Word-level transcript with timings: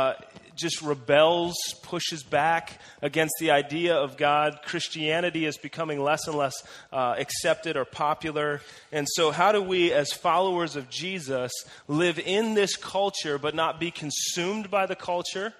uh, 0.00 0.14
just 0.56 0.82
rebels, 0.82 1.56
pushes 1.82 2.22
back 2.22 2.80
against 3.02 3.34
the 3.40 3.50
idea 3.50 3.96
of 3.96 4.16
God. 4.16 4.60
Christianity 4.64 5.46
is 5.46 5.56
becoming 5.56 6.02
less 6.02 6.26
and 6.26 6.36
less 6.36 6.54
uh, 6.92 7.14
accepted 7.18 7.76
or 7.76 7.84
popular. 7.84 8.60
And 8.92 9.06
so, 9.08 9.30
how 9.30 9.52
do 9.52 9.62
we, 9.62 9.92
as 9.92 10.12
followers 10.12 10.76
of 10.76 10.90
Jesus, 10.90 11.52
live 11.88 12.18
in 12.18 12.54
this 12.54 12.76
culture 12.76 13.38
but 13.38 13.54
not 13.54 13.80
be 13.80 13.90
consumed 13.90 14.70
by 14.70 14.86
the 14.86 14.96
culture? 14.96 15.54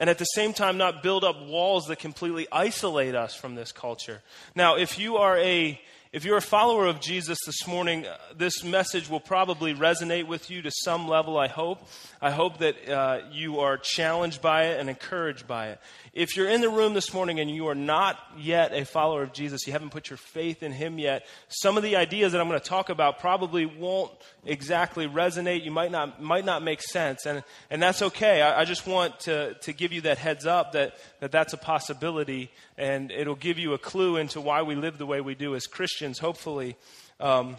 And 0.00 0.08
at 0.08 0.18
the 0.18 0.24
same 0.26 0.52
time, 0.52 0.78
not 0.78 1.02
build 1.02 1.24
up 1.24 1.44
walls 1.44 1.86
that 1.86 1.98
completely 1.98 2.46
isolate 2.52 3.16
us 3.16 3.34
from 3.34 3.56
this 3.56 3.72
culture. 3.72 4.22
Now, 4.54 4.76
if 4.76 4.98
you 4.98 5.16
are 5.16 5.36
a 5.38 5.80
if 6.10 6.24
you're 6.24 6.38
a 6.38 6.42
follower 6.42 6.86
of 6.86 7.00
Jesus 7.00 7.36
this 7.44 7.66
morning, 7.66 8.06
uh, 8.06 8.16
this 8.34 8.64
message 8.64 9.10
will 9.10 9.20
probably 9.20 9.74
resonate 9.74 10.26
with 10.26 10.50
you 10.50 10.62
to 10.62 10.70
some 10.70 11.06
level, 11.06 11.36
I 11.36 11.48
hope. 11.48 11.86
I 12.22 12.30
hope 12.30 12.58
that 12.58 12.88
uh, 12.88 13.20
you 13.30 13.60
are 13.60 13.76
challenged 13.76 14.40
by 14.40 14.68
it 14.68 14.80
and 14.80 14.88
encouraged 14.88 15.46
by 15.46 15.68
it. 15.68 15.80
If 16.18 16.36
you're 16.36 16.48
in 16.48 16.62
the 16.62 16.68
room 16.68 16.94
this 16.94 17.14
morning 17.14 17.38
and 17.38 17.48
you 17.48 17.68
are 17.68 17.76
not 17.76 18.18
yet 18.36 18.72
a 18.72 18.84
follower 18.84 19.22
of 19.22 19.32
Jesus, 19.32 19.68
you 19.68 19.72
haven't 19.72 19.90
put 19.90 20.10
your 20.10 20.16
faith 20.16 20.64
in 20.64 20.72
Him 20.72 20.98
yet, 20.98 21.24
some 21.46 21.76
of 21.76 21.84
the 21.84 21.94
ideas 21.94 22.32
that 22.32 22.40
I'm 22.40 22.48
going 22.48 22.58
to 22.58 22.68
talk 22.68 22.88
about 22.88 23.20
probably 23.20 23.66
won't 23.66 24.10
exactly 24.44 25.06
resonate. 25.06 25.62
You 25.62 25.70
might 25.70 25.92
not, 25.92 26.20
might 26.20 26.44
not 26.44 26.64
make 26.64 26.82
sense. 26.82 27.24
And, 27.24 27.44
and 27.70 27.80
that's 27.80 28.02
okay. 28.02 28.42
I, 28.42 28.62
I 28.62 28.64
just 28.64 28.84
want 28.84 29.20
to, 29.20 29.54
to 29.54 29.72
give 29.72 29.92
you 29.92 30.00
that 30.00 30.18
heads 30.18 30.44
up 30.44 30.72
that, 30.72 30.96
that 31.20 31.30
that's 31.30 31.52
a 31.52 31.56
possibility 31.56 32.50
and 32.76 33.12
it'll 33.12 33.36
give 33.36 33.60
you 33.60 33.74
a 33.74 33.78
clue 33.78 34.16
into 34.16 34.40
why 34.40 34.62
we 34.62 34.74
live 34.74 34.98
the 34.98 35.06
way 35.06 35.20
we 35.20 35.36
do 35.36 35.54
as 35.54 35.68
Christians, 35.68 36.18
hopefully. 36.18 36.74
Um, 37.20 37.58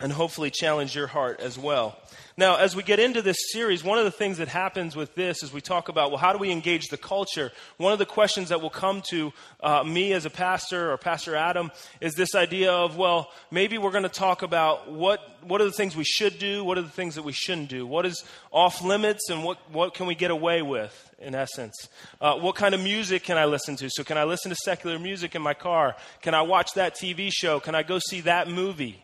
and 0.00 0.12
hopefully 0.12 0.50
challenge 0.50 0.94
your 0.94 1.06
heart 1.06 1.40
as 1.40 1.58
well. 1.58 1.98
Now, 2.36 2.56
as 2.56 2.74
we 2.74 2.82
get 2.82 2.98
into 2.98 3.22
this 3.22 3.36
series, 3.52 3.84
one 3.84 3.98
of 3.98 4.04
the 4.04 4.10
things 4.10 4.38
that 4.38 4.48
happens 4.48 4.96
with 4.96 5.14
this 5.14 5.44
is 5.44 5.52
we 5.52 5.60
talk 5.60 5.88
about, 5.88 6.10
well, 6.10 6.18
how 6.18 6.32
do 6.32 6.38
we 6.38 6.50
engage 6.50 6.88
the 6.88 6.96
culture? 6.96 7.52
One 7.76 7.92
of 7.92 8.00
the 8.00 8.06
questions 8.06 8.48
that 8.48 8.60
will 8.60 8.70
come 8.70 9.02
to 9.10 9.32
uh, 9.60 9.84
me 9.84 10.12
as 10.12 10.26
a 10.26 10.30
pastor 10.30 10.90
or 10.90 10.96
Pastor 10.96 11.36
Adam 11.36 11.70
is 12.00 12.14
this 12.14 12.34
idea 12.34 12.72
of, 12.72 12.96
well, 12.96 13.30
maybe 13.52 13.78
we're 13.78 13.92
going 13.92 14.02
to 14.02 14.08
talk 14.08 14.42
about 14.42 14.90
what, 14.90 15.20
what 15.44 15.60
are 15.60 15.64
the 15.64 15.70
things 15.70 15.94
we 15.94 16.02
should 16.02 16.40
do, 16.40 16.64
what 16.64 16.76
are 16.76 16.82
the 16.82 16.88
things 16.88 17.14
that 17.14 17.22
we 17.22 17.32
shouldn't 17.32 17.68
do, 17.68 17.86
what 17.86 18.04
is 18.04 18.24
off 18.50 18.82
limits, 18.82 19.30
and 19.30 19.44
what, 19.44 19.58
what 19.70 19.94
can 19.94 20.06
we 20.06 20.16
get 20.16 20.32
away 20.32 20.60
with, 20.60 21.14
in 21.20 21.36
essence. 21.36 21.88
Uh, 22.20 22.34
what 22.34 22.56
kind 22.56 22.74
of 22.74 22.82
music 22.82 23.22
can 23.22 23.38
I 23.38 23.44
listen 23.44 23.76
to? 23.76 23.88
So, 23.88 24.02
can 24.02 24.18
I 24.18 24.24
listen 24.24 24.48
to 24.48 24.56
secular 24.56 24.98
music 24.98 25.36
in 25.36 25.42
my 25.42 25.54
car? 25.54 25.94
Can 26.20 26.34
I 26.34 26.42
watch 26.42 26.72
that 26.74 26.96
TV 26.96 27.30
show? 27.32 27.60
Can 27.60 27.76
I 27.76 27.84
go 27.84 28.00
see 28.00 28.22
that 28.22 28.48
movie? 28.48 29.03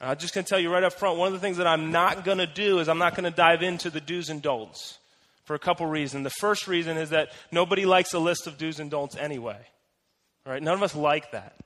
I'm 0.00 0.16
just 0.16 0.32
going 0.32 0.44
to 0.44 0.48
tell 0.48 0.60
you 0.60 0.72
right 0.72 0.84
up 0.84 0.92
front 0.92 1.18
one 1.18 1.26
of 1.28 1.32
the 1.32 1.40
things 1.40 1.56
that 1.56 1.66
I'm 1.66 1.90
not 1.90 2.24
going 2.24 2.38
to 2.38 2.46
do 2.46 2.78
is 2.78 2.88
I'm 2.88 2.98
not 2.98 3.14
going 3.14 3.24
to 3.24 3.36
dive 3.36 3.62
into 3.62 3.90
the 3.90 4.00
do's 4.00 4.28
and 4.30 4.40
don'ts 4.40 4.98
for 5.44 5.54
a 5.54 5.58
couple 5.58 5.86
reasons. 5.86 6.24
The 6.24 6.30
first 6.30 6.68
reason 6.68 6.96
is 6.96 7.10
that 7.10 7.32
nobody 7.50 7.84
likes 7.84 8.12
a 8.14 8.18
list 8.18 8.46
of 8.46 8.58
do's 8.58 8.78
and 8.78 8.90
don'ts 8.90 9.16
anyway. 9.16 9.58
All 10.46 10.52
right? 10.52 10.62
None 10.62 10.74
of 10.74 10.82
us 10.82 10.94
like 10.94 11.32
that. 11.32 11.56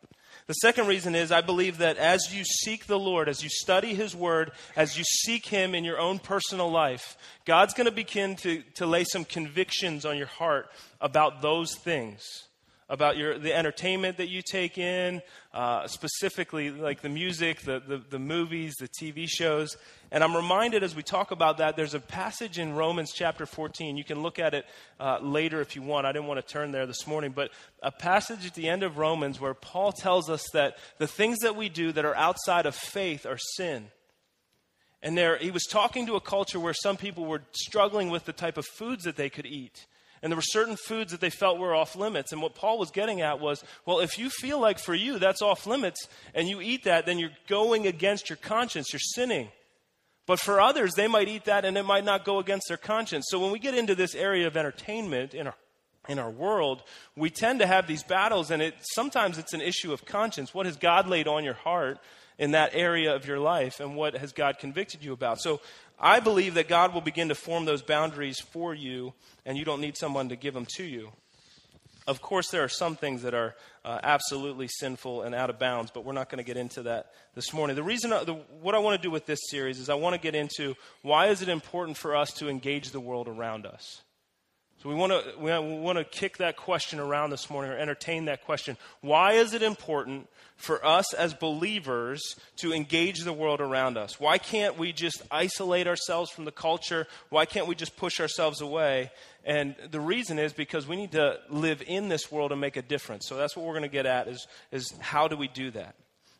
The 0.47 0.55
second 0.55 0.87
reason 0.87 1.15
is 1.15 1.31
I 1.31 1.41
believe 1.41 1.79
that 1.79 1.99
as 1.99 2.35
you 2.35 2.43
seek 2.45 2.87
the 2.87 2.99
Lord, 2.99 3.29
as 3.29 3.43
you 3.43 3.51
study 3.51 3.95
His 3.95 4.17
Word, 4.17 4.53
as 4.77 4.99
you 4.99 5.05
seek 5.05 5.47
Him 5.47 5.75
in 5.75 5.85
your 5.85 6.01
own 6.01 6.19
personal 6.19 6.71
life, 6.71 7.17
God's 7.45 7.75
going 7.75 7.85
to 7.85 7.93
begin 7.93 8.37
to, 8.37 8.63
to 8.75 8.87
lay 8.87 9.05
some 9.05 9.25
convictions 9.25 10.05
on 10.05 10.17
your 10.17 10.27
heart 10.27 10.69
about 11.01 11.43
those 11.43 11.75
things 11.75 12.23
about 12.93 13.17
your, 13.17 13.39
the 13.39 13.55
entertainment 13.55 14.19
that 14.19 14.29
you 14.29 14.43
take 14.43 14.77
in, 14.77 15.23
uh, 15.55 15.87
specifically 15.87 16.71
like 16.71 17.01
the 17.01 17.09
music, 17.09 17.63
the, 17.63 17.81
the, 17.81 18.03
the, 18.11 18.19
movies, 18.19 18.75
the 18.79 18.87
TV 18.87 19.27
shows. 19.27 19.79
And 20.11 20.23
I'm 20.23 20.37
reminded 20.37 20.83
as 20.83 20.95
we 20.95 21.03
talk 21.03 21.31
about 21.31 21.57
that, 21.57 21.75
there's 21.75 21.95
a 21.95 22.01
passage 22.01 22.59
in 22.59 22.75
Romans 22.75 23.11
chapter 23.15 23.47
14. 23.47 23.97
You 23.97 24.05
can 24.05 24.21
look 24.21 24.39
at 24.39 24.53
it 24.53 24.67
uh, 25.01 25.21
later 25.23 25.63
if 25.63 25.75
you 25.75 25.81
want. 25.81 26.07
I 26.07 26.13
didn't 26.13 26.29
want 26.29 26.47
to 26.47 26.53
turn 26.53 26.71
there 26.71 26.85
this 26.85 27.07
morning, 27.07 27.33
but 27.35 27.51
a 27.83 27.91
passage 27.91 28.45
at 28.45 28.55
the 28.55 28.69
end 28.69 28.83
of 28.83 28.99
Romans 28.99 29.41
where 29.41 29.55
Paul 29.55 29.93
tells 29.93 30.29
us 30.29 30.45
that 30.53 30.77
the 30.99 31.09
things 31.09 31.39
that 31.39 31.57
we 31.57 31.71
do 31.71 31.93
that 31.93 32.05
are 32.05 32.15
outside 32.15 32.67
of 32.67 32.75
faith 32.75 33.25
are 33.25 33.39
sin. 33.57 33.87
And 35.03 35.17
there, 35.17 35.39
he 35.39 35.51
was 35.51 35.65
talking 35.65 36.07
to 36.09 36.17
a 36.17 36.21
culture 36.21 36.61
where 36.61 36.75
some 36.75 36.99
people 36.99 37.25
were 37.25 37.41
struggling 37.53 38.11
with 38.11 38.27
the 38.27 38.35
type 38.35 38.59
of 38.59 38.67
foods 38.67 39.05
that 39.05 39.17
they 39.17 39.31
could 39.31 39.47
eat. 39.47 39.87
And 40.23 40.31
there 40.31 40.37
were 40.37 40.43
certain 40.43 40.77
foods 40.77 41.11
that 41.11 41.21
they 41.21 41.31
felt 41.31 41.59
were 41.59 41.75
off 41.75 41.97
limits. 41.97 42.33
And 42.33 42.41
what 42.41 42.55
Paul 42.55 42.79
was 42.79 42.91
getting 42.91 43.21
at 43.21 43.41
was 43.41 43.65
well, 43.85 44.01
if 44.01 44.19
you 44.19 44.31
feel 44.31 44.61
like 44.61 44.79
for 44.79 44.95
you 44.95 45.19
that's 45.19 45.43
off 45.43 45.67
limits 45.67 46.09
and 46.35 46.49
you 46.49 46.61
eat 46.61 46.85
that, 46.85 47.07
then 47.07 47.19
you're 47.19 47.31
going 47.49 47.87
against 47.87 48.31
your 48.31 48.37
conscience, 48.37 48.93
you're 48.93 49.01
sinning. 49.01 49.49
But 50.27 50.39
for 50.39 50.61
others, 50.61 50.93
they 50.95 51.09
might 51.09 51.29
eat 51.29 51.47
that 51.47 51.65
and 51.65 51.77
it 51.77 51.85
might 51.85 52.05
not 52.05 52.25
go 52.25 52.39
against 52.39 52.69
their 52.69 52.77
conscience. 52.77 53.27
So 53.29 53.41
when 53.41 53.51
we 53.51 53.59
get 53.59 53.75
into 53.75 53.97
this 53.97 54.15
area 54.15 54.47
of 54.47 54.57
entertainment 54.57 55.35
in 55.35 55.49
our 55.49 55.55
in 56.09 56.19
our 56.19 56.31
world, 56.31 56.83
we 57.17 57.31
tend 57.31 57.61
to 57.61 57.67
have 57.67 57.87
these 57.87 58.03
battles, 58.03 58.51
and 58.51 58.61
it 58.61 58.75
sometimes 58.95 59.39
it's 59.39 59.53
an 59.53 59.61
issue 59.61 59.93
of 59.93 60.05
conscience. 60.05 60.53
What 60.53 60.67
has 60.67 60.77
God 60.77 61.07
laid 61.07 61.29
on 61.29 61.45
your 61.45 61.55
heart 61.55 61.99
in 62.39 62.53
that 62.53 62.75
area 62.75 63.15
of 63.15 63.27
your 63.27 63.39
life, 63.39 63.79
and 63.79 63.95
what 63.95 64.15
has 64.15 64.33
God 64.33 64.59
convicted 64.59 65.05
you 65.05 65.13
about? 65.13 65.41
So 65.41 65.61
I 65.99 66.21
believe 66.21 66.55
that 66.55 66.69
God 66.69 66.95
will 66.95 67.01
begin 67.01 67.29
to 67.29 67.35
form 67.35 67.65
those 67.65 67.83
boundaries 67.83 68.41
for 68.41 68.75
you, 68.75 69.13
and 69.47 69.57
you 69.57 69.65
don't 69.65 69.81
need 69.81 69.97
someone 69.97 70.29
to 70.31 70.37
give 70.37 70.55
them 70.55 70.67
to 70.77 70.85
you. 70.85 71.13
Of 72.07 72.21
course, 72.21 72.51
there 72.51 72.65
are 72.65 72.69
some 72.69 72.97
things 72.97 73.23
that 73.23 73.35
are 73.35 73.55
uh, 73.85 74.01
absolutely 74.03 74.67
sinful 74.67 75.23
and 75.23 75.35
out 75.35 75.51
of 75.51 75.61
bounds, 75.61 75.93
but 75.93 76.05
we're 76.05 76.13
not 76.13 76.29
going 76.29 76.39
to 76.39 76.45
get 76.45 76.57
into 76.57 76.83
that 76.83 77.13
this 77.37 77.53
morning. 77.53 77.77
The 77.77 77.83
reason, 77.85 78.13
uh, 78.13 78.25
the, 78.25 78.35
what 78.61 78.75
I 78.75 78.79
want 78.79 79.01
to 79.01 79.07
do 79.07 79.11
with 79.11 79.27
this 79.27 79.39
series 79.49 79.79
is 79.79 79.89
I 79.89 79.95
want 79.95 80.15
to 80.15 80.21
get 80.21 80.35
into 80.35 80.75
why 81.03 81.29
is 81.29 81.43
it 81.43 81.49
important 81.49 81.97
for 81.97 82.17
us 82.17 82.33
to 82.35 82.49
engage 82.49 82.91
the 82.91 82.99
world 82.99 83.29
around 83.29 83.67
us. 83.67 84.03
So 84.83 84.89
we 84.89 84.97
want 84.97 85.13
to 85.13 85.39
we 85.39 85.53
want 85.79 85.99
to 85.99 86.05
kick 86.05 86.39
that 86.39 86.57
question 86.57 86.99
around 86.99 87.31
this 87.31 87.49
morning 87.49 87.71
or 87.71 87.79
entertain 87.79 88.25
that 88.25 88.45
question. 88.45 88.77
Why 89.01 89.35
is 89.35 89.55
it 89.55 89.63
important 89.63 90.29
for 90.57 90.85
us 90.85 91.15
as 91.15 91.35
believers 91.35 92.35
to 92.57 92.73
engage 92.73 93.21
the 93.21 93.33
world 93.33 93.61
around 93.61 93.97
us? 93.97 94.19
Why 94.19 94.39
can't 94.39 94.77
we 94.77 94.93
just 94.93 95.23
isolate 95.31 95.87
ourselves 95.87 96.33
from 96.33 96.47
the 96.47 96.51
culture? 96.51 97.07
Why 97.29 97.47
can't 97.47 97.69
we 97.69 97.77
just 97.77 97.97
push 97.97 98.19
ourselves 98.19 98.61
away? 98.61 99.13
And 99.45 99.77
the 99.89 100.01
reason 100.01 100.41
is 100.41 100.53
because 100.53 100.89
we 100.89 100.97
need 100.97 101.13
to 101.13 101.39
live 101.49 101.85
in 101.87 102.09
this 102.09 102.33
world 102.33 102.51
and 102.51 102.61
make 102.61 102.77
a 102.77 102.83
difference. 102.83 103.29
So 103.29 103.37
that's 103.37 103.57
what 103.57 103.65
we're 103.65 103.75
going 103.75 103.83
to 103.83 103.89
get 103.89 104.07
at 104.07 104.27
is 104.27 104.49
is 104.73 104.93
how 104.99 105.29
do 105.29 105.37
we 105.37 105.47
do 105.47 105.71
that? 105.71 105.95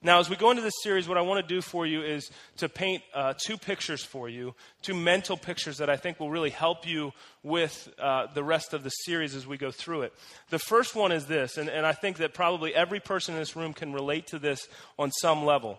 Now, 0.05 0.19
as 0.19 0.29
we 0.29 0.35
go 0.35 0.51
into 0.51 0.63
this 0.63 0.83
series, 0.83 1.07
what 1.07 1.17
I 1.17 1.21
want 1.21 1.47
to 1.47 1.55
do 1.55 1.61
for 1.61 1.87
you 1.87 2.03
is 2.03 2.29
to 2.57 2.69
paint 2.69 3.05
uh, 3.15 3.35
two 3.39 3.57
pictures 3.57 4.05
for 4.05 4.29
you, 4.29 4.57
two 4.83 4.95
mental 4.95 5.37
pictures 5.37 5.79
that 5.79 5.89
I 5.89 5.97
think 5.97 6.19
will 6.19 6.31
really 6.31 6.51
help 6.51 6.89
you 6.89 7.13
with 7.45 7.89
uh, 8.01 8.27
the 8.35 8.43
rest 8.43 8.75
of 8.75 8.83
the 8.83 8.91
series 8.91 9.37
as 9.37 9.47
we 9.47 9.57
go 9.57 9.71
through 9.71 10.03
it. 10.03 10.13
The 10.51 10.59
first 10.59 10.97
one 10.97 11.13
is 11.13 11.27
this, 11.27 11.57
and, 11.57 11.69
and 11.69 11.87
I 11.87 11.93
think 11.93 12.17
that 12.17 12.35
probably 12.35 12.75
every 12.75 12.99
person 12.99 13.35
in 13.35 13.41
this 13.41 13.55
room 13.55 13.73
can 13.73 13.93
relate 13.93 14.27
to 14.29 14.41
this 14.41 14.67
on 14.99 15.13
some 15.13 15.45
level. 15.45 15.79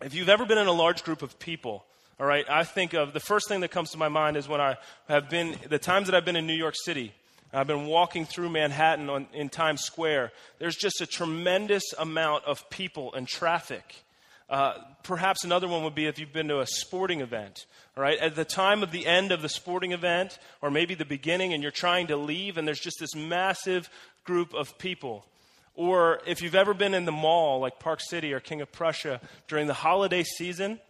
If 0.00 0.14
you've 0.14 0.28
ever 0.28 0.46
been 0.46 0.58
in 0.58 0.68
a 0.68 0.72
large 0.72 1.02
group 1.02 1.22
of 1.22 1.40
people, 1.40 1.84
all 2.20 2.26
right, 2.26 2.48
I 2.48 2.62
think 2.62 2.94
of 2.94 3.12
the 3.12 3.20
first 3.20 3.48
thing 3.48 3.62
that 3.62 3.72
comes 3.72 3.90
to 3.90 3.98
my 3.98 4.08
mind 4.08 4.36
is 4.36 4.46
when 4.46 4.60
I 4.60 4.76
have 5.08 5.28
been, 5.28 5.56
the 5.68 5.78
times 5.80 6.06
that 6.06 6.14
I've 6.14 6.24
been 6.24 6.36
in 6.36 6.46
New 6.46 6.54
York 6.54 6.74
City. 6.84 7.14
I've 7.52 7.66
been 7.66 7.86
walking 7.86 8.26
through 8.26 8.50
Manhattan 8.50 9.10
on, 9.10 9.26
in 9.32 9.48
Times 9.48 9.82
Square. 9.82 10.32
There's 10.58 10.76
just 10.76 11.00
a 11.00 11.06
tremendous 11.06 11.92
amount 11.98 12.44
of 12.44 12.68
people 12.70 13.12
and 13.14 13.26
traffic. 13.26 14.04
Uh, 14.48 14.74
perhaps 15.04 15.44
another 15.44 15.68
one 15.68 15.84
would 15.84 15.94
be 15.94 16.06
if 16.06 16.18
you've 16.18 16.32
been 16.32 16.48
to 16.48 16.60
a 16.60 16.66
sporting 16.66 17.20
event. 17.20 17.66
Right, 17.96 18.18
at 18.18 18.34
the 18.34 18.44
time 18.44 18.82
of 18.82 18.92
the 18.92 19.04
end 19.04 19.30
of 19.30 19.42
the 19.42 19.48
sporting 19.48 19.92
event, 19.92 20.38
or 20.62 20.70
maybe 20.70 20.94
the 20.94 21.04
beginning, 21.04 21.52
and 21.52 21.62
you're 21.62 21.72
trying 21.72 22.06
to 22.06 22.16
leave, 22.16 22.56
and 22.56 22.66
there's 22.66 22.80
just 22.80 22.98
this 22.98 23.14
massive 23.14 23.90
group 24.24 24.54
of 24.54 24.78
people. 24.78 25.26
Or 25.74 26.20
if 26.26 26.40
you've 26.40 26.54
ever 26.54 26.72
been 26.72 26.94
in 26.94 27.04
the 27.04 27.12
mall, 27.12 27.60
like 27.60 27.78
Park 27.78 28.00
City 28.00 28.32
or 28.32 28.40
King 28.40 28.60
of 28.60 28.72
Prussia, 28.72 29.20
during 29.48 29.66
the 29.66 29.74
holiday 29.74 30.22
season, 30.22 30.80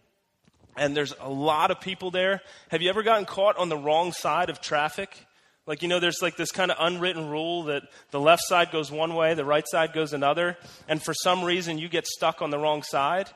and 0.77 0.95
there's 0.95 1.13
a 1.19 1.29
lot 1.29 1.71
of 1.71 1.81
people 1.81 2.11
there. 2.11 2.41
Have 2.69 2.81
you 2.81 2.89
ever 2.89 3.03
gotten 3.03 3.25
caught 3.25 3.57
on 3.57 3.67
the 3.67 3.77
wrong 3.77 4.13
side 4.13 4.49
of 4.49 4.61
traffic? 4.61 5.25
Like, 5.71 5.81
you 5.81 5.87
know, 5.87 6.01
there's 6.01 6.21
like 6.21 6.35
this 6.35 6.51
kind 6.51 6.69
of 6.69 6.75
unwritten 6.81 7.29
rule 7.29 7.63
that 7.63 7.83
the 8.09 8.19
left 8.19 8.41
side 8.45 8.71
goes 8.71 8.91
one 8.91 9.15
way, 9.15 9.35
the 9.35 9.45
right 9.45 9.63
side 9.65 9.93
goes 9.93 10.11
another, 10.11 10.57
and 10.89 11.01
for 11.01 11.13
some 11.13 11.45
reason 11.45 11.77
you 11.77 11.87
get 11.87 12.05
stuck 12.05 12.41
on 12.41 12.49
the 12.49 12.59
wrong 12.59 12.83
side. 12.83 13.29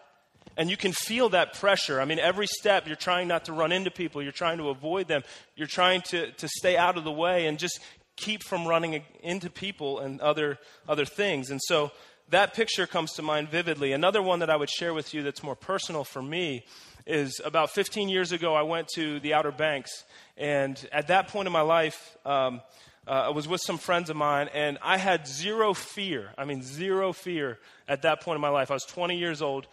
And 0.57 0.69
you 0.69 0.75
can 0.75 0.91
feel 0.91 1.29
that 1.29 1.53
pressure. 1.53 2.01
I 2.01 2.03
mean, 2.03 2.19
every 2.19 2.47
step 2.47 2.87
you're 2.87 2.97
trying 2.97 3.29
not 3.29 3.45
to 3.45 3.53
run 3.53 3.71
into 3.71 3.89
people, 3.89 4.21
you're 4.21 4.33
trying 4.33 4.57
to 4.57 4.67
avoid 4.67 5.07
them, 5.07 5.23
you're 5.55 5.65
trying 5.65 6.01
to, 6.09 6.29
to 6.33 6.49
stay 6.49 6.75
out 6.75 6.97
of 6.97 7.05
the 7.05 7.11
way 7.11 7.45
and 7.45 7.57
just 7.57 7.79
keep 8.17 8.43
from 8.43 8.67
running 8.67 9.01
into 9.23 9.49
people 9.49 9.99
and 9.99 10.19
other, 10.19 10.59
other 10.89 11.05
things. 11.05 11.51
And 11.51 11.61
so 11.63 11.93
that 12.31 12.53
picture 12.53 12.85
comes 12.85 13.13
to 13.13 13.21
mind 13.21 13.47
vividly. 13.47 13.93
Another 13.93 14.21
one 14.21 14.39
that 14.39 14.49
I 14.49 14.57
would 14.57 14.69
share 14.69 14.93
with 14.93 15.13
you 15.13 15.23
that's 15.23 15.41
more 15.41 15.55
personal 15.55 16.03
for 16.03 16.21
me 16.21 16.65
is 17.05 17.39
about 17.43 17.69
15 17.71 18.09
years 18.09 18.31
ago, 18.31 18.55
I 18.55 18.63
went 18.63 18.87
to 18.95 19.19
the 19.19 19.33
Outer 19.33 19.51
Banks. 19.51 20.03
And 20.37 20.77
at 20.91 21.07
that 21.07 21.27
point 21.27 21.47
in 21.47 21.53
my 21.53 21.61
life, 21.61 22.17
um, 22.25 22.61
uh, 23.07 23.11
I 23.11 23.29
was 23.29 23.47
with 23.47 23.61
some 23.61 23.77
friends 23.77 24.09
of 24.09 24.15
mine, 24.15 24.49
and 24.53 24.79
I 24.81 24.97
had 24.97 25.27
zero 25.27 25.73
fear. 25.73 26.31
I 26.37 26.45
mean, 26.45 26.63
zero 26.63 27.13
fear 27.13 27.59
at 27.87 28.01
that 28.01 28.21
point 28.21 28.35
in 28.35 28.41
my 28.41 28.49
life. 28.49 28.71
I 28.71 28.73
was 28.73 28.85
20 28.85 29.17
years 29.17 29.41
old 29.41 29.67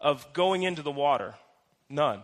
of 0.00 0.32
going 0.32 0.62
into 0.62 0.82
the 0.82 0.90
water. 0.90 1.34
None. 1.90 2.22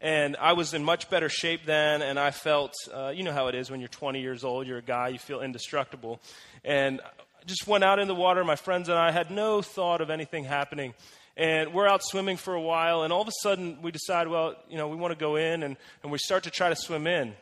and 0.00 0.36
I 0.36 0.52
was 0.52 0.74
in 0.74 0.84
much 0.84 1.10
better 1.10 1.28
shape 1.28 1.64
then, 1.66 2.02
and 2.02 2.18
I 2.18 2.30
felt, 2.30 2.72
uh, 2.94 3.08
you 3.08 3.24
know 3.24 3.32
how 3.32 3.48
it 3.48 3.54
is 3.54 3.70
when 3.70 3.80
you're 3.80 3.88
20 3.88 4.20
years 4.20 4.44
old, 4.44 4.66
you're 4.66 4.78
a 4.78 4.82
guy, 4.82 5.08
you 5.08 5.18
feel 5.18 5.40
indestructible. 5.40 6.20
And 6.64 7.00
I 7.00 7.44
just 7.46 7.66
went 7.66 7.82
out 7.84 7.98
in 7.98 8.06
the 8.06 8.14
water, 8.14 8.44
my 8.44 8.56
friends 8.56 8.88
and 8.88 8.98
I 8.98 9.10
had 9.10 9.30
no 9.30 9.60
thought 9.62 10.00
of 10.00 10.10
anything 10.10 10.44
happening. 10.44 10.94
And 11.38 11.72
we're 11.72 11.86
out 11.86 12.00
swimming 12.02 12.36
for 12.36 12.54
a 12.54 12.60
while, 12.60 13.04
and 13.04 13.12
all 13.12 13.22
of 13.22 13.28
a 13.28 13.32
sudden 13.42 13.78
we 13.80 13.92
decide, 13.92 14.26
well, 14.26 14.56
you 14.68 14.76
know, 14.76 14.88
we 14.88 14.96
want 14.96 15.12
to 15.12 15.18
go 15.18 15.36
in, 15.36 15.62
and, 15.62 15.76
and 16.02 16.10
we 16.10 16.18
start 16.18 16.42
to 16.42 16.50
try 16.50 16.68
to 16.68 16.74
swim 16.74 17.06
in. 17.06 17.32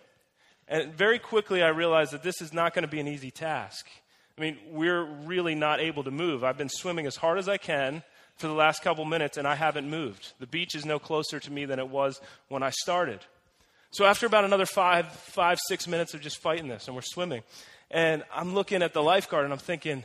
And 0.69 0.93
very 0.93 1.19
quickly 1.19 1.62
I 1.62 1.69
realized 1.69 2.12
that 2.12 2.22
this 2.22 2.43
is 2.43 2.52
not 2.52 2.75
going 2.75 2.82
to 2.82 2.90
be 2.90 3.00
an 3.00 3.08
easy 3.08 3.31
task. 3.31 3.87
I 4.37 4.43
mean, 4.43 4.58
we're 4.70 5.02
really 5.02 5.54
not 5.54 5.81
able 5.81 6.04
to 6.04 6.10
move. 6.10 6.44
I've 6.44 6.58
been 6.58 6.69
swimming 6.69 7.06
as 7.06 7.16
hard 7.16 7.38
as 7.38 7.48
I 7.48 7.56
can 7.56 8.02
for 8.37 8.48
the 8.48 8.52
last 8.52 8.82
couple 8.82 9.06
minutes, 9.06 9.38
and 9.38 9.48
I 9.48 9.54
haven't 9.54 9.88
moved. 9.88 10.34
The 10.40 10.46
beach 10.46 10.75
is 10.75 10.84
no 10.84 10.99
closer 10.99 11.40
to 11.40 11.50
me 11.50 11.64
than 11.64 11.78
it 11.78 11.88
was 11.88 12.20
when 12.49 12.62
I 12.62 12.70
started. 12.70 13.20
So 13.92 14.04
after 14.04 14.26
about 14.26 14.44
another 14.44 14.66
five, 14.66 15.10
five, 15.10 15.58
six 15.69 15.88
minutes 15.88 16.12
of 16.12 16.20
just 16.20 16.42
fighting 16.42 16.69
this, 16.69 16.87
and 16.87 16.94
we're 16.94 17.00
swimming, 17.02 17.44
and 17.90 18.25
I'm 18.31 18.54
looking 18.54 18.82
at 18.82 18.92
the 18.92 19.02
lifeguard 19.02 19.44
and 19.44 19.54
I'm 19.54 19.58
thinking, 19.58 20.04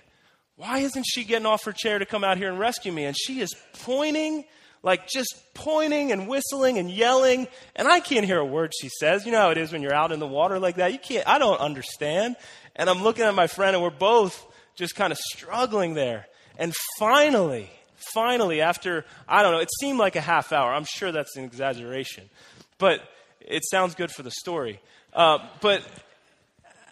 why 0.61 0.77
isn't 0.77 1.05
she 1.07 1.23
getting 1.23 1.47
off 1.47 1.63
her 1.63 1.71
chair 1.71 1.97
to 1.97 2.05
come 2.05 2.23
out 2.23 2.37
here 2.37 2.47
and 2.47 2.59
rescue 2.59 2.91
me? 2.91 3.05
And 3.05 3.17
she 3.17 3.41
is 3.41 3.49
pointing, 3.81 4.45
like 4.83 5.07
just 5.07 5.33
pointing 5.55 6.11
and 6.11 6.27
whistling 6.27 6.77
and 6.77 6.91
yelling, 6.91 7.47
and 7.75 7.87
I 7.87 7.99
can't 7.99 8.27
hear 8.27 8.37
a 8.37 8.45
word 8.45 8.71
she 8.79 8.87
says. 8.99 9.25
You 9.25 9.31
know 9.31 9.39
how 9.39 9.49
it 9.49 9.57
is 9.57 9.71
when 9.71 9.81
you're 9.81 9.93
out 9.93 10.11
in 10.11 10.19
the 10.19 10.27
water 10.27 10.59
like 10.59 10.75
that. 10.75 10.93
You 10.93 10.99
can't, 10.99 11.27
I 11.27 11.39
don't 11.39 11.59
understand. 11.59 12.35
And 12.75 12.91
I'm 12.91 13.01
looking 13.01 13.23
at 13.23 13.33
my 13.33 13.47
friend, 13.47 13.75
and 13.75 13.81
we're 13.81 13.89
both 13.89 14.45
just 14.75 14.95
kind 14.95 15.11
of 15.11 15.17
struggling 15.17 15.95
there. 15.95 16.27
And 16.59 16.75
finally, 16.99 17.67
finally, 18.13 18.61
after, 18.61 19.03
I 19.27 19.41
don't 19.41 19.53
know, 19.53 19.61
it 19.61 19.69
seemed 19.79 19.97
like 19.97 20.15
a 20.15 20.21
half 20.21 20.51
hour. 20.51 20.71
I'm 20.71 20.85
sure 20.85 21.11
that's 21.11 21.35
an 21.37 21.43
exaggeration, 21.43 22.29
but 22.77 23.01
it 23.39 23.63
sounds 23.65 23.95
good 23.95 24.11
for 24.11 24.21
the 24.21 24.29
story. 24.29 24.79
Uh, 25.11 25.39
but 25.59 25.83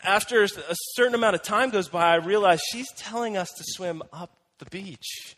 after 0.04 0.44
a 0.44 0.48
certain 0.96 1.16
amount 1.16 1.36
of 1.36 1.42
time 1.42 1.70
goes 1.70 1.90
by, 1.90 2.14
I 2.14 2.16
realize 2.16 2.62
she's 2.62 2.92
telling 2.94 3.38
us 3.38 3.50
to 3.58 3.64
swim 3.66 4.02
up 4.12 4.32
the 4.60 4.66
beach. 4.66 5.36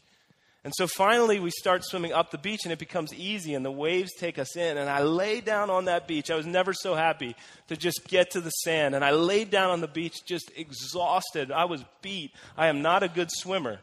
And 0.63 0.73
so 0.75 0.85
finally, 0.85 1.39
we 1.39 1.49
start 1.49 1.83
swimming 1.83 2.13
up 2.13 2.29
the 2.29 2.37
beach, 2.37 2.61
and 2.65 2.71
it 2.71 2.77
becomes 2.77 3.13
easy, 3.13 3.55
and 3.55 3.65
the 3.65 3.71
waves 3.71 4.11
take 4.13 4.37
us 4.37 4.55
in. 4.55 4.77
And 4.77 4.89
I 4.89 5.01
lay 5.01 5.41
down 5.41 5.71
on 5.71 5.85
that 5.85 6.07
beach. 6.07 6.29
I 6.29 6.35
was 6.35 6.45
never 6.45 6.71
so 6.71 6.93
happy 6.93 7.35
to 7.67 7.75
just 7.75 8.07
get 8.07 8.31
to 8.31 8.41
the 8.41 8.51
sand. 8.51 8.93
And 8.93 9.03
I 9.03 9.11
laid 9.11 9.49
down 9.49 9.71
on 9.71 9.81
the 9.81 9.87
beach, 9.87 10.23
just 10.23 10.51
exhausted. 10.55 11.51
I 11.51 11.65
was 11.65 11.83
beat. 12.03 12.31
I 12.55 12.67
am 12.67 12.83
not 12.83 13.01
a 13.01 13.07
good 13.07 13.31
swimmer. 13.31 13.79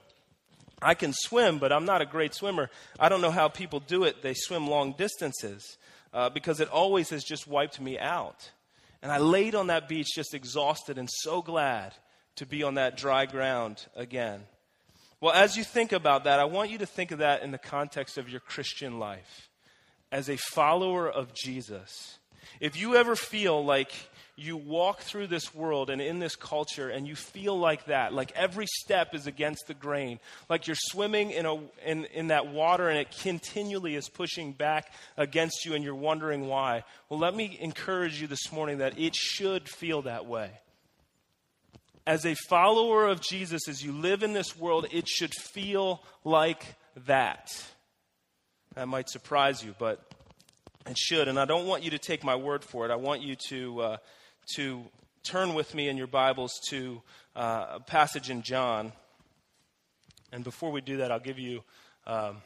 I 0.80 0.94
can 0.94 1.12
swim, 1.12 1.58
but 1.58 1.72
I'm 1.72 1.84
not 1.84 2.00
a 2.00 2.06
great 2.06 2.34
swimmer. 2.34 2.70
I 3.00 3.08
don't 3.08 3.22
know 3.22 3.32
how 3.32 3.48
people 3.48 3.80
do 3.80 4.04
it. 4.04 4.22
They 4.22 4.34
swim 4.34 4.68
long 4.68 4.92
distances 4.92 5.78
uh, 6.14 6.30
because 6.30 6.60
it 6.60 6.68
always 6.68 7.10
has 7.10 7.24
just 7.24 7.48
wiped 7.48 7.80
me 7.80 7.98
out. 7.98 8.52
And 9.02 9.12
I 9.12 9.18
laid 9.18 9.54
on 9.54 9.68
that 9.68 9.88
beach 9.88 10.08
just 10.14 10.34
exhausted 10.34 10.98
and 10.98 11.08
so 11.10 11.40
glad 11.40 11.94
to 12.36 12.46
be 12.46 12.62
on 12.62 12.74
that 12.74 12.96
dry 12.96 13.26
ground 13.26 13.86
again. 13.94 14.42
Well, 15.20 15.32
as 15.32 15.56
you 15.56 15.64
think 15.64 15.92
about 15.92 16.24
that, 16.24 16.38
I 16.38 16.44
want 16.44 16.70
you 16.70 16.78
to 16.78 16.86
think 16.86 17.10
of 17.10 17.18
that 17.18 17.42
in 17.42 17.50
the 17.50 17.58
context 17.58 18.18
of 18.18 18.28
your 18.28 18.40
Christian 18.40 18.98
life. 18.98 19.48
As 20.10 20.28
a 20.28 20.36
follower 20.36 21.10
of 21.10 21.34
Jesus, 21.34 22.18
if 22.60 22.80
you 22.80 22.96
ever 22.96 23.14
feel 23.14 23.64
like 23.64 23.92
you 24.38 24.56
walk 24.56 25.00
through 25.00 25.26
this 25.26 25.52
world 25.52 25.90
and 25.90 26.00
in 26.00 26.20
this 26.20 26.36
culture 26.36 26.88
and 26.88 27.08
you 27.08 27.16
feel 27.16 27.58
like 27.58 27.86
that, 27.86 28.12
like 28.12 28.30
every 28.36 28.66
step 28.66 29.12
is 29.12 29.26
against 29.26 29.66
the 29.66 29.74
grain, 29.74 30.20
like 30.48 30.68
you're 30.68 30.76
swimming 30.78 31.32
in, 31.32 31.44
a, 31.44 31.56
in, 31.84 32.04
in 32.14 32.28
that 32.28 32.46
water 32.46 32.88
and 32.88 32.98
it 32.98 33.10
continually 33.20 33.96
is 33.96 34.08
pushing 34.08 34.52
back 34.52 34.92
against 35.16 35.64
you 35.64 35.74
and 35.74 35.82
you're 35.82 35.94
wondering 35.94 36.46
why. 36.46 36.84
Well, 37.08 37.18
let 37.18 37.34
me 37.34 37.58
encourage 37.60 38.20
you 38.20 38.28
this 38.28 38.52
morning 38.52 38.78
that 38.78 38.96
it 38.96 39.16
should 39.16 39.68
feel 39.68 40.02
that 40.02 40.26
way. 40.26 40.50
As 42.06 42.24
a 42.24 42.36
follower 42.48 43.08
of 43.08 43.20
Jesus, 43.20 43.68
as 43.68 43.82
you 43.82 43.92
live 43.92 44.22
in 44.22 44.34
this 44.34 44.56
world, 44.56 44.86
it 44.92 45.08
should 45.08 45.34
feel 45.34 46.00
like 46.22 46.76
that. 47.06 47.50
That 48.76 48.86
might 48.86 49.10
surprise 49.10 49.64
you, 49.64 49.74
but 49.80 50.00
it 50.86 50.96
should. 50.96 51.26
And 51.26 51.40
I 51.40 51.44
don't 51.44 51.66
want 51.66 51.82
you 51.82 51.90
to 51.90 51.98
take 51.98 52.22
my 52.22 52.36
word 52.36 52.62
for 52.62 52.84
it. 52.84 52.92
I 52.92 52.96
want 52.96 53.22
you 53.22 53.34
to. 53.48 53.80
Uh, 53.80 53.96
to 54.54 54.82
turn 55.24 55.54
with 55.54 55.74
me 55.74 55.88
in 55.88 55.96
your 55.96 56.06
Bibles 56.06 56.58
to 56.70 57.02
uh, 57.36 57.66
a 57.74 57.80
passage 57.80 58.30
in 58.30 58.42
John. 58.42 58.92
And 60.32 60.42
before 60.42 60.70
we 60.70 60.80
do 60.80 60.98
that, 60.98 61.12
I'll 61.12 61.20
give 61.20 61.38
you 61.38 61.62
um, 62.06 62.38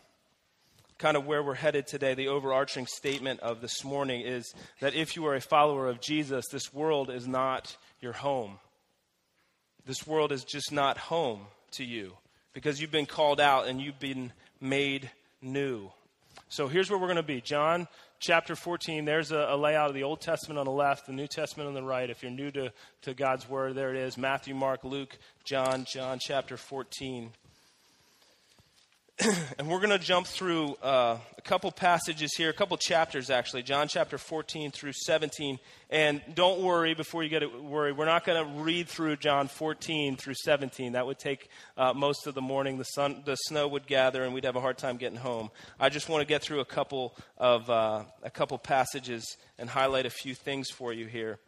kind 0.99 1.17
of 1.17 1.27
where 1.27 1.43
we're 1.43 1.55
headed 1.55 1.87
today. 1.87 2.15
The 2.15 2.29
overarching 2.29 2.87
statement 2.87 3.41
of 3.41 3.61
this 3.61 3.85
morning 3.85 4.23
is 4.23 4.53
that 4.81 4.95
if 4.95 5.17
you 5.17 5.27
are 5.27 5.35
a 5.35 5.41
follower 5.41 5.89
of 5.89 6.01
Jesus, 6.01 6.47
this 6.51 6.73
world 6.73 7.11
is 7.11 7.27
not 7.27 7.77
your 8.01 8.13
home. 8.13 8.59
This 9.87 10.07
world 10.07 10.33
is 10.33 10.45
just 10.45 10.73
not 10.73 10.99
home 10.99 11.47
to 11.73 11.85
you 11.85 12.13
because 12.53 12.81
you've 12.81 12.91
been 12.91 13.07
called 13.07 13.41
out 13.41 13.67
and 13.67 13.81
you've 13.81 13.99
been 13.99 14.33
made 14.61 15.11
new. 15.41 15.91
So 16.49 16.69
here's 16.69 16.91
where 16.91 16.99
we're 16.99 17.07
going 17.07 17.17
to 17.17 17.23
be 17.23 17.41
John 17.41 17.89
chapter 18.23 18.55
14, 18.55 19.05
there's 19.05 19.33
a, 19.33 19.49
a, 19.51 19.57
layout 19.57 19.89
of 19.89 19.95
the 19.95 20.05
Old 20.05 20.21
Testament 20.21 20.57
on 20.59 20.65
the 20.65 20.73
left, 20.73 21.07
the 21.07 21.13
New 21.13 21.27
Testament 21.27 21.67
on 21.67 21.75
the 21.75 21.83
right. 21.83 22.09
If 22.09 22.23
you're 22.23 22.31
new 22.31 22.53
to, 22.53 22.73
to 23.03 23.15
God's 23.15 23.49
Word, 23.49 23.75
there 23.75 23.93
it 23.93 24.01
is 24.01 24.17
Matthew, 24.17 24.55
Mark, 24.55 24.85
Luke, 24.85 25.19
John, 25.45 25.85
John 25.93 26.19
chapter 26.21 26.57
14. 26.57 27.33
and 29.59 29.69
we're 29.69 29.79
going 29.79 29.91
to 29.91 29.99
jump 29.99 30.27
through 30.27 30.75
uh, 30.83 31.19
a 31.37 31.43
couple 31.43 31.71
passages 31.71 32.35
here, 32.37 32.51
a 32.51 32.53
couple 32.53 32.77
chapters 32.77 33.31
actually, 33.31 33.63
John 33.63 33.89
chapter 33.89 34.19
14 34.19 34.71
through 34.71 34.93
17. 34.93 35.59
And 35.91 36.23
don't 36.35 36.61
worry 36.61 36.95
before 36.95 37.23
you 37.23 37.29
get 37.29 37.63
worried, 37.63 37.97
we're 37.97 38.07
not 38.07 38.25
going 38.25 38.45
to 38.45 38.63
read 38.63 38.89
through 38.89 39.17
John 39.17 39.49
14 39.49 40.17
through 40.17 40.35
17. 40.35 40.93
That 40.93 41.07
would 41.07 41.19
take 41.19 41.49
uh, 41.77 41.93
most 41.93 42.27
of 42.27 42.35
the 42.35 42.41
morning. 42.41 42.79
The 42.79 42.85
sun, 42.85 43.23
the 43.25 43.37
snow 43.37 43.69
would 43.69 43.87
gather, 43.87 44.25
and 44.25 44.33
we'd 44.35 44.45
have 44.45 44.57
a 44.57 44.61
hard 44.61 44.79
time 44.79 44.97
getting 44.97 45.19
home. 45.19 45.51
I 45.79 45.89
just 45.89 46.09
want 46.09 46.23
to 46.23 46.27
get 46.27 46.43
through 46.43 46.61
a 46.61 46.65
couple 46.65 47.15
of 47.37 47.69
uh, 47.69 48.05
a 48.23 48.31
couple 48.31 48.59
passages 48.59 49.37
and 49.59 49.69
highlight 49.69 50.07
a 50.07 50.11
few 50.11 50.35
things 50.35 50.71
for 50.71 50.93
you 50.93 51.07
here. 51.07 51.39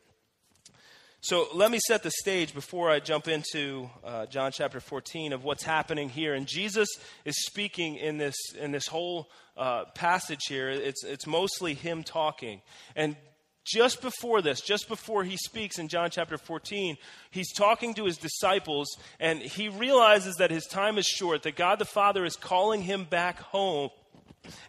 So 1.25 1.49
let 1.55 1.71
me 1.71 1.79
set 1.87 2.03
the 2.03 2.11
stage 2.11 2.53
before 2.53 2.91
I 2.91 3.01
jump 3.01 3.29
into 3.29 3.89
uh, 4.05 4.27
John 4.27 4.53
chapter 4.53 4.79
14 4.79 5.33
of 5.33 5.43
what's 5.43 5.63
happening 5.63 6.11
here. 6.11 6.35
And 6.35 6.47
Jesus 6.47 6.87
is 7.25 7.47
speaking 7.47 7.97
in 7.97 8.19
this, 8.19 8.37
in 8.61 8.73
this 8.73 8.87
whole 8.87 9.31
uh, 9.57 9.87
passage 9.95 10.43
here. 10.51 10.69
It's, 10.69 11.03
it's 11.03 11.27
mostly 11.27 11.73
him 11.73 12.05
talking. 12.05 12.61
And 12.95 13.17
just 13.65 14.03
before 14.03 14.43
this, 14.43 14.61
just 14.61 14.87
before 14.87 15.25
he 15.25 15.39
speaks 15.39 15.79
in 15.79 15.89
John 15.89 16.11
chapter 16.11 16.37
14, 16.37 16.99
he's 17.31 17.55
talking 17.55 17.95
to 17.95 18.05
his 18.05 18.19
disciples 18.19 18.87
and 19.19 19.39
he 19.39 19.71
realizes 19.71 20.35
that 20.35 20.51
his 20.51 20.67
time 20.67 20.99
is 20.99 21.07
short, 21.07 21.45
that 21.45 21.57
God 21.57 21.79
the 21.79 21.87
Father 21.87 22.27
is 22.27 22.37
calling 22.37 22.83
him 22.83 23.05
back 23.05 23.41
home 23.41 23.89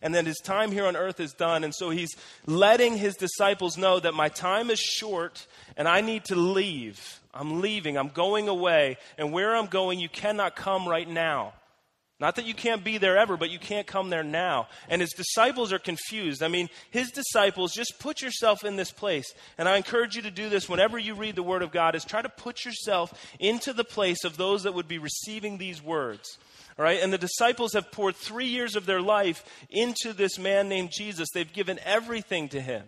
and 0.02 0.16
that 0.16 0.26
his 0.26 0.40
time 0.44 0.72
here 0.72 0.86
on 0.86 0.96
earth 0.96 1.20
is 1.20 1.34
done. 1.34 1.64
And 1.64 1.74
so 1.74 1.90
he's 1.90 2.16
letting 2.46 2.98
his 2.98 3.16
disciples 3.16 3.78
know 3.78 4.00
that 4.00 4.14
my 4.14 4.30
time 4.30 4.70
is 4.70 4.80
short 4.80 5.48
and 5.78 5.88
I 5.88 6.02
need 6.02 6.26
to 6.26 6.36
leave. 6.36 7.20
I'm 7.34 7.62
leaving. 7.62 7.98
I'm 7.98 8.10
going 8.10 8.48
away. 8.48 8.98
And 9.18 9.32
where 9.32 9.56
I'm 9.56 9.68
going, 9.68 10.00
you 10.00 10.10
cannot 10.10 10.56
come 10.56 10.88
right 10.88 11.08
now. 11.08 11.54
Not 12.18 12.38
that 12.38 12.46
you 12.46 12.54
can't 12.54 12.84
be 12.84 12.98
there 12.98 13.18
ever, 13.18 13.36
but 13.36 13.50
you 13.50 13.60
can't 13.60 13.86
come 13.86 14.10
there 14.10 14.24
now. 14.24 14.70
And 14.88 15.02
his 15.02 15.12
disciples 15.12 15.74
are 15.74 15.80
confused. 15.80 16.42
I 16.42 16.48
mean, 16.48 16.70
his 16.90 17.12
disciples, 17.12 17.74
just 17.74 18.00
put 18.00 18.22
yourself 18.22 18.64
in 18.64 18.78
this 18.78 18.92
place. 18.92 19.26
And 19.58 19.68
I 19.68 19.76
encourage 19.76 20.16
you 20.16 20.22
to 20.22 20.32
do 20.32 20.48
this 20.48 20.70
whenever 20.70 20.98
you 20.98 21.14
read 21.14 21.36
the 21.36 21.44
Word 21.44 21.62
of 21.62 21.72
God, 21.72 21.94
is 21.94 22.06
try 22.06 22.22
to 22.22 22.30
put 22.30 22.64
yourself 22.64 23.14
into 23.38 23.74
the 23.74 23.84
place 23.84 24.24
of 24.24 24.38
those 24.38 24.64
that 24.64 24.74
would 24.74 24.88
be 24.88 24.98
receiving 24.98 25.58
these 25.58 25.84
words. 25.84 26.38
All 26.78 26.84
right, 26.84 27.02
and 27.02 27.14
the 27.14 27.18
disciples 27.18 27.74
have 27.74 27.92
poured 27.92 28.16
three 28.16 28.48
years 28.48 28.76
of 28.76 28.86
their 28.86 29.02
life 29.02 29.46
into 29.70 30.12
this 30.12 30.38
man 30.38 30.68
named 30.68 30.92
Jesus. 30.92 31.30
They've 31.34 31.52
given 31.52 31.80
everything 31.86 32.50
to 32.50 32.60
him. 32.60 32.84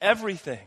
Everything. 0.00 0.60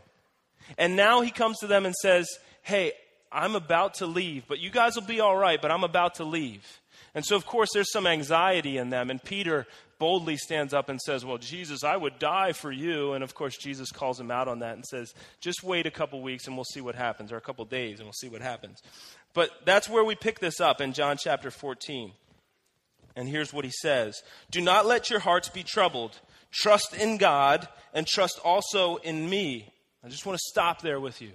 And 0.76 0.94
now 0.94 1.22
he 1.22 1.30
comes 1.30 1.58
to 1.60 1.66
them 1.66 1.86
and 1.86 1.94
says, 1.94 2.28
Hey, 2.62 2.92
I'm 3.32 3.56
about 3.56 3.94
to 3.94 4.06
leave, 4.06 4.44
but 4.46 4.60
you 4.60 4.70
guys 4.70 4.94
will 4.94 5.02
be 5.02 5.20
all 5.20 5.36
right, 5.36 5.60
but 5.60 5.70
I'm 5.70 5.84
about 5.84 6.16
to 6.16 6.24
leave. 6.24 6.80
And 7.14 7.24
so, 7.24 7.36
of 7.36 7.46
course, 7.46 7.70
there's 7.72 7.90
some 7.90 8.06
anxiety 8.06 8.78
in 8.78 8.90
them. 8.90 9.10
And 9.10 9.22
Peter 9.22 9.66
boldly 9.98 10.36
stands 10.36 10.74
up 10.74 10.88
and 10.88 11.00
says, 11.00 11.24
Well, 11.24 11.38
Jesus, 11.38 11.84
I 11.84 11.96
would 11.96 12.18
die 12.18 12.52
for 12.52 12.72
you. 12.72 13.12
And 13.12 13.22
of 13.22 13.34
course, 13.34 13.56
Jesus 13.56 13.90
calls 13.90 14.18
him 14.18 14.30
out 14.30 14.48
on 14.48 14.60
that 14.60 14.74
and 14.74 14.84
says, 14.84 15.14
Just 15.40 15.62
wait 15.62 15.86
a 15.86 15.90
couple 15.90 16.20
weeks 16.22 16.46
and 16.46 16.56
we'll 16.56 16.64
see 16.64 16.80
what 16.80 16.94
happens, 16.94 17.32
or 17.32 17.36
a 17.36 17.42
couple 17.42 17.64
days 17.64 17.98
and 17.98 18.06
we'll 18.06 18.12
see 18.12 18.28
what 18.28 18.42
happens. 18.42 18.82
But 19.34 19.50
that's 19.64 19.88
where 19.88 20.04
we 20.04 20.14
pick 20.14 20.40
this 20.40 20.60
up 20.60 20.80
in 20.80 20.92
John 20.92 21.16
chapter 21.18 21.50
14. 21.50 22.12
And 23.14 23.28
here's 23.28 23.52
what 23.52 23.64
he 23.64 23.70
says 23.70 24.22
Do 24.50 24.60
not 24.60 24.86
let 24.86 25.10
your 25.10 25.20
hearts 25.20 25.48
be 25.48 25.62
troubled. 25.62 26.18
Trust 26.50 26.94
in 26.94 27.16
God 27.16 27.66
and 27.94 28.06
trust 28.06 28.38
also 28.44 28.96
in 28.96 29.28
me. 29.28 29.72
I 30.04 30.08
just 30.08 30.26
want 30.26 30.38
to 30.38 30.50
stop 30.50 30.82
there 30.82 31.00
with 31.00 31.22
you. 31.22 31.32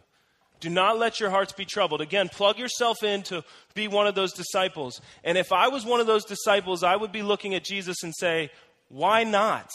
Do 0.60 0.70
not 0.70 0.98
let 0.98 1.20
your 1.20 1.30
hearts 1.30 1.54
be 1.54 1.66
troubled. 1.66 2.02
Again, 2.02 2.30
plug 2.30 2.58
yourself 2.58 3.04
in 3.04 3.22
to 3.24 3.44
be 3.76 3.88
one 3.88 4.08
of 4.08 4.16
those 4.16 4.34
disciples. 4.34 5.02
And 5.24 5.38
if 5.38 5.52
I 5.52 5.68
was 5.68 5.86
one 5.86 6.00
of 6.00 6.08
those 6.08 6.26
disciples, 6.26 6.84
I 6.84 6.96
would 6.96 7.12
be 7.12 7.22
looking 7.22 7.54
at 7.54 7.64
Jesus 7.64 8.04
and 8.04 8.14
say, 8.16 8.50
Why 8.90 9.24
not? 9.24 9.70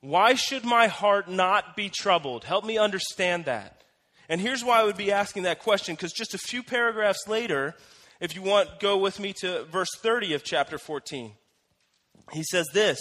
Why 0.00 0.34
should 0.34 0.64
my 0.64 0.86
heart 0.86 1.28
not 1.28 1.76
be 1.76 1.90
troubled? 1.90 2.44
Help 2.44 2.64
me 2.64 2.78
understand 2.78 3.44
that. 3.44 3.82
And 4.28 4.40
here's 4.40 4.64
why 4.64 4.80
I 4.80 4.84
would 4.84 4.96
be 4.96 5.12
asking 5.12 5.42
that 5.42 5.58
question, 5.58 5.94
because 5.94 6.12
just 6.12 6.34
a 6.34 6.38
few 6.38 6.62
paragraphs 6.62 7.26
later, 7.26 7.74
if 8.20 8.34
you 8.34 8.42
want, 8.42 8.80
go 8.80 8.98
with 8.98 9.18
me 9.18 9.32
to 9.40 9.64
verse 9.64 9.88
30 9.98 10.34
of 10.34 10.44
chapter 10.44 10.78
14. 10.78 11.32
He 12.32 12.42
says 12.44 12.66
this 12.72 13.00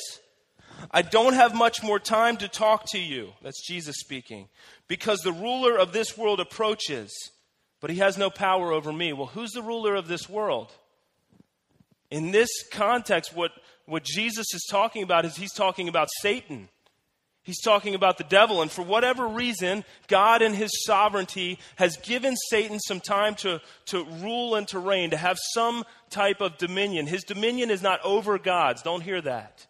I 0.91 1.01
don't 1.01 1.33
have 1.33 1.53
much 1.53 1.83
more 1.83 1.99
time 1.99 2.37
to 2.37 2.47
talk 2.47 2.85
to 2.91 2.99
you. 2.99 3.33
That's 3.41 3.65
Jesus 3.67 3.97
speaking. 3.99 4.47
Because 4.87 5.19
the 5.19 5.33
ruler 5.33 5.77
of 5.77 5.93
this 5.93 6.17
world 6.17 6.39
approaches, 6.39 7.11
but 7.81 7.89
he 7.89 7.97
has 7.97 8.17
no 8.17 8.29
power 8.29 8.71
over 8.71 8.91
me. 8.91 9.13
Well, 9.13 9.27
who's 9.27 9.51
the 9.51 9.61
ruler 9.61 9.95
of 9.95 10.07
this 10.07 10.29
world? 10.29 10.73
In 12.09 12.31
this 12.31 12.49
context, 12.71 13.35
what, 13.35 13.51
what 13.85 14.03
Jesus 14.03 14.47
is 14.53 14.65
talking 14.69 15.03
about 15.03 15.25
is 15.25 15.35
he's 15.35 15.53
talking 15.53 15.87
about 15.87 16.07
Satan. 16.21 16.69
He's 17.49 17.61
talking 17.61 17.95
about 17.95 18.19
the 18.19 18.25
devil. 18.25 18.61
And 18.61 18.69
for 18.69 18.83
whatever 18.83 19.27
reason, 19.27 19.83
God 20.07 20.43
in 20.43 20.53
his 20.53 20.69
sovereignty 20.85 21.57
has 21.77 21.97
given 21.97 22.35
Satan 22.51 22.79
some 22.79 22.99
time 22.99 23.33
to, 23.37 23.59
to 23.87 24.05
rule 24.21 24.53
and 24.53 24.67
to 24.67 24.77
reign, 24.77 25.09
to 25.09 25.17
have 25.17 25.39
some 25.55 25.83
type 26.11 26.41
of 26.41 26.59
dominion. 26.59 27.07
His 27.07 27.23
dominion 27.23 27.71
is 27.71 27.81
not 27.81 28.01
over 28.05 28.37
God's. 28.37 28.83
Don't 28.83 29.01
hear 29.01 29.19
that. 29.21 29.65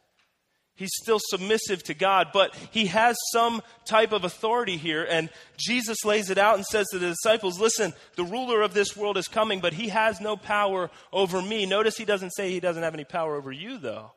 He's 0.76 0.92
still 1.02 1.22
submissive 1.22 1.82
to 1.84 1.94
God, 1.94 2.32
but 2.34 2.54
he 2.72 2.88
has 2.88 3.16
some 3.32 3.62
type 3.86 4.12
of 4.12 4.26
authority 4.26 4.76
here. 4.76 5.08
And 5.10 5.30
Jesus 5.56 6.04
lays 6.04 6.30
it 6.30 6.38
out 6.38 6.56
and 6.56 6.66
says 6.66 6.88
to 6.92 7.00
the 7.00 7.08
disciples, 7.08 7.62
Listen, 7.62 7.94
the 8.18 8.26
ruler 8.26 8.62
of 8.62 8.74
this 8.74 8.98
world 8.98 9.18
is 9.18 9.30
coming, 9.30 9.62
but 9.62 9.72
he 9.72 9.88
has 9.88 10.20
no 10.20 10.36
power 10.36 10.92
over 11.14 11.42
me. 11.42 11.66
Notice 11.66 11.96
he 11.96 12.04
doesn't 12.04 12.32
say 12.32 12.52
he 12.52 12.60
doesn't 12.60 12.84
have 12.84 12.94
any 12.94 13.06
power 13.06 13.38
over 13.38 13.54
you, 13.54 13.78
though. 13.78 14.12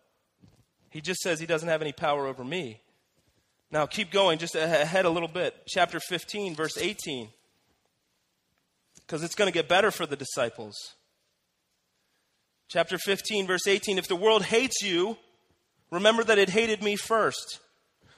He 0.91 1.01
just 1.01 1.21
says 1.21 1.39
he 1.39 1.47
doesn't 1.47 1.69
have 1.69 1.81
any 1.81 1.93
power 1.93 2.27
over 2.27 2.43
me. 2.43 2.82
Now, 3.73 3.87
keep 3.87 4.11
going 4.11 4.39
just 4.39 4.55
ahead 4.55 5.07
a 5.07 5.11
little 5.11 5.29
bit. 5.29 5.57
Chapter 5.67 5.99
15, 5.99 6.55
verse 6.55 6.77
18. 6.77 7.31
Because 9.01 9.23
it's 9.23 9.35
going 9.35 9.51
to 9.51 9.53
get 9.53 9.67
better 9.67 9.91
for 9.91 10.05
the 10.05 10.15
disciples. 10.15 10.77
Chapter 12.69 12.99
15, 12.99 13.47
verse 13.47 13.67
18. 13.67 13.97
If 13.97 14.09
the 14.09 14.17
world 14.17 14.45
hates 14.45 14.83
you, 14.83 15.17
remember 15.91 16.23
that 16.23 16.39
it 16.39 16.51
hated 16.51 16.83
me 16.83 16.97
first. 16.97 17.61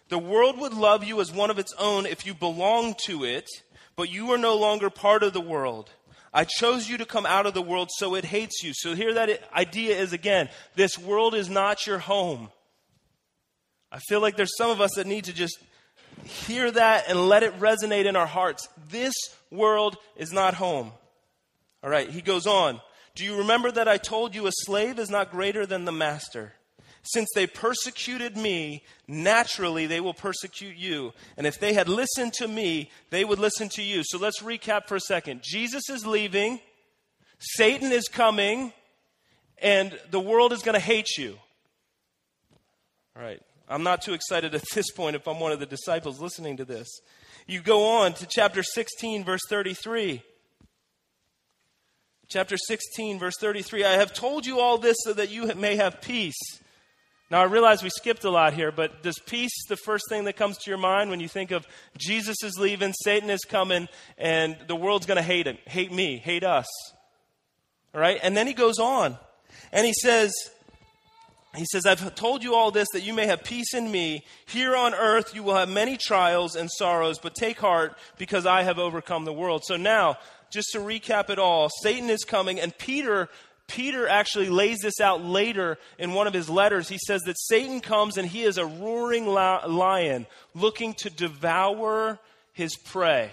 The 0.08 0.18
world 0.18 0.58
would 0.58 0.74
love 0.74 1.04
you 1.04 1.20
as 1.20 1.32
one 1.32 1.50
of 1.50 1.58
its 1.60 1.72
own 1.78 2.04
if 2.04 2.26
you 2.26 2.34
belong 2.34 2.96
to 3.06 3.24
it, 3.24 3.48
but 3.94 4.10
you 4.10 4.32
are 4.32 4.38
no 4.38 4.56
longer 4.56 4.90
part 4.90 5.22
of 5.22 5.32
the 5.32 5.40
world. 5.40 5.90
I 6.32 6.44
chose 6.44 6.88
you 6.88 6.98
to 6.98 7.06
come 7.06 7.26
out 7.26 7.46
of 7.46 7.54
the 7.54 7.62
world, 7.62 7.90
so 7.96 8.16
it 8.16 8.24
hates 8.24 8.64
you. 8.64 8.72
So 8.74 8.96
here 8.96 9.14
that 9.14 9.40
idea 9.54 9.96
is 9.96 10.12
again 10.12 10.48
this 10.74 10.98
world 10.98 11.32
is 11.32 11.48
not 11.48 11.86
your 11.86 12.00
home. 12.00 12.50
I 13.94 14.00
feel 14.00 14.20
like 14.20 14.36
there's 14.36 14.56
some 14.58 14.72
of 14.72 14.80
us 14.80 14.90
that 14.96 15.06
need 15.06 15.26
to 15.26 15.32
just 15.32 15.56
hear 16.24 16.68
that 16.68 17.04
and 17.08 17.28
let 17.28 17.44
it 17.44 17.60
resonate 17.60 18.06
in 18.06 18.16
our 18.16 18.26
hearts. 18.26 18.68
This 18.90 19.14
world 19.52 19.96
is 20.16 20.32
not 20.32 20.54
home. 20.54 20.90
All 21.80 21.90
right, 21.90 22.10
he 22.10 22.20
goes 22.20 22.44
on. 22.44 22.80
Do 23.14 23.24
you 23.24 23.38
remember 23.38 23.70
that 23.70 23.86
I 23.86 23.98
told 23.98 24.34
you 24.34 24.48
a 24.48 24.52
slave 24.52 24.98
is 24.98 25.10
not 25.10 25.30
greater 25.30 25.64
than 25.64 25.84
the 25.84 25.92
master? 25.92 26.54
Since 27.04 27.28
they 27.36 27.46
persecuted 27.46 28.36
me, 28.36 28.82
naturally 29.06 29.86
they 29.86 30.00
will 30.00 30.12
persecute 30.12 30.76
you. 30.76 31.12
And 31.36 31.46
if 31.46 31.60
they 31.60 31.72
had 31.72 31.88
listened 31.88 32.32
to 32.38 32.48
me, 32.48 32.90
they 33.10 33.24
would 33.24 33.38
listen 33.38 33.68
to 33.74 33.82
you. 33.82 34.02
So 34.04 34.18
let's 34.18 34.42
recap 34.42 34.88
for 34.88 34.96
a 34.96 35.00
second. 35.00 35.42
Jesus 35.44 35.88
is 35.88 36.04
leaving, 36.04 36.58
Satan 37.38 37.92
is 37.92 38.08
coming, 38.08 38.72
and 39.58 39.96
the 40.10 40.18
world 40.18 40.52
is 40.52 40.62
going 40.62 40.74
to 40.74 40.84
hate 40.84 41.16
you. 41.16 41.38
All 43.16 43.22
right. 43.22 43.40
I'm 43.68 43.82
not 43.82 44.02
too 44.02 44.12
excited 44.12 44.54
at 44.54 44.64
this 44.74 44.90
point 44.90 45.16
if 45.16 45.26
I'm 45.26 45.40
one 45.40 45.52
of 45.52 45.60
the 45.60 45.66
disciples 45.66 46.20
listening 46.20 46.58
to 46.58 46.64
this. 46.64 46.88
You 47.46 47.60
go 47.60 47.86
on 47.98 48.14
to 48.14 48.26
chapter 48.26 48.62
16, 48.62 49.24
verse 49.24 49.40
33. 49.48 50.22
Chapter 52.28 52.56
16, 52.56 53.18
verse 53.18 53.34
33. 53.38 53.84
I 53.84 53.92
have 53.92 54.12
told 54.12 54.46
you 54.46 54.60
all 54.60 54.78
this 54.78 54.96
so 55.00 55.12
that 55.12 55.30
you 55.30 55.52
may 55.54 55.76
have 55.76 56.00
peace. 56.00 56.38
Now, 57.30 57.40
I 57.40 57.44
realize 57.44 57.82
we 57.82 57.90
skipped 57.90 58.24
a 58.24 58.30
lot 58.30 58.52
here, 58.52 58.70
but 58.70 59.02
does 59.02 59.18
peace 59.26 59.66
the 59.68 59.76
first 59.76 60.04
thing 60.08 60.24
that 60.24 60.36
comes 60.36 60.58
to 60.58 60.70
your 60.70 60.78
mind 60.78 61.10
when 61.10 61.20
you 61.20 61.28
think 61.28 61.50
of 61.50 61.66
Jesus 61.96 62.36
is 62.42 62.58
leaving, 62.58 62.92
Satan 62.92 63.30
is 63.30 63.40
coming, 63.40 63.88
and 64.18 64.56
the 64.68 64.76
world's 64.76 65.06
going 65.06 65.16
to 65.16 65.22
hate 65.22 65.46
him, 65.46 65.58
hate 65.66 65.92
me, 65.92 66.18
hate 66.18 66.44
us? 66.44 66.66
All 67.94 68.00
right? 68.00 68.20
And 68.22 68.36
then 68.36 68.46
he 68.46 68.52
goes 68.52 68.78
on, 68.78 69.16
and 69.72 69.86
he 69.86 69.94
says, 69.94 70.32
he 71.56 71.66
says, 71.66 71.86
I've 71.86 72.14
told 72.14 72.42
you 72.42 72.54
all 72.54 72.70
this 72.70 72.88
that 72.92 73.02
you 73.04 73.12
may 73.12 73.26
have 73.26 73.44
peace 73.44 73.74
in 73.74 73.90
me. 73.90 74.24
Here 74.46 74.74
on 74.74 74.94
earth 74.94 75.34
you 75.34 75.42
will 75.42 75.54
have 75.54 75.68
many 75.68 75.96
trials 75.96 76.56
and 76.56 76.68
sorrows, 76.70 77.18
but 77.18 77.34
take 77.34 77.58
heart 77.58 77.96
because 78.18 78.44
I 78.44 78.62
have 78.62 78.78
overcome 78.78 79.24
the 79.24 79.32
world. 79.32 79.62
So 79.64 79.76
now, 79.76 80.18
just 80.50 80.68
to 80.72 80.78
recap 80.78 81.30
it 81.30 81.38
all, 81.38 81.68
Satan 81.82 82.10
is 82.10 82.24
coming, 82.24 82.60
and 82.60 82.76
Peter. 82.76 83.28
Peter 83.66 84.06
actually 84.06 84.50
lays 84.50 84.80
this 84.80 85.00
out 85.00 85.24
later 85.24 85.78
in 85.98 86.12
one 86.12 86.26
of 86.26 86.34
his 86.34 86.50
letters. 86.50 86.86
He 86.86 86.98
says 86.98 87.22
that 87.22 87.38
Satan 87.38 87.80
comes 87.80 88.18
and 88.18 88.28
he 88.28 88.42
is 88.42 88.58
a 88.58 88.66
roaring 88.66 89.26
lion 89.26 90.26
looking 90.54 90.92
to 90.98 91.08
devour 91.08 92.18
his 92.52 92.76
prey. 92.76 93.30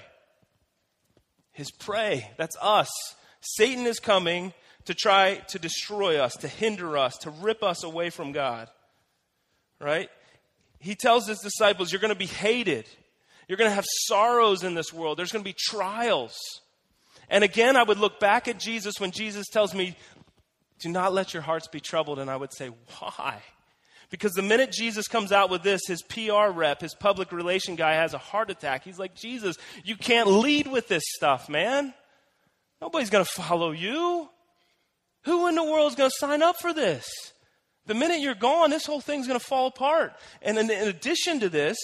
His 1.52 1.70
prey, 1.70 2.32
that's 2.38 2.56
us. 2.62 2.90
Satan 3.42 3.86
is 3.86 4.00
coming 4.00 4.54
to 4.92 4.98
try 4.98 5.36
to 5.48 5.58
destroy 5.58 6.20
us, 6.20 6.34
to 6.34 6.50
hinder 6.50 6.98
us, 6.98 7.16
to 7.20 7.30
rip 7.30 7.64
us 7.64 7.86
away 7.86 8.10
from 8.10 8.34
God. 8.34 8.68
Right? 9.80 10.10
He 10.80 10.96
tells 10.96 11.28
his 11.28 11.40
disciples, 11.40 11.92
You're 11.92 12.02
going 12.02 12.14
to 12.14 12.20
be 12.20 12.26
hated. 12.26 12.86
You're 13.48 13.58
going 13.58 13.70
to 13.70 13.76
have 13.76 13.86
sorrows 13.88 14.64
in 14.64 14.74
this 14.74 14.92
world. 14.92 15.18
There's 15.18 15.32
going 15.32 15.46
to 15.46 15.50
be 15.50 15.56
trials. 15.58 16.38
And 17.30 17.44
again, 17.44 17.78
I 17.78 17.84
would 17.84 18.00
look 18.00 18.20
back 18.20 18.50
at 18.50 18.60
Jesus 18.60 18.96
when 19.00 19.12
Jesus 19.12 19.48
tells 19.48 19.74
me, 19.74 19.96
Do 20.80 20.90
not 20.90 21.14
let 21.14 21.34
your 21.34 21.42
hearts 21.42 21.70
be 21.70 21.80
troubled. 21.80 22.20
And 22.20 22.30
I 22.30 22.36
would 22.36 22.54
say, 22.54 22.70
Why? 23.00 23.42
Because 24.10 24.34
the 24.34 24.42
minute 24.42 24.74
Jesus 24.74 25.08
comes 25.08 25.32
out 25.32 25.50
with 25.50 25.64
this, 25.64 25.84
his 25.88 26.02
PR 26.02 26.52
rep, 26.52 26.82
his 26.82 26.96
public 26.96 27.32
relation 27.32 27.78
guy, 27.78 27.94
has 27.94 28.14
a 28.14 28.18
heart 28.18 28.50
attack. 28.50 28.84
He's 28.84 29.00
like, 29.00 29.16
Jesus, 29.16 29.56
you 29.86 29.96
can't 29.96 30.28
lead 30.28 30.68
with 30.68 30.90
this 30.90 31.04
stuff, 31.16 31.48
man. 31.48 31.94
Nobody's 32.82 33.10
going 33.10 33.24
to 33.24 33.32
follow 33.32 33.72
you. 33.72 34.28
Who 35.24 35.48
in 35.48 35.56
the 35.56 35.64
world 35.64 35.92
is 35.92 35.96
going 35.96 36.10
to 36.10 36.16
sign 36.18 36.42
up 36.42 36.58
for 36.58 36.74
this? 36.74 37.10
The 37.86 37.94
minute 37.94 38.22
you're 38.22 38.36
gone, 38.36 38.70
this 38.70 38.86
whole 38.86 39.02
thing's 39.02 39.28
going 39.28 39.40
to 39.40 39.46
fall 39.46 39.68
apart. 39.68 40.14
And 40.42 40.58
in, 40.58 40.70
in 40.70 40.88
addition 40.88 41.40
to 41.42 41.50
this, 41.50 41.78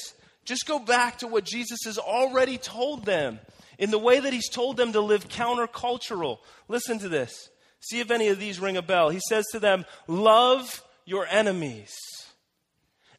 just 0.46 0.66
go 0.66 0.80
back 0.80 1.20
to 1.20 1.28
what 1.28 1.44
Jesus 1.44 1.80
has 1.86 1.98
already 1.98 2.58
told 2.58 3.06
them 3.06 3.40
in 3.78 3.92
the 3.92 4.00
way 4.00 4.20
that 4.20 4.34
he's 4.34 4.50
told 4.50 4.78
them 4.78 4.94
to 4.94 5.02
live 5.02 5.28
countercultural. 5.28 6.40
Listen 6.68 7.00
to 7.00 7.10
this. 7.10 7.50
See 7.80 8.00
if 8.00 8.12
any 8.12 8.30
of 8.30 8.40
these 8.40 8.60
ring 8.60 8.78
a 8.78 8.82
bell. 8.82 9.10
He 9.10 9.20
says 9.28 9.46
to 9.52 9.60
them, 9.60 9.86
Love 10.08 10.84
your 11.06 11.28
enemies. 11.28 11.96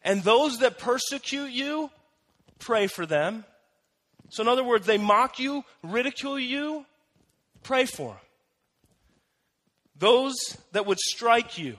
And 0.02 0.22
those 0.22 0.58
that 0.58 0.78
persecute 0.78 1.50
you, 1.50 1.90
pray 2.58 2.87
for 2.87 3.06
them. 3.06 3.44
So, 4.30 4.42
in 4.42 4.48
other 4.48 4.64
words, 4.64 4.87
they 4.87 4.98
mock 4.98 5.38
you, 5.38 5.64
ridicule 5.82 6.38
you, 6.38 6.84
pray 7.62 7.87
for 7.87 8.10
them. 8.10 8.27
Those 9.99 10.37
that 10.73 10.87
would 10.87 10.99
strike 10.99 11.59
you, 11.59 11.76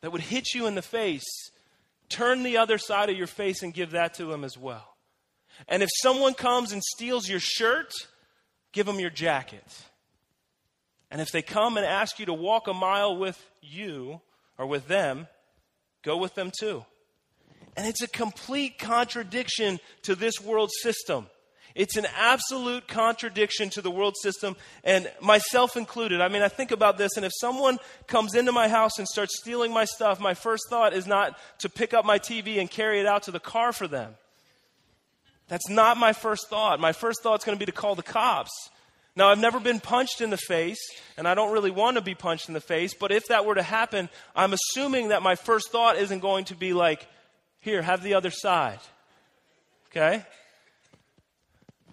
that 0.00 0.12
would 0.12 0.22
hit 0.22 0.54
you 0.54 0.66
in 0.66 0.74
the 0.74 0.82
face, 0.82 1.50
turn 2.08 2.42
the 2.42 2.58
other 2.58 2.78
side 2.78 3.10
of 3.10 3.16
your 3.16 3.26
face 3.26 3.62
and 3.62 3.74
give 3.74 3.92
that 3.92 4.14
to 4.14 4.26
them 4.26 4.44
as 4.44 4.56
well. 4.56 4.96
And 5.68 5.82
if 5.82 5.88
someone 6.02 6.34
comes 6.34 6.72
and 6.72 6.82
steals 6.82 7.28
your 7.28 7.40
shirt, 7.40 7.92
give 8.72 8.86
them 8.86 9.00
your 9.00 9.10
jacket. 9.10 9.64
And 11.10 11.20
if 11.20 11.30
they 11.32 11.42
come 11.42 11.76
and 11.76 11.86
ask 11.86 12.18
you 12.18 12.26
to 12.26 12.34
walk 12.34 12.68
a 12.68 12.74
mile 12.74 13.16
with 13.16 13.42
you 13.62 14.20
or 14.58 14.66
with 14.66 14.86
them, 14.86 15.28
go 16.02 16.16
with 16.16 16.34
them 16.34 16.52
too. 16.56 16.84
And 17.76 17.86
it's 17.86 18.02
a 18.02 18.08
complete 18.08 18.78
contradiction 18.78 19.80
to 20.02 20.14
this 20.14 20.40
world 20.40 20.70
system. 20.82 21.26
It's 21.76 21.98
an 21.98 22.06
absolute 22.16 22.88
contradiction 22.88 23.68
to 23.70 23.82
the 23.82 23.90
world 23.90 24.14
system, 24.22 24.56
and 24.82 25.12
myself 25.20 25.76
included. 25.76 26.22
I 26.22 26.28
mean, 26.28 26.40
I 26.40 26.48
think 26.48 26.70
about 26.70 26.96
this, 26.96 27.16
and 27.16 27.24
if 27.24 27.32
someone 27.38 27.78
comes 28.06 28.34
into 28.34 28.50
my 28.50 28.66
house 28.66 28.98
and 28.98 29.06
starts 29.06 29.38
stealing 29.38 29.74
my 29.74 29.84
stuff, 29.84 30.18
my 30.18 30.32
first 30.32 30.70
thought 30.70 30.94
is 30.94 31.06
not 31.06 31.38
to 31.58 31.68
pick 31.68 31.92
up 31.92 32.06
my 32.06 32.18
TV 32.18 32.58
and 32.58 32.70
carry 32.70 32.98
it 32.98 33.06
out 33.06 33.24
to 33.24 33.30
the 33.30 33.38
car 33.38 33.74
for 33.74 33.86
them. 33.86 34.14
That's 35.48 35.68
not 35.68 35.98
my 35.98 36.14
first 36.14 36.48
thought. 36.48 36.80
My 36.80 36.92
first 36.92 37.22
thought 37.22 37.40
is 37.40 37.44
going 37.44 37.58
to 37.58 37.60
be 37.60 37.70
to 37.70 37.76
call 37.76 37.94
the 37.94 38.02
cops. 38.02 38.70
Now, 39.14 39.28
I've 39.28 39.38
never 39.38 39.60
been 39.60 39.78
punched 39.78 40.22
in 40.22 40.30
the 40.30 40.38
face, 40.38 40.80
and 41.18 41.28
I 41.28 41.34
don't 41.34 41.52
really 41.52 41.70
want 41.70 41.96
to 41.96 42.02
be 42.02 42.14
punched 42.14 42.48
in 42.48 42.54
the 42.54 42.60
face, 42.60 42.94
but 42.94 43.12
if 43.12 43.26
that 43.26 43.44
were 43.44 43.54
to 43.54 43.62
happen, 43.62 44.08
I'm 44.34 44.54
assuming 44.54 45.08
that 45.08 45.22
my 45.22 45.34
first 45.34 45.70
thought 45.70 45.96
isn't 45.96 46.20
going 46.20 46.46
to 46.46 46.54
be 46.54 46.72
like, 46.72 47.06
here, 47.60 47.82
have 47.82 48.02
the 48.02 48.14
other 48.14 48.30
side. 48.30 48.78
Okay? 49.90 50.24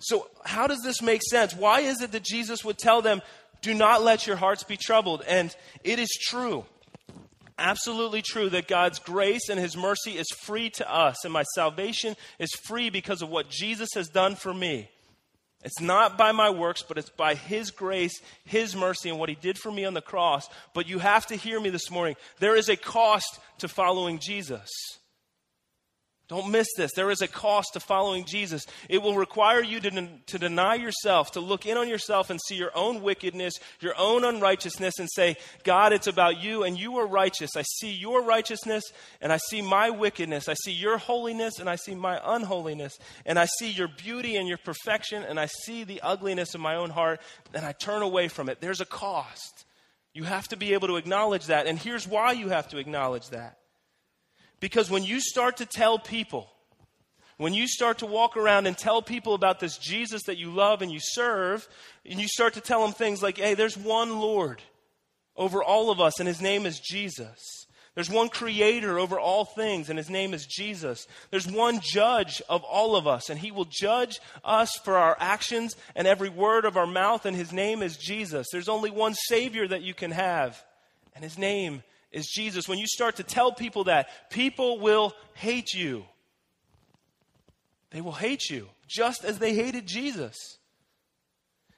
So, 0.04 0.30
how 0.46 0.68
does 0.68 0.82
this 0.84 1.02
make 1.02 1.22
sense? 1.24 1.56
Why 1.56 1.80
is 1.80 2.02
it 2.02 2.12
that 2.12 2.24
Jesus 2.24 2.64
would 2.66 2.78
tell 2.78 3.02
them, 3.02 3.22
do 3.62 3.74
not 3.74 4.04
let 4.04 4.28
your 4.28 4.36
hearts 4.36 4.64
be 4.64 4.78
troubled? 4.78 5.24
And 5.28 5.56
it 5.84 5.98
is 5.98 6.10
true. 6.30 6.66
absolutely 7.58 8.22
true 8.22 8.50
that 8.50 8.68
God's 8.68 9.00
grace 9.00 9.50
and 9.50 9.60
His 9.60 9.78
mercy 9.78 10.18
is 10.18 10.28
free 10.42 10.70
to 10.72 10.94
us, 10.94 11.24
and 11.24 11.32
my 11.32 11.44
salvation 11.56 12.16
is 12.40 12.52
free 12.66 12.90
because 12.90 13.22
of 13.22 13.30
what 13.30 13.50
Jesus 13.50 13.90
has 13.96 14.10
done 14.10 14.36
for 14.36 14.54
me. 14.54 14.90
It's 15.64 15.80
not 15.80 16.18
by 16.18 16.34
my 16.34 16.50
works, 16.50 16.84
but 16.86 16.98
it's 16.98 17.10
by 17.10 17.36
His 17.36 17.72
grace, 17.72 18.20
His 18.44 18.76
mercy, 18.76 19.10
and 19.10 19.18
what 19.18 19.30
He 19.30 19.36
did 19.36 19.58
for 19.58 19.72
me 19.72 19.86
on 19.86 19.94
the 19.94 20.02
cross. 20.02 20.48
But 20.74 20.90
you 20.90 21.00
have 21.00 21.26
to 21.28 21.36
hear 21.36 21.60
me 21.60 21.70
this 21.70 21.90
morning. 21.90 22.16
There 22.40 22.56
is 22.56 22.70
a 22.70 22.76
cost 22.76 23.40
to 23.60 23.68
following 23.68 24.20
Jesus. 24.20 24.70
Don't 26.34 26.50
miss 26.50 26.74
this. 26.76 26.94
There 26.96 27.12
is 27.12 27.22
a 27.22 27.28
cost 27.28 27.74
to 27.74 27.80
following 27.80 28.26
Jesus. 28.26 28.66
It 28.90 29.04
will 29.04 29.14
require 29.14 29.62
you 29.62 29.80
to, 29.82 30.08
to 30.26 30.40
deny 30.40 30.74
yourself, 30.74 31.34
to 31.34 31.40
look 31.40 31.68
in 31.68 31.78
on 31.78 31.88
yourself 31.88 32.32
and 32.32 32.40
see 32.48 32.56
your 32.56 32.72
own 32.74 33.04
wickedness, 33.04 33.54
your 33.82 33.94
own 34.00 34.24
unrighteousness, 34.24 34.98
and 34.98 35.08
say, 35.12 35.36
God, 35.64 35.94
it's 35.94 36.08
about 36.08 36.42
you 36.42 36.64
and 36.64 36.76
you 36.76 36.98
are 36.98 37.06
righteous. 37.06 37.52
I 37.56 37.62
see 37.62 37.92
your 37.92 38.24
righteousness 38.24 38.84
and 39.22 39.32
I 39.32 39.38
see 39.38 39.62
my 39.62 39.92
wickedness. 39.92 40.50
I 40.50 40.56
see 40.56 40.72
your 40.72 40.98
holiness 40.98 41.60
and 41.60 41.70
I 41.70 41.76
see 41.76 41.94
my 41.94 42.20
unholiness. 42.26 42.98
And 43.28 43.38
I 43.38 43.46
see 43.60 43.70
your 43.70 43.88
beauty 43.88 44.36
and 44.36 44.48
your 44.48 44.58
perfection 44.58 45.22
and 45.22 45.40
I 45.40 45.46
see 45.46 45.84
the 45.84 46.02
ugliness 46.02 46.56
of 46.56 46.62
my 46.62 46.78
own 46.78 46.90
heart 46.90 47.22
and 47.54 47.64
I 47.64 47.74
turn 47.74 48.02
away 48.02 48.28
from 48.28 48.50
it. 48.50 48.60
There's 48.60 48.82
a 48.82 48.86
cost. 48.86 49.66
You 50.16 50.24
have 50.24 50.48
to 50.48 50.58
be 50.58 50.74
able 50.74 50.88
to 50.88 50.96
acknowledge 50.96 51.46
that. 51.46 51.68
And 51.68 51.78
here's 51.78 52.08
why 52.08 52.32
you 52.32 52.50
have 52.50 52.70
to 52.70 52.80
acknowledge 52.80 53.30
that. 53.30 53.60
Because 54.64 54.90
when 54.90 55.04
you 55.04 55.20
start 55.20 55.58
to 55.58 55.66
tell 55.66 56.00
people, 56.00 56.50
when 57.36 57.54
you 57.54 57.68
start 57.68 57.98
to 57.98 58.06
walk 58.06 58.38
around 58.38 58.66
and 58.66 58.78
tell 58.78 59.02
people 59.02 59.34
about 59.34 59.60
this 59.60 59.78
Jesus 59.78 60.24
that 60.28 60.38
you 60.38 60.52
love 60.52 60.82
and 60.82 60.90
you 60.90 61.00
serve, 61.02 61.68
and 62.10 62.18
you 62.18 62.30
start 62.30 62.54
to 62.54 62.62
tell 62.62 62.82
them 62.82 62.94
things 62.94 63.22
like, 63.22 63.38
hey, 63.40 63.56
there's 63.56 63.76
one 63.76 64.22
Lord 64.22 64.62
over 65.36 65.62
all 65.62 65.92
of 65.92 66.00
us, 66.00 66.18
and 66.18 66.30
his 66.30 66.42
name 66.42 66.66
is 66.66 66.80
Jesus. 66.80 67.68
There's 67.94 68.10
one 68.10 68.30
creator 68.30 69.00
over 69.00 69.20
all 69.20 69.44
things, 69.44 69.90
and 69.90 70.00
his 70.00 70.10
name 70.10 70.34
is 70.34 70.46
Jesus. 70.46 71.08
There's 71.30 71.46
one 71.46 71.82
judge 71.82 72.42
of 72.48 72.64
all 72.64 72.96
of 72.96 73.06
us, 73.06 73.30
and 73.30 73.38
he 73.38 73.52
will 73.52 73.68
judge 73.70 74.22
us 74.46 74.80
for 74.86 74.96
our 74.96 75.18
actions 75.20 75.76
and 75.94 76.08
every 76.08 76.30
word 76.30 76.64
of 76.64 76.78
our 76.78 76.88
mouth, 76.88 77.26
and 77.26 77.36
his 77.36 77.52
name 77.52 77.84
is 77.84 77.98
Jesus. 77.98 78.48
There's 78.50 78.70
only 78.70 78.92
one 78.92 79.14
Savior 79.28 79.68
that 79.68 79.84
you 79.84 79.94
can 79.94 80.12
have, 80.12 80.64
and 81.14 81.22
his 81.22 81.38
name 81.38 81.84
is 82.14 82.28
Jesus. 82.28 82.70
When 82.70 82.78
you 82.78 82.88
start 82.88 83.18
to 83.18 83.24
tell 83.24 83.52
people 83.52 83.86
that, 83.86 84.30
people 84.30 84.80
will 84.80 85.14
hate 85.34 85.74
you. 85.74 86.06
They 87.90 88.02
will 88.02 88.14
hate 88.14 88.50
you 88.50 88.70
just 88.88 89.26
as 89.26 89.40
they 89.40 89.54
hated 89.54 89.88
Jesus. 89.88 90.58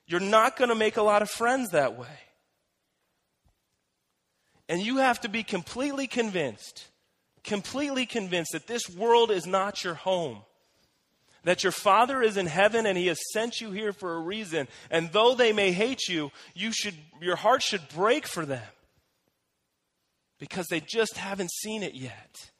You're 0.06 0.20
not 0.20 0.58
going 0.58 0.70
to 0.70 0.76
make 0.76 0.98
a 0.98 1.02
lot 1.02 1.22
of 1.22 1.30
friends 1.30 1.72
that 1.72 1.98
way. 1.98 2.08
And 4.68 4.82
you 4.82 4.98
have 4.98 5.22
to 5.22 5.30
be 5.30 5.44
completely 5.44 6.08
convinced, 6.08 6.88
completely 7.44 8.06
convinced 8.06 8.52
that 8.52 8.68
this 8.68 8.90
world 8.90 9.32
is 9.32 9.46
not 9.46 9.84
your 9.84 9.94
home. 9.94 10.40
That 11.44 11.64
your 11.64 11.72
Father 11.72 12.24
is 12.24 12.38
in 12.38 12.48
heaven 12.48 12.88
and 12.88 12.98
He 12.98 13.08
has 13.08 13.20
sent 13.32 13.62
you 13.62 13.72
here 13.72 13.94
for 13.94 14.16
a 14.16 14.20
reason. 14.20 14.68
And 14.90 15.12
though 15.12 15.36
they 15.36 15.54
may 15.54 15.72
hate 15.72 16.08
you, 16.08 16.32
you 16.56 16.72
should, 16.72 16.96
your 17.22 17.36
heart 17.36 17.62
should 17.62 17.88
break 17.90 18.26
for 18.26 18.46
them 18.46 18.64
because 20.40 20.68
they 20.68 20.80
just 20.80 21.18
haven't 21.18 21.52
seen 21.52 21.84
it 21.84 21.94
yet. 21.94 22.52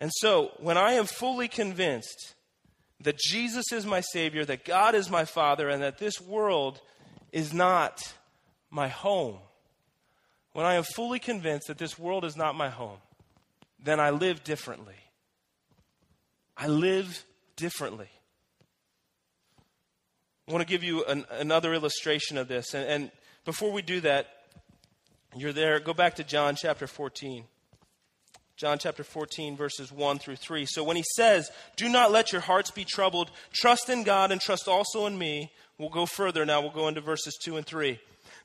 And 0.00 0.10
so, 0.16 0.52
when 0.58 0.76
I 0.76 0.92
am 0.92 1.06
fully 1.06 1.48
convinced 1.48 2.34
that 3.00 3.18
Jesus 3.18 3.72
is 3.72 3.86
my 3.86 4.00
Savior, 4.00 4.44
that 4.44 4.64
God 4.64 4.94
is 4.94 5.10
my 5.10 5.24
Father, 5.24 5.68
and 5.68 5.82
that 5.82 5.98
this 5.98 6.20
world 6.20 6.80
is 7.32 7.52
not 7.52 8.14
my 8.70 8.88
home, 8.88 9.38
when 10.52 10.66
I 10.66 10.74
am 10.74 10.84
fully 10.84 11.18
convinced 11.18 11.68
that 11.68 11.78
this 11.78 11.98
world 11.98 12.24
is 12.24 12.36
not 12.36 12.54
my 12.54 12.68
home, 12.68 12.98
then 13.82 14.00
I 14.00 14.10
live 14.10 14.44
differently. 14.44 14.94
I 16.56 16.68
live 16.68 17.24
differently. 17.56 18.08
I 20.48 20.52
want 20.52 20.62
to 20.62 20.70
give 20.70 20.84
you 20.84 21.04
an, 21.04 21.24
another 21.30 21.74
illustration 21.74 22.38
of 22.38 22.48
this. 22.48 22.74
And, 22.74 22.88
and 22.88 23.10
before 23.44 23.72
we 23.72 23.82
do 23.82 24.00
that, 24.02 24.28
you're 25.36 25.52
there, 25.52 25.80
go 25.80 25.94
back 25.94 26.16
to 26.16 26.24
John 26.24 26.56
chapter 26.56 26.86
14. 26.86 27.44
John 28.56 28.78
chapter 28.78 29.02
14, 29.02 29.56
verses 29.56 29.90
1 29.90 30.18
through 30.20 30.36
3. 30.36 30.64
So 30.66 30.84
when 30.84 30.96
he 30.96 31.04
says, 31.16 31.50
Do 31.76 31.88
not 31.88 32.12
let 32.12 32.30
your 32.30 32.40
hearts 32.40 32.70
be 32.70 32.84
troubled, 32.84 33.32
trust 33.52 33.88
in 33.88 34.04
God 34.04 34.30
and 34.30 34.40
trust 34.40 34.68
also 34.68 35.06
in 35.06 35.18
me, 35.18 35.50
we'll 35.76 35.88
go 35.88 36.06
further 36.06 36.46
now. 36.46 36.60
We'll 36.60 36.70
go 36.70 36.86
into 36.86 37.00
verses 37.00 37.36
2 37.42 37.56
and 37.56 37.66
3. 37.66 37.98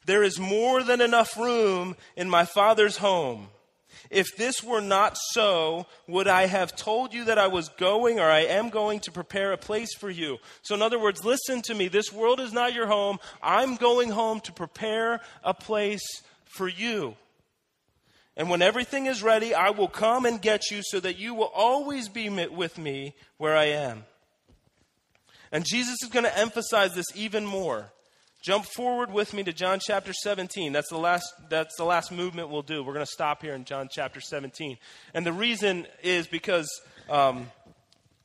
There 0.06 0.24
is 0.24 0.40
more 0.40 0.82
than 0.82 1.02
enough 1.02 1.38
room 1.38 1.96
in 2.16 2.28
my 2.28 2.46
Father's 2.46 2.98
home. 2.98 3.50
If 4.10 4.36
this 4.38 4.64
were 4.64 4.82
not 4.82 5.18
so, 5.32 5.86
would 6.08 6.28
I 6.28 6.48
have 6.48 6.76
told 6.76 7.14
you 7.14 7.26
that 7.26 7.38
I 7.38 7.48
was 7.48 7.70
going 7.70 8.20
or 8.20 8.30
I 8.30 8.40
am 8.40 8.70
going 8.70 9.02
to 9.02 9.12
prepare 9.12 9.52
a 9.52 9.58
place 9.58 9.94
for 9.94 10.10
you? 10.10 10.38
So, 10.64 10.74
in 10.74 10.82
other 10.82 10.98
words, 10.98 11.24
listen 11.24 11.62
to 11.64 11.76
me. 11.76 11.88
This 11.88 12.12
world 12.12 12.40
is 12.40 12.54
not 12.54 12.74
your 12.74 12.88
home. 12.88 13.20
I'm 13.44 13.76
going 13.76 14.10
home 14.10 14.40
to 14.42 14.52
prepare 14.52 15.22
a 15.44 15.54
place 15.54 16.24
for 16.50 16.68
you. 16.68 17.16
And 18.36 18.50
when 18.50 18.62
everything 18.62 19.06
is 19.06 19.24
ready, 19.24 19.54
I 19.54 19.70
will 19.70 19.88
come 19.88 20.26
and 20.26 20.42
get 20.42 20.72
you 20.72 20.82
so 20.84 21.00
that 21.00 21.18
you 21.18 21.34
will 21.34 21.52
always 21.54 22.10
be 22.10 22.30
with 22.30 22.78
me 22.78 23.14
where 23.38 23.56
I 23.56 23.66
am. 23.66 24.06
And 25.52 25.66
Jesus 25.66 25.98
is 26.04 26.10
going 26.10 26.26
to 26.26 26.38
emphasize 26.38 26.94
this 26.94 27.08
even 27.16 27.46
more. 27.46 27.92
Jump 28.42 28.66
forward 28.66 29.12
with 29.12 29.34
me 29.34 29.44
to 29.44 29.52
John 29.52 29.80
chapter 29.86 30.14
17. 30.14 30.72
That's 30.72 30.90
the 30.90 30.98
last, 30.98 31.26
that's 31.50 31.76
the 31.76 31.84
last 31.84 32.12
movement 32.12 32.50
we'll 32.50 32.62
do. 32.62 32.82
We're 32.82 32.94
going 32.94 33.06
to 33.06 33.12
stop 33.12 33.42
here 33.42 33.54
in 33.54 33.66
John 33.66 33.90
chapter 33.92 34.22
17. 34.22 34.78
And 35.14 35.26
the 35.26 35.34
reason 35.34 35.86
is 36.02 36.26
because 36.26 36.70
um, 37.10 37.52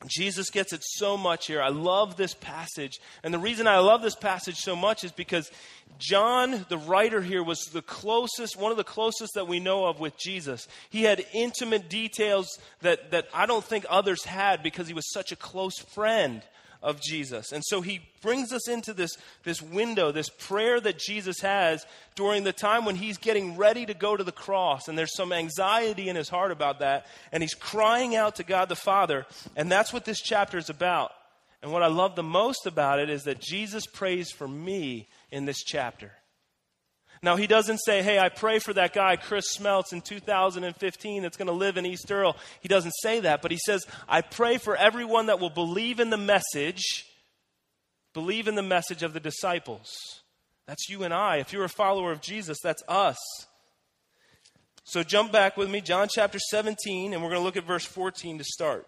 Jesus 0.07 0.51
gets 0.51 0.73
it 0.73 0.83
so 0.83 1.17
much 1.17 1.47
here. 1.47 1.63
I 1.63 1.69
love 1.69 2.17
this 2.17 2.35
passage. 2.35 3.01
And 3.23 3.33
the 3.33 3.39
reason 3.39 3.67
I 3.67 3.79
love 3.79 4.03
this 4.03 4.15
passage 4.15 4.57
so 4.57 4.77
much 4.77 5.03
is 5.03 5.13
because 5.13 5.51
John, 5.99 6.67
the 6.69 6.79
writer 6.79 7.23
here, 7.23 7.43
was 7.43 7.61
the 7.73 7.83
closest, 7.83 8.57
one 8.57 8.71
of 8.71 8.77
the 8.77 8.85
closest 8.85 9.35
that 9.35 9.49
we 9.49 9.61
know 9.61 9.87
of 9.87 10.01
with 10.01 10.19
Jesus. 10.19 10.69
He 10.91 11.05
had 11.05 11.25
intimate 11.33 11.89
details 11.89 12.59
that, 12.83 13.13
that 13.13 13.29
I 13.33 13.47
don't 13.47 13.65
think 13.65 13.87
others 13.89 14.25
had 14.25 14.63
because 14.63 14.89
he 14.89 14.95
was 14.95 15.11
such 15.13 15.33
a 15.33 15.37
close 15.37 15.79
friend 15.79 16.43
of 16.85 17.01
Jesus. 17.01 17.51
And 17.51 17.65
so 17.65 17.81
he 17.81 18.01
brings 18.21 18.53
us 18.53 18.69
into 18.69 18.93
this, 18.93 19.17
this 19.43 19.63
window, 19.63 20.13
this 20.13 20.29
prayer 20.29 20.79
that 20.81 20.99
Jesus 20.99 21.41
has 21.41 21.85
during 22.15 22.45
the 22.45 22.53
time 22.53 22.85
when 22.85 22.95
he's 22.95 23.17
getting 23.17 23.57
ready 23.57 23.87
to 23.87 23.95
go 23.95 24.17
to 24.17 24.23
the 24.23 24.31
cross. 24.31 24.87
And 24.87 24.97
there's 24.97 25.17
some 25.17 25.33
anxiety 25.33 26.11
in 26.11 26.15
his 26.15 26.29
heart 26.29 26.53
about 26.53 26.81
that. 26.81 27.07
And 27.33 27.43
he's 27.43 27.55
crying 27.55 28.15
out 28.15 28.37
to 28.37 28.45
God 28.45 28.69
the 28.69 28.77
Father. 28.77 29.27
And 29.57 29.73
that's 29.73 29.93
what 29.93 30.05
this 30.05 30.21
chapter 30.21 30.59
is 30.59 30.69
about. 30.69 31.11
And 31.63 31.73
what 31.73 31.83
I 31.83 31.87
love 31.87 32.15
the 32.15 32.23
most 32.23 32.67
about 32.67 33.01
it 33.01 33.09
is 33.09 33.25
that 33.25 33.41
Jesus 33.41 33.87
prays 33.87 34.31
for 34.31 34.47
me 34.47 35.09
in 35.31 35.47
this 35.47 35.65
chapter. 35.65 36.13
Now, 37.25 37.37
he 37.37 37.47
doesn't 37.47 37.79
say, 37.79 38.03
hey, 38.03 38.19
I 38.19 38.29
pray 38.29 38.59
for 38.59 38.75
that 38.75 38.93
guy, 38.93 39.17
Chris 39.17 39.57
Smeltz, 39.57 39.95
in 39.95 40.03
2015 40.03 41.23
that's 41.23 41.39
going 41.39 41.47
to 41.47 41.55
live 41.55 41.79
in 41.79 41.87
East 41.87 42.13
Earl. 42.13 42.37
He 42.61 42.69
doesn't 42.69 42.93
say 43.01 43.21
that, 43.21 43.41
but 43.41 43.51
he 43.51 43.57
says, 43.65 43.83
I 44.07 44.21
pray 44.21 44.59
for 44.59 44.77
everyone 44.77 45.27
that 45.27 45.41
will 45.41 45.49
believe 45.49 46.01
in 46.01 46.11
the 46.11 46.19
message, 46.19 47.07
believe 48.13 48.47
in 48.47 48.57
the 48.57 48.63
message 48.63 49.03
of 49.03 49.15
the 49.15 49.21
disciples. 49.21 50.21
That's 50.67 50.91
you 50.91 51.03
and 51.03 51.15
I. 51.15 51.39
If 51.39 51.51
you're 51.51 51.65
a 51.65 51.69
follower 51.71 52.13
of 52.13 52.21
Jesus, 52.21 52.59
that's 52.63 52.83
us. 52.89 53.17
So 54.85 55.03
jump 55.03 55.33
back 55.33 55.57
with 55.57 55.71
me, 55.71 55.81
John 55.81 56.09
chapter 56.11 56.39
17, 56.39 57.15
and 57.15 57.23
we're 57.23 57.31
going 57.31 57.41
to 57.41 57.45
look 57.45 57.57
at 57.57 57.65
verse 57.65 57.87
14 57.87 58.37
to 58.37 58.45
start. 58.45 58.87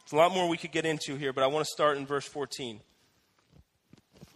There's 0.00 0.14
a 0.14 0.16
lot 0.16 0.34
more 0.34 0.48
we 0.48 0.56
could 0.56 0.72
get 0.72 0.84
into 0.84 1.14
here, 1.14 1.32
but 1.32 1.44
I 1.44 1.46
want 1.46 1.64
to 1.64 1.70
start 1.70 1.96
in 1.96 2.06
verse 2.06 2.26
14. 2.26 2.80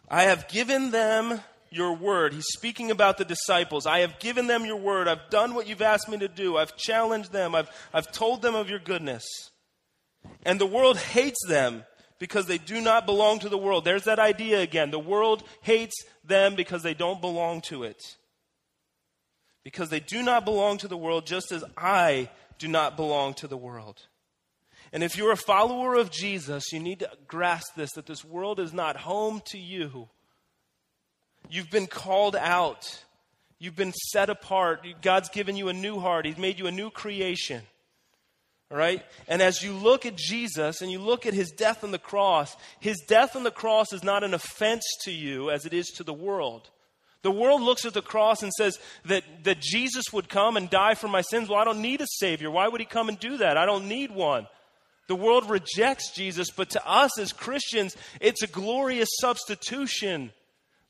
I 0.09 0.23
have 0.23 0.47
given 0.47 0.93
them 0.93 1.41
your 1.75 1.95
word. 1.95 2.33
He's 2.33 2.47
speaking 2.53 2.91
about 2.91 3.19
the 3.19 3.25
disciples. 3.25 3.87
I 3.87 4.01
have 4.01 4.19
given 4.19 4.47
them 4.47 4.65
your 4.65 4.77
word. 4.77 5.09
I've 5.09 5.31
done 5.31 5.55
what 5.55 5.67
you've 5.67 5.83
asked 5.83 6.09
me 6.09 6.19
to 6.19 6.29
do. 6.29 6.57
I've 6.57 6.77
challenged 6.77 7.33
them. 7.33 7.55
I've, 7.55 7.71
I've 7.93 8.11
told 8.13 8.43
them 8.43 8.55
of 8.55 8.71
your 8.71 8.79
goodness. 8.79 9.25
And 10.45 10.61
the 10.61 10.67
world 10.67 10.97
hates 10.99 11.41
them 11.47 11.85
because 12.19 12.47
they 12.47 12.59
do 12.59 12.81
not 12.81 13.07
belong 13.07 13.41
to 13.41 13.49
the 13.49 13.59
world. 13.59 13.85
There's 13.85 14.05
that 14.05 14.19
idea 14.19 14.61
again. 14.61 14.91
The 14.91 14.99
world 14.99 15.43
hates 15.63 15.95
them 16.25 16.55
because 16.55 16.83
they 16.83 16.95
don't 16.95 17.21
belong 17.21 17.61
to 17.63 17.83
it. 17.83 18.01
Because 19.65 19.89
they 19.89 20.01
do 20.01 20.23
not 20.23 20.45
belong 20.45 20.79
to 20.79 20.89
the 20.89 20.97
world, 20.97 21.27
just 21.27 21.51
as 21.51 21.65
I 21.77 22.31
do 22.59 22.69
not 22.69 22.97
belong 22.97 23.35
to 23.35 23.49
the 23.49 23.57
world. 23.57 24.01
And 24.93 25.03
if 25.03 25.17
you're 25.17 25.33
a 25.33 25.37
follower 25.37 25.97
of 25.97 26.11
Jesus, 26.11 26.73
you 26.73 26.79
need 26.79 27.01
to 27.01 27.11
grasp 27.27 27.75
this 27.75 27.93
that 27.93 28.07
this 28.07 28.25
world 28.25 28.61
is 28.61 28.73
not 28.73 28.97
home 28.97 29.43
to 29.47 29.59
you. 29.59 30.09
You've 31.51 31.71
been 31.71 31.87
called 31.87 32.37
out. 32.37 33.03
You've 33.59 33.77
been 33.77 33.93
set 33.93 34.31
apart. 34.31 34.87
God's 35.03 35.29
given 35.29 35.57
you 35.57 35.69
a 35.69 35.73
new 35.73 35.99
heart. 35.99 36.27
He's 36.27 36.39
made 36.39 36.59
you 36.59 36.67
a 36.67 36.73
new 36.73 36.91
creation. 36.91 37.63
All 38.71 38.79
right? 38.79 39.05
And 39.29 39.41
as 39.41 39.63
you 39.63 39.73
look 39.73 40.07
at 40.07 40.17
Jesus 40.17 40.81
and 40.81 40.91
you 40.91 40.99
look 40.99 41.27
at 41.27 41.35
his 41.35 41.51
death 41.51 41.85
on 41.85 41.91
the 41.91 41.99
cross, 41.99 42.57
his 42.81 43.03
death 43.07 43.37
on 43.37 43.45
the 43.45 43.51
cross 43.51 43.93
is 43.93 44.03
not 44.03 44.25
an 44.25 44.35
offense 44.35 44.85
to 45.03 45.13
you 45.13 45.51
as 45.51 45.65
it 45.67 45.73
is 45.73 45.89
to 45.97 46.05
the 46.05 46.13
world. 46.13 46.71
The 47.23 47.31
world 47.31 47.63
looks 47.63 47.87
at 47.87 47.95
the 47.95 48.03
cross 48.03 48.43
and 48.43 48.53
says 48.53 48.79
that, 49.07 49.25
that 49.45 49.61
Jesus 49.61 50.05
would 50.13 50.29
come 50.29 50.59
and 50.59 50.69
die 50.69 50.95
for 50.95 51.09
my 51.09 51.23
sins. 51.23 51.49
Well, 51.49 51.59
I 51.59 51.65
don't 51.65 51.81
need 51.81 52.03
a 52.03 52.07
Savior. 52.07 52.51
Why 52.51 52.69
would 52.69 52.81
He 52.81 52.87
come 52.87 53.09
and 53.09 53.19
do 53.19 53.39
that? 53.39 53.57
I 53.57 53.65
don't 53.65 53.89
need 53.89 54.11
one. 54.11 54.47
The 55.09 55.15
world 55.15 55.49
rejects 55.49 56.11
Jesus, 56.15 56.51
but 56.51 56.71
to 56.71 56.87
us 56.87 57.19
as 57.19 57.33
Christians, 57.33 57.97
it's 58.21 58.43
a 58.43 58.47
glorious 58.47 59.09
substitution 59.21 60.33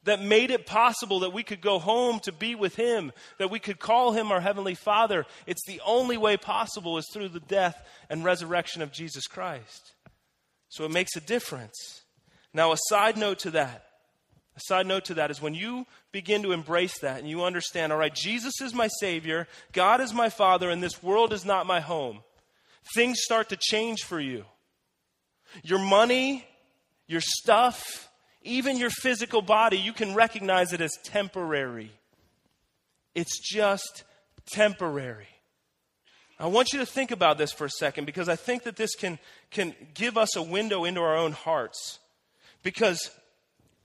that 0.05 0.23
made 0.23 0.51
it 0.51 0.67
possible 0.67 1.21
that 1.21 1.33
we 1.33 1.43
could 1.43 1.61
go 1.61 1.79
home 1.79 2.21
to 2.21 2.33
be 2.33 2.55
with 2.55 2.77
Him, 2.77 3.13
that 3.39 3.51
we 3.51 3.59
could 3.59 3.79
call 3.79 4.13
Him 4.13 4.31
our 4.31 4.41
Heavenly 4.41 4.75
Father. 4.75 5.27
It's 5.47 5.65
the 5.67 5.81
only 5.85 6.17
way 6.17 6.37
possible 6.37 6.99
is 6.99 7.09
through 7.13 7.31
the 7.31 7.41
death 7.41 7.77
and 8.09 8.25
resurrection 8.25 8.83
of 8.83 8.93
Jesus 8.93 9.27
Christ. 9.27 9.93
So 10.69 10.85
it 10.85 10.91
makes 10.91 11.17
a 11.17 11.21
difference. 11.21 12.03
Now, 12.53 12.73
a 12.73 12.77
side 12.89 13.17
note 13.17 13.41
to 13.41 13.53
that, 13.53 13.87
a 14.57 14.61
side 14.61 14.87
note 14.87 15.07
to 15.07 15.15
that 15.15 15.31
is 15.31 15.43
when 15.43 15.55
you 15.55 15.87
begin 16.13 16.43
to 16.43 16.53
embrace 16.53 16.99
that 17.01 17.19
and 17.19 17.29
you 17.29 17.43
understand, 17.43 17.93
all 17.93 17.99
right, 17.99 18.15
Jesus 18.15 18.61
is 18.61 18.73
my 18.73 18.89
Savior, 19.01 19.49
God 19.73 20.01
is 20.01 20.13
my 20.13 20.29
Father, 20.29 20.71
and 20.71 20.83
this 20.83 21.03
world 21.03 21.33
is 21.33 21.45
not 21.45 21.67
my 21.67 21.81
home, 21.81 22.21
things 22.95 23.19
start 23.21 23.49
to 23.49 23.57
change 23.57 24.05
for 24.05 24.21
you. 24.21 24.45
Your 25.63 25.79
money, 25.79 26.47
your 27.07 27.21
stuff, 27.21 28.09
even 28.45 28.77
your 28.77 28.91
physical 28.91 29.43
body, 29.43 29.79
you 29.79 29.93
can 29.93 30.15
recognize 30.15 30.73
it 30.73 30.81
as 30.81 30.93
temporary. 31.03 31.91
It's 33.15 33.41
just 33.41 34.05
temporary. 34.47 35.27
I 36.39 36.47
want 36.47 36.73
you 36.73 36.81
to 36.81 36.87
think 36.87 37.11
about 37.11 37.39
this 37.39 37.53
for 37.53 37.65
a 37.65 37.71
second 37.71 38.05
because 38.05 38.29
I 38.29 38.37
think 38.37 38.65
that 38.65 38.77
this 38.77 38.95
can, 38.95 39.19
can 39.51 39.75
give 39.95 40.19
us 40.19 40.37
a 40.37 40.43
window 40.43 40.85
into 40.85 41.01
our 41.01 41.17
own 41.17 41.33
hearts. 41.33 42.01
Because 42.63 43.11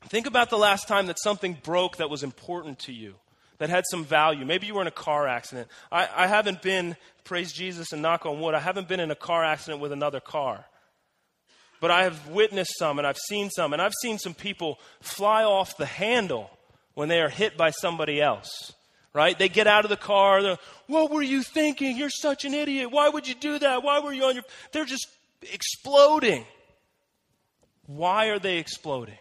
think 0.07 0.25
about 0.25 0.49
the 0.49 0.57
last 0.57 0.87
time 0.87 1.07
that 1.07 1.19
something 1.19 1.57
broke 1.63 1.97
that 1.97 2.09
was 2.09 2.23
important 2.23 2.79
to 2.79 2.93
you, 2.93 3.15
that 3.59 3.69
had 3.69 3.83
some 3.89 4.03
value. 4.03 4.45
Maybe 4.45 4.67
you 4.67 4.73
were 4.73 4.81
in 4.81 4.87
a 4.87 4.91
car 4.91 5.27
accident. 5.27 5.67
I, 5.91 6.09
I 6.13 6.27
haven't 6.27 6.61
been, 6.61 6.97
praise 7.23 7.53
Jesus 7.53 7.91
and 7.93 8.01
knock 8.01 8.25
on 8.25 8.39
wood, 8.39 8.55
I 8.55 8.59
haven't 8.59 8.87
been 8.87 8.99
in 8.99 9.11
a 9.11 9.15
car 9.15 9.45
accident 9.45 9.81
with 9.81 9.91
another 9.91 10.19
car. 10.19 10.65
But 11.79 11.91
I 11.91 12.03
have 12.03 12.27
witnessed 12.27 12.77
some 12.77 12.97
and 12.97 13.07
I've 13.07 13.17
seen 13.17 13.49
some, 13.49 13.73
and 13.73 13.81
I've 13.81 13.93
seen 14.01 14.17
some 14.17 14.33
people 14.33 14.79
fly 15.01 15.43
off 15.43 15.77
the 15.77 15.85
handle 15.85 16.49
when 16.93 17.09
they 17.09 17.21
are 17.21 17.29
hit 17.29 17.57
by 17.57 17.71
somebody 17.71 18.21
else. 18.21 18.73
Right? 19.11 19.37
They 19.37 19.49
get 19.49 19.65
out 19.65 19.85
of 19.85 19.89
the 19.89 19.97
car. 19.97 20.43
They're, 20.43 20.57
What 20.87 21.09
were 21.09 21.23
you 21.23 21.41
thinking? 21.41 21.97
You're 21.97 22.11
such 22.11 22.45
an 22.45 22.53
idiot. 22.53 22.91
Why 22.91 23.09
would 23.09 23.27
you 23.27 23.33
do 23.33 23.57
that? 23.57 23.81
Why 23.83 23.99
were 23.99 24.13
you 24.13 24.25
on 24.25 24.35
your. 24.35 24.43
They're 24.71 24.85
just 24.85 25.07
exploding. 25.51 26.45
Why 27.87 28.27
are 28.27 28.37
they 28.37 28.57
exploding? 28.57 29.17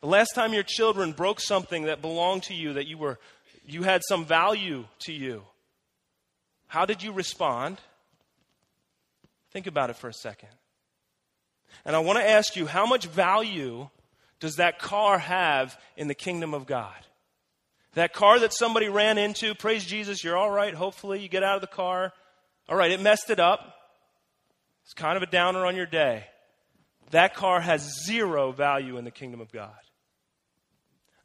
The 0.00 0.06
last 0.06 0.30
time 0.34 0.54
your 0.54 0.62
children 0.62 1.12
broke 1.12 1.40
something 1.40 1.84
that 1.84 2.00
belonged 2.00 2.44
to 2.44 2.54
you, 2.54 2.72
that 2.74 2.86
you 2.86 2.96
were 2.96 3.18
you 3.66 3.82
had 3.82 4.00
some 4.08 4.24
value 4.24 4.86
to 5.00 5.12
you, 5.12 5.42
how 6.66 6.86
did 6.86 7.02
you 7.02 7.12
respond? 7.12 7.78
Think 9.52 9.66
about 9.66 9.90
it 9.90 9.96
for 9.96 10.08
a 10.08 10.14
second. 10.14 10.48
And 11.84 11.96
I 11.96 12.00
want 12.00 12.18
to 12.18 12.28
ask 12.28 12.56
you, 12.56 12.66
how 12.66 12.86
much 12.86 13.06
value 13.06 13.88
does 14.38 14.56
that 14.56 14.78
car 14.78 15.18
have 15.18 15.78
in 15.96 16.08
the 16.08 16.14
kingdom 16.14 16.54
of 16.54 16.66
God? 16.66 16.94
That 17.94 18.12
car 18.12 18.38
that 18.38 18.54
somebody 18.54 18.88
ran 18.88 19.18
into, 19.18 19.54
praise 19.54 19.84
Jesus, 19.84 20.22
you're 20.22 20.36
all 20.36 20.50
right, 20.50 20.74
hopefully. 20.74 21.20
You 21.20 21.28
get 21.28 21.42
out 21.42 21.56
of 21.56 21.60
the 21.60 21.66
car. 21.66 22.12
All 22.68 22.76
right, 22.76 22.90
it 22.90 23.00
messed 23.00 23.30
it 23.30 23.40
up. 23.40 23.74
It's 24.84 24.94
kind 24.94 25.16
of 25.16 25.22
a 25.22 25.26
downer 25.26 25.66
on 25.66 25.76
your 25.76 25.86
day. 25.86 26.24
That 27.10 27.34
car 27.34 27.60
has 27.60 28.04
zero 28.04 28.52
value 28.52 28.96
in 28.96 29.04
the 29.04 29.10
kingdom 29.10 29.40
of 29.40 29.50
God. 29.50 29.70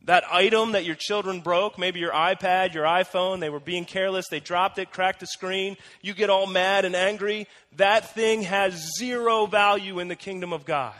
That 0.06 0.24
item 0.32 0.74
that 0.74 0.86
your 0.86 0.96
children 0.96 1.41
broke, 1.41 1.80
maybe 1.80 2.00
your 2.00 2.12
iPad, 2.12 2.76
your 2.76 2.86
iPhone, 2.86 3.39
they 3.39 3.50
were 3.50 3.60
being 3.60 3.86
careless, 3.86 4.28
they 4.30 4.39
dropped 4.39 4.78
it, 4.78 4.91
cracked 4.91 5.20
the 5.20 5.28
screen, 5.28 5.78
you 6.02 6.13
get 6.13 6.30
all 6.30 6.46
mad 6.46 6.86
and 6.86 6.96
angry, 6.96 7.48
that 7.78 8.13
thing 8.13 8.44
has 8.44 8.98
zero 9.00 9.48
value 9.48 9.98
in 10.00 10.08
the 10.08 10.15
kingdom 10.15 10.54
of 10.54 10.63
God. 10.63 10.94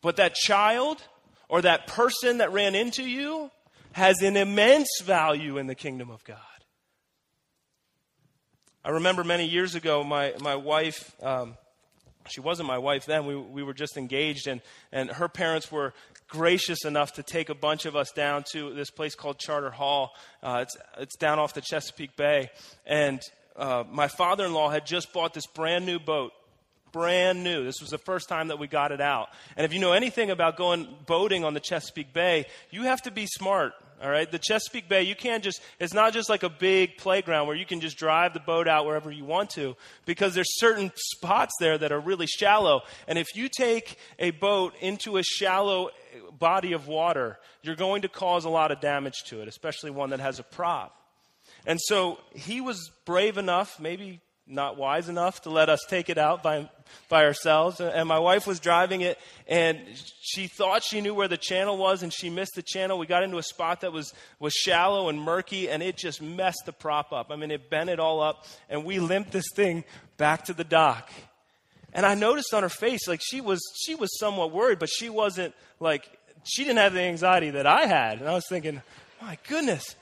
But 0.00 0.16
that 0.16 0.34
child 0.34 1.02
or 1.48 1.62
that 1.62 1.88
person 1.88 2.38
that 2.38 2.52
ran 2.52 2.76
into 2.76 3.02
you 3.02 3.50
has 3.92 4.22
an 4.22 4.36
immense 4.36 5.00
value 5.02 5.58
in 5.58 5.66
the 5.66 5.74
kingdom 5.74 6.10
of 6.10 6.22
God. 6.22 6.38
I 8.84 8.90
remember 8.90 9.24
many 9.24 9.46
years 9.46 9.74
ago, 9.74 10.04
my, 10.04 10.34
my 10.40 10.54
wife, 10.54 11.12
um, 11.20 11.56
she 12.28 12.40
wasn't 12.40 12.68
my 12.68 12.78
wife 12.78 13.06
then. 13.06 13.26
We, 13.26 13.36
we 13.36 13.62
were 13.62 13.74
just 13.74 13.96
engaged, 13.96 14.46
and, 14.46 14.60
and 14.92 15.10
her 15.10 15.28
parents 15.28 15.70
were 15.70 15.94
gracious 16.28 16.84
enough 16.84 17.14
to 17.14 17.22
take 17.22 17.48
a 17.48 17.54
bunch 17.54 17.86
of 17.86 17.96
us 17.96 18.10
down 18.12 18.44
to 18.52 18.74
this 18.74 18.90
place 18.90 19.14
called 19.14 19.38
Charter 19.38 19.70
Hall. 19.70 20.12
Uh, 20.42 20.60
it's, 20.62 20.76
it's 20.98 21.16
down 21.16 21.38
off 21.38 21.54
the 21.54 21.60
Chesapeake 21.60 22.16
Bay. 22.16 22.50
And 22.84 23.20
uh, 23.56 23.84
my 23.90 24.08
father 24.08 24.44
in 24.44 24.52
law 24.52 24.70
had 24.70 24.86
just 24.86 25.12
bought 25.12 25.34
this 25.34 25.46
brand 25.46 25.86
new 25.86 25.98
boat. 25.98 26.32
Brand 26.92 27.44
new. 27.44 27.64
This 27.64 27.80
was 27.80 27.90
the 27.90 27.98
first 27.98 28.28
time 28.28 28.48
that 28.48 28.58
we 28.58 28.66
got 28.66 28.90
it 28.90 29.00
out. 29.00 29.28
And 29.56 29.64
if 29.64 29.74
you 29.74 29.80
know 29.80 29.92
anything 29.92 30.30
about 30.30 30.56
going 30.56 30.88
boating 31.06 31.44
on 31.44 31.54
the 31.54 31.60
Chesapeake 31.60 32.12
Bay, 32.12 32.46
you 32.70 32.84
have 32.84 33.02
to 33.02 33.10
be 33.10 33.26
smart. 33.26 33.74
All 34.02 34.10
right, 34.10 34.30
the 34.30 34.38
Chesapeake 34.38 34.90
Bay, 34.90 35.04
you 35.04 35.14
can't 35.14 35.42
just, 35.42 35.62
it's 35.80 35.94
not 35.94 36.12
just 36.12 36.28
like 36.28 36.42
a 36.42 36.50
big 36.50 36.98
playground 36.98 37.46
where 37.46 37.56
you 37.56 37.64
can 37.64 37.80
just 37.80 37.96
drive 37.96 38.34
the 38.34 38.40
boat 38.40 38.68
out 38.68 38.84
wherever 38.84 39.10
you 39.10 39.24
want 39.24 39.48
to, 39.50 39.74
because 40.04 40.34
there's 40.34 40.58
certain 40.58 40.92
spots 40.96 41.54
there 41.60 41.78
that 41.78 41.92
are 41.92 42.00
really 42.00 42.26
shallow. 42.26 42.82
And 43.08 43.18
if 43.18 43.34
you 43.34 43.48
take 43.48 43.96
a 44.18 44.32
boat 44.32 44.74
into 44.80 45.16
a 45.16 45.22
shallow 45.22 45.86
eh, 45.86 45.90
body 46.38 46.72
of 46.72 46.86
water, 46.86 47.38
you're 47.62 47.74
going 47.74 48.02
to 48.02 48.08
cause 48.08 48.44
a 48.44 48.50
lot 48.50 48.70
of 48.70 48.80
damage 48.80 49.24
to 49.28 49.40
it, 49.40 49.48
especially 49.48 49.90
one 49.90 50.10
that 50.10 50.20
has 50.20 50.38
a 50.38 50.44
prop. 50.44 50.94
And 51.66 51.80
so 51.80 52.18
he 52.34 52.60
was 52.60 52.90
brave 53.06 53.38
enough, 53.38 53.80
maybe 53.80 54.20
not 54.46 54.76
wise 54.76 55.08
enough 55.08 55.42
to 55.42 55.50
let 55.50 55.68
us 55.68 55.84
take 55.88 56.08
it 56.08 56.18
out 56.18 56.42
by, 56.42 56.70
by 57.08 57.24
ourselves. 57.24 57.80
And 57.80 58.08
my 58.08 58.18
wife 58.18 58.46
was 58.46 58.60
driving 58.60 59.00
it, 59.00 59.18
and 59.48 59.80
she 60.20 60.46
thought 60.46 60.84
she 60.84 61.00
knew 61.00 61.14
where 61.14 61.28
the 61.28 61.36
channel 61.36 61.76
was, 61.76 62.02
and 62.02 62.12
she 62.12 62.30
missed 62.30 62.54
the 62.54 62.62
channel. 62.62 62.98
We 62.98 63.06
got 63.06 63.22
into 63.22 63.38
a 63.38 63.42
spot 63.42 63.80
that 63.80 63.92
was, 63.92 64.14
was 64.38 64.52
shallow 64.52 65.08
and 65.08 65.20
murky, 65.20 65.68
and 65.68 65.82
it 65.82 65.96
just 65.96 66.22
messed 66.22 66.62
the 66.64 66.72
prop 66.72 67.12
up. 67.12 67.30
I 67.30 67.36
mean, 67.36 67.50
it 67.50 67.68
bent 67.68 67.90
it 67.90 67.98
all 67.98 68.20
up, 68.20 68.46
and 68.68 68.84
we 68.84 69.00
limped 69.00 69.32
this 69.32 69.50
thing 69.54 69.84
back 70.16 70.44
to 70.44 70.52
the 70.52 70.64
dock. 70.64 71.10
And 71.92 72.04
I 72.06 72.14
noticed 72.14 72.52
on 72.52 72.62
her 72.62 72.68
face, 72.68 73.08
like 73.08 73.20
she 73.22 73.40
was, 73.40 73.60
she 73.84 73.94
was 73.94 74.16
somewhat 74.18 74.52
worried, 74.52 74.78
but 74.78 74.90
she 74.90 75.08
wasn't 75.08 75.54
like, 75.80 76.06
she 76.44 76.62
didn't 76.62 76.78
have 76.78 76.92
the 76.92 77.00
anxiety 77.00 77.50
that 77.50 77.66
I 77.66 77.86
had. 77.86 78.20
And 78.20 78.28
I 78.28 78.34
was 78.34 78.46
thinking, 78.48 78.82
my 79.20 79.38
goodness. 79.48 79.96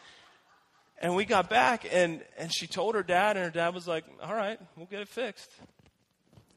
And 1.01 1.17
we 1.17 1.25
got 1.25 1.51
back, 1.51 1.87
and, 1.91 2.23
and 2.39 2.53
she 2.53 2.67
told 2.67 2.95
her 2.95 3.03
dad, 3.03 3.37
and 3.37 3.45
her 3.45 3.51
dad 3.51 3.75
was 3.75 3.87
like, 3.87 4.05
All 4.23 4.35
right, 4.35 4.59
we'll 4.77 4.87
get 4.87 5.01
it 5.01 5.09
fixed. 5.09 5.51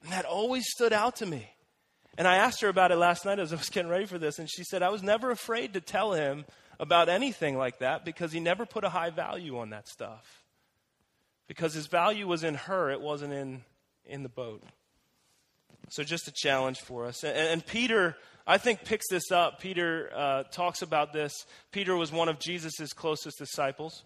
And 0.03 0.11
that 0.11 0.25
always 0.25 0.65
stood 0.69 0.93
out 0.93 1.17
to 1.17 1.25
me. 1.25 1.49
And 2.17 2.27
I 2.27 2.37
asked 2.37 2.61
her 2.61 2.69
about 2.69 2.91
it 2.91 2.95
last 2.95 3.25
night 3.25 3.39
as 3.39 3.53
I 3.53 3.57
was 3.57 3.69
getting 3.69 3.91
ready 3.91 4.05
for 4.05 4.17
this, 4.17 4.39
and 4.39 4.49
she 4.49 4.63
said, 4.63 4.81
I 4.81 4.89
was 4.89 5.03
never 5.03 5.31
afraid 5.31 5.73
to 5.73 5.81
tell 5.81 6.13
him 6.13 6.45
about 6.79 7.09
anything 7.09 7.57
like 7.57 7.79
that 7.79 8.05
because 8.05 8.31
he 8.31 8.39
never 8.39 8.65
put 8.65 8.83
a 8.83 8.89
high 8.89 9.09
value 9.09 9.57
on 9.59 9.71
that 9.71 9.87
stuff. 9.87 10.43
Because 11.47 11.73
his 11.73 11.87
value 11.87 12.27
was 12.27 12.43
in 12.43 12.55
her, 12.55 12.89
it 12.89 13.01
wasn't 13.01 13.33
in, 13.33 13.63
in 14.05 14.23
the 14.23 14.29
boat. 14.29 14.63
So, 15.89 16.03
just 16.03 16.27
a 16.27 16.33
challenge 16.35 16.81
for 16.81 17.05
us. 17.05 17.23
And, 17.23 17.37
and 17.37 17.65
Peter, 17.65 18.17
I 18.45 18.57
think, 18.57 18.83
picks 18.83 19.07
this 19.09 19.31
up. 19.31 19.61
Peter 19.61 20.11
uh, 20.13 20.43
talks 20.43 20.81
about 20.81 21.13
this. 21.13 21.33
Peter 21.71 21.95
was 21.95 22.11
one 22.11 22.27
of 22.27 22.39
Jesus' 22.39 22.91
closest 22.93 23.37
disciples. 23.37 24.03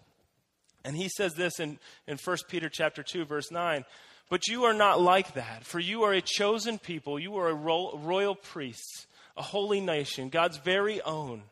And 0.84 0.96
he 0.96 1.08
says 1.08 1.34
this 1.34 1.60
in, 1.60 1.78
in 2.06 2.18
1 2.22 2.36
Peter 2.48 2.68
chapter 2.68 3.02
2, 3.02 3.24
verse 3.24 3.50
9. 3.50 3.84
But 4.28 4.48
you 4.48 4.64
are 4.64 4.74
not 4.74 5.00
like 5.00 5.34
that, 5.34 5.64
for 5.64 5.78
you 5.78 6.04
are 6.04 6.12
a 6.12 6.22
chosen 6.22 6.78
people, 6.78 7.18
you 7.18 7.36
are 7.36 7.48
a 7.48 7.54
ro- 7.54 7.98
royal 8.02 8.34
priests, 8.34 9.06
a 9.36 9.42
holy 9.42 9.80
nation, 9.80 10.30
God's 10.30 10.56
very 10.56 11.02
own. 11.02 11.42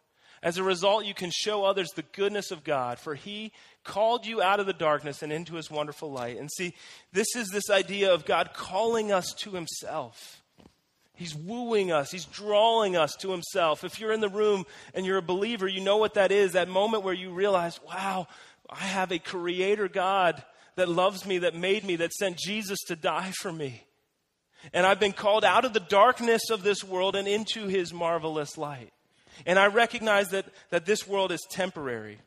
As 0.43 0.57
a 0.57 0.63
result, 0.63 1.05
you 1.05 1.13
can 1.13 1.31
show 1.31 1.65
others 1.65 1.91
the 1.91 2.03
goodness 2.03 2.51
of 2.51 2.65
God, 2.65 2.99
for 2.99 3.15
He 3.15 3.53
called 3.85 4.25
you 4.25 4.41
out 4.41 4.61
of 4.61 4.67
the 4.67 4.73
darkness 4.73 5.23
and 5.23 5.33
into 5.33 5.57
His 5.57 5.71
wonderful 5.71 6.11
light. 6.11 6.39
And 6.39 6.51
see, 6.51 6.75
this 7.13 7.37
is 7.37 7.49
this 7.49 7.69
idea 7.69 8.15
of 8.15 8.25
God 8.25 8.55
calling 8.55 9.13
us 9.13 9.35
to 9.41 9.51
Himself. 9.51 10.43
He's 11.15 11.35
wooing 11.35 11.93
us, 11.93 12.11
He's 12.11 12.25
drawing 12.25 12.97
us 12.97 13.15
to 13.17 13.31
Himself. 13.31 13.85
If 13.85 14.01
you're 14.01 14.13
in 14.13 14.23
the 14.23 14.31
room 14.31 14.65
and 14.95 15.05
you're 15.05 15.19
a 15.19 15.23
believer, 15.23 15.69
you 15.69 15.83
know 15.83 15.99
what 15.99 16.15
that 16.15 16.33
is 16.33 16.53
that 16.53 16.69
moment 16.69 17.05
where 17.05 17.13
you 17.13 17.31
realize, 17.31 17.79
wow, 17.87 18.27
I 18.71 18.85
have 18.85 19.11
a 19.11 19.19
creator 19.19 19.89
God 19.89 20.43
that 20.77 20.89
loves 20.89 21.27
me, 21.27 21.39
that 21.39 21.55
made 21.55 21.85
me, 21.85 21.97
that 21.97 22.13
sent 22.13 22.39
Jesus 22.39 22.79
to 22.87 22.97
die 22.97 23.33
for 23.33 23.53
me. 23.53 23.85
And 24.73 24.87
I've 24.87 25.01
been 25.01 25.13
called 25.13 25.45
out 25.45 25.65
of 25.65 25.73
the 25.73 25.81
darkness 25.81 26.51
of 26.51 26.63
this 26.63 26.85
world 26.85 27.17
and 27.17 27.27
into 27.27 27.67
his 27.67 27.93
marvelous 27.93 28.57
light. 28.57 28.93
And 29.47 29.59
I 29.59 29.67
recognize 29.67 30.29
that, 30.29 30.47
that 30.71 30.87
this 30.87 31.09
world 31.09 31.33
is 31.33 31.41
temporary. 31.51 32.19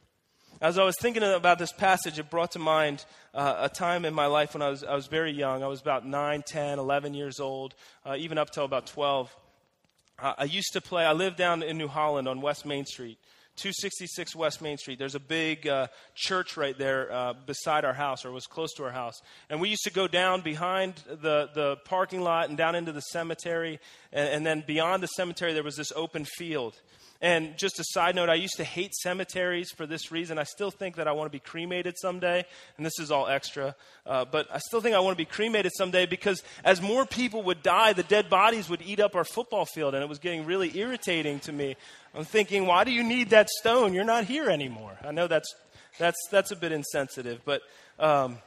As 0.59 0.77
I 0.77 0.83
was 0.83 0.95
thinking 0.99 1.23
about 1.23 1.59
this 1.59 1.71
passage, 1.71 2.19
it 2.19 2.29
brought 2.29 2.51
to 2.51 2.59
mind 2.59 3.05
uh, 3.33 3.55
a 3.59 3.69
time 3.69 4.05
in 4.05 4.13
my 4.13 4.25
life 4.25 4.53
when 4.53 4.61
I 4.61 4.69
was, 4.69 4.83
I 4.83 4.95
was 4.95 5.07
very 5.07 5.31
young. 5.31 5.63
I 5.63 5.67
was 5.67 5.81
about 5.81 6.05
9, 6.05 6.43
10, 6.45 6.79
11 6.79 7.13
years 7.13 7.39
old, 7.39 7.75
uh, 8.05 8.15
even 8.17 8.37
up 8.37 8.49
till 8.49 8.65
about 8.65 8.87
12. 8.87 9.35
Uh, 10.19 10.33
I 10.37 10.45
used 10.45 10.73
to 10.73 10.81
play, 10.81 11.05
I 11.05 11.13
lived 11.13 11.37
down 11.37 11.63
in 11.63 11.77
New 11.77 11.87
Holland 11.87 12.27
on 12.27 12.41
West 12.41 12.65
Main 12.65 12.85
Street 12.85 13.19
266 13.55 14.35
West 14.35 14.61
Main 14.61 14.77
Street. 14.77 14.97
There's 14.97 15.15
a 15.15 15.19
big 15.19 15.67
uh, 15.67 15.87
church 16.15 16.57
right 16.57 16.77
there 16.77 17.11
uh, 17.11 17.33
beside 17.45 17.85
our 17.85 17.93
house, 17.93 18.25
or 18.25 18.31
was 18.31 18.47
close 18.47 18.73
to 18.73 18.83
our 18.83 18.91
house. 18.91 19.21
And 19.49 19.61
we 19.61 19.69
used 19.69 19.83
to 19.83 19.91
go 19.91 20.07
down 20.07 20.41
behind 20.41 20.95
the, 21.07 21.49
the 21.53 21.77
parking 21.85 22.21
lot 22.21 22.49
and 22.49 22.57
down 22.57 22.75
into 22.75 22.91
the 22.91 23.01
cemetery. 23.01 23.79
And, 24.11 24.29
and 24.29 24.45
then 24.45 24.63
beyond 24.65 25.03
the 25.03 25.07
cemetery, 25.07 25.53
there 25.53 25.63
was 25.63 25.75
this 25.75 25.91
open 25.95 26.25
field. 26.25 26.75
And 27.23 27.57
just 27.57 27.79
a 27.79 27.85
side 27.85 28.15
note, 28.15 28.27
I 28.27 28.33
used 28.33 28.57
to 28.57 28.65
hate 28.65 28.93
cemeteries 28.93 29.71
for 29.71 29.87
this 29.87 30.11
reason. 30.11 30.37
I 30.37 30.43
still 30.43 30.71
think 30.71 30.97
that 30.97 31.07
I 31.07 31.13
want 31.13 31.31
to 31.31 31.31
be 31.31 31.39
cremated 31.39 31.97
someday. 31.97 32.43
And 32.75 32.85
this 32.85 32.99
is 32.99 33.11
all 33.11 33.29
extra. 33.29 33.77
Uh, 34.05 34.25
but 34.25 34.45
I 34.53 34.57
still 34.57 34.81
think 34.81 34.93
I 34.93 34.99
want 34.99 35.17
to 35.17 35.21
be 35.21 35.23
cremated 35.23 35.71
someday 35.73 36.05
because 36.05 36.43
as 36.65 36.81
more 36.81 37.05
people 37.05 37.41
would 37.43 37.63
die, 37.63 37.93
the 37.93 38.03
dead 38.03 38.29
bodies 38.29 38.69
would 38.69 38.81
eat 38.81 38.99
up 38.99 39.15
our 39.15 39.23
football 39.23 39.65
field. 39.65 39.93
And 39.93 40.03
it 40.03 40.09
was 40.09 40.19
getting 40.19 40.45
really 40.45 40.77
irritating 40.77 41.39
to 41.41 41.53
me. 41.53 41.77
I'm 42.13 42.25
thinking, 42.25 42.67
why 42.67 42.83
do 42.83 42.91
you 42.91 43.03
need 43.03 43.29
that 43.29 43.49
stone? 43.49 43.93
You're 43.93 44.03
not 44.03 44.25
here 44.25 44.49
anymore. 44.49 44.97
I 45.01 45.11
know 45.11 45.27
that's, 45.27 45.55
that's, 45.97 46.19
that's 46.29 46.51
a 46.51 46.57
bit 46.57 46.73
insensitive. 46.73 47.39
But. 47.45 47.61
Um, 47.99 48.39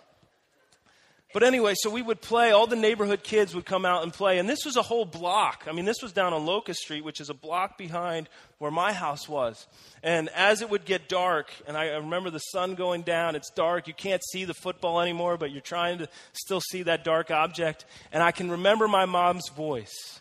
but 1.33 1.43
anyway, 1.43 1.75
so 1.77 1.91
we 1.91 2.03
would 2.03 2.21
play, 2.21 2.53
all 2.53 2.67
the 2.67 2.77
neighborhood 2.77 3.23
kids 3.23 3.55
would 3.55 3.67
come 3.67 3.85
out 3.85 4.03
and 4.05 4.12
play. 4.12 4.39
And 4.39 4.49
this 4.49 4.65
was 4.65 4.77
a 4.77 4.83
whole 4.83 5.05
block. 5.05 5.67
I 5.69 5.73
mean, 5.73 5.85
this 5.85 6.01
was 6.03 6.12
down 6.12 6.33
on 6.33 6.47
Locust 6.47 6.81
Street, 6.81 7.05
which 7.05 7.21
is 7.21 7.29
a 7.29 7.35
block 7.35 7.77
behind 7.77 8.29
where 8.59 8.71
my 8.71 8.93
house 8.93 9.29
was. 9.29 9.67
And 10.03 10.29
as 10.31 10.62
it 10.62 10.71
would 10.71 10.85
get 10.85 11.09
dark, 11.09 11.53
and 11.67 11.77
I 11.77 11.89
remember 11.97 12.31
the 12.31 12.39
sun 12.39 12.75
going 12.75 13.03
down, 13.03 13.37
it's 13.37 13.51
dark, 13.51 13.89
you 13.89 13.95
can't 13.95 14.23
see 14.33 14.45
the 14.45 14.55
football 14.55 15.01
anymore, 15.01 15.37
but 15.37 15.51
you're 15.51 15.61
trying 15.61 15.99
to 15.99 16.09
still 16.33 16.61
see 16.61 16.85
that 16.85 17.05
dark 17.05 17.31
object. 17.31 17.85
And 18.12 18.23
I 18.23 18.31
can 18.31 18.51
remember 18.51 18.89
my 18.89 19.05
mom's 19.05 19.49
voice 19.51 20.21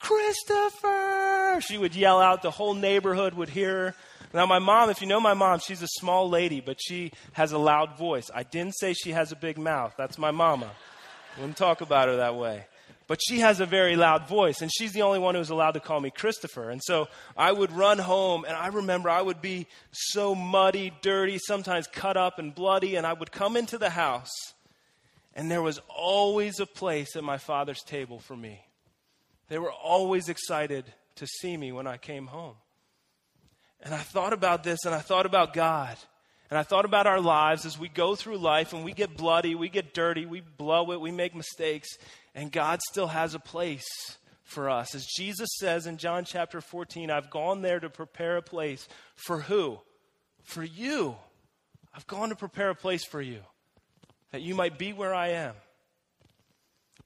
Christopher! 0.00 1.60
She 1.60 1.76
would 1.76 1.94
yell 1.94 2.18
out, 2.18 2.42
the 2.42 2.50
whole 2.50 2.74
neighborhood 2.74 3.34
would 3.34 3.50
hear 3.50 3.74
her. 3.74 3.94
Now, 4.32 4.46
my 4.46 4.60
mom, 4.60 4.90
if 4.90 5.00
you 5.00 5.08
know 5.08 5.20
my 5.20 5.34
mom, 5.34 5.58
she's 5.58 5.82
a 5.82 5.88
small 5.88 6.28
lady, 6.28 6.60
but 6.60 6.78
she 6.80 7.10
has 7.32 7.50
a 7.50 7.58
loud 7.58 7.98
voice. 7.98 8.30
I 8.32 8.44
didn't 8.44 8.76
say 8.76 8.92
she 8.92 9.10
has 9.10 9.32
a 9.32 9.36
big 9.36 9.58
mouth. 9.58 9.94
That's 9.98 10.18
my 10.18 10.30
mama. 10.30 10.70
Wouldn't 11.36 11.56
talk 11.56 11.80
about 11.80 12.08
her 12.08 12.16
that 12.16 12.36
way. 12.36 12.66
But 13.08 13.18
she 13.20 13.40
has 13.40 13.58
a 13.58 13.66
very 13.66 13.96
loud 13.96 14.28
voice, 14.28 14.62
and 14.62 14.70
she's 14.72 14.92
the 14.92 15.02
only 15.02 15.18
one 15.18 15.34
who's 15.34 15.50
allowed 15.50 15.72
to 15.72 15.80
call 15.80 16.00
me 16.00 16.10
Christopher. 16.10 16.70
And 16.70 16.80
so 16.80 17.08
I 17.36 17.50
would 17.50 17.72
run 17.72 17.98
home, 17.98 18.44
and 18.44 18.56
I 18.56 18.68
remember 18.68 19.10
I 19.10 19.20
would 19.20 19.42
be 19.42 19.66
so 19.90 20.36
muddy, 20.36 20.92
dirty, 21.02 21.38
sometimes 21.38 21.88
cut 21.88 22.16
up 22.16 22.38
and 22.38 22.54
bloody, 22.54 22.94
and 22.94 23.04
I 23.04 23.14
would 23.14 23.32
come 23.32 23.56
into 23.56 23.78
the 23.78 23.90
house, 23.90 24.30
and 25.34 25.50
there 25.50 25.60
was 25.60 25.80
always 25.88 26.60
a 26.60 26.66
place 26.66 27.16
at 27.16 27.24
my 27.24 27.36
father's 27.36 27.82
table 27.82 28.20
for 28.20 28.36
me. 28.36 28.60
They 29.48 29.58
were 29.58 29.72
always 29.72 30.28
excited 30.28 30.84
to 31.16 31.26
see 31.26 31.56
me 31.56 31.72
when 31.72 31.88
I 31.88 31.96
came 31.96 32.28
home. 32.28 32.54
And 33.82 33.94
I 33.94 33.98
thought 33.98 34.32
about 34.32 34.62
this 34.62 34.84
and 34.84 34.94
I 34.94 34.98
thought 34.98 35.26
about 35.26 35.54
God. 35.54 35.96
And 36.50 36.58
I 36.58 36.64
thought 36.64 36.84
about 36.84 37.06
our 37.06 37.20
lives 37.20 37.64
as 37.64 37.78
we 37.78 37.88
go 37.88 38.16
through 38.16 38.38
life 38.38 38.72
and 38.72 38.84
we 38.84 38.92
get 38.92 39.16
bloody, 39.16 39.54
we 39.54 39.68
get 39.68 39.94
dirty, 39.94 40.26
we 40.26 40.40
blow 40.40 40.90
it, 40.90 41.00
we 41.00 41.12
make 41.12 41.34
mistakes, 41.34 41.88
and 42.34 42.50
God 42.50 42.80
still 42.90 43.06
has 43.06 43.34
a 43.34 43.38
place 43.38 43.86
for 44.42 44.68
us. 44.68 44.96
As 44.96 45.06
Jesus 45.06 45.48
says 45.58 45.86
in 45.86 45.96
John 45.96 46.24
chapter 46.24 46.60
14, 46.60 47.08
I've 47.08 47.30
gone 47.30 47.62
there 47.62 47.78
to 47.78 47.88
prepare 47.88 48.36
a 48.36 48.42
place 48.42 48.88
for 49.14 49.40
who? 49.40 49.78
For 50.42 50.64
you. 50.64 51.14
I've 51.94 52.08
gone 52.08 52.30
to 52.30 52.36
prepare 52.36 52.70
a 52.70 52.74
place 52.74 53.04
for 53.04 53.22
you 53.22 53.40
that 54.32 54.42
you 54.42 54.56
might 54.56 54.76
be 54.76 54.92
where 54.92 55.14
I 55.14 55.28
am. 55.28 55.54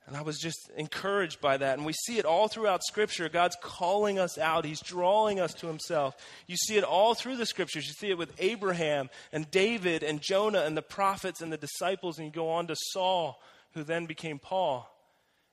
And 0.07 0.17
I 0.17 0.21
was 0.21 0.39
just 0.39 0.71
encouraged 0.77 1.41
by 1.41 1.57
that. 1.57 1.79
And 1.79 1.87
we 1.87 1.95
see 1.95 2.19
it 2.19 2.27
all 2.27 2.47
throughout 2.47 2.85
Scripture. 2.85 3.29
God's 3.31 3.57
calling 3.63 4.19
us 4.19 4.37
out, 4.37 4.67
He's 4.67 4.81
drawing 4.81 5.41
us 5.41 5.55
to 5.55 5.67
Himself. 5.67 6.15
You 6.47 6.57
see 6.57 6.77
it 6.77 6.85
all 6.85 7.15
through 7.15 7.37
the 7.37 7.47
Scriptures. 7.47 7.87
You 7.87 7.95
see 7.95 8.11
it 8.11 8.19
with 8.19 8.33
Abraham 8.39 9.09
and 9.33 9.51
David 9.51 10.03
and 10.03 10.21
Jonah 10.21 10.61
and 10.61 10.77
the 10.77 10.83
prophets 10.83 11.41
and 11.41 11.51
the 11.51 11.57
disciples. 11.57 12.19
And 12.19 12.27
you 12.27 12.33
go 12.33 12.51
on 12.51 12.67
to 12.67 12.77
Saul, 12.93 13.41
who 13.73 13.83
then 13.83 14.05
became 14.05 14.39
Paul. 14.39 14.91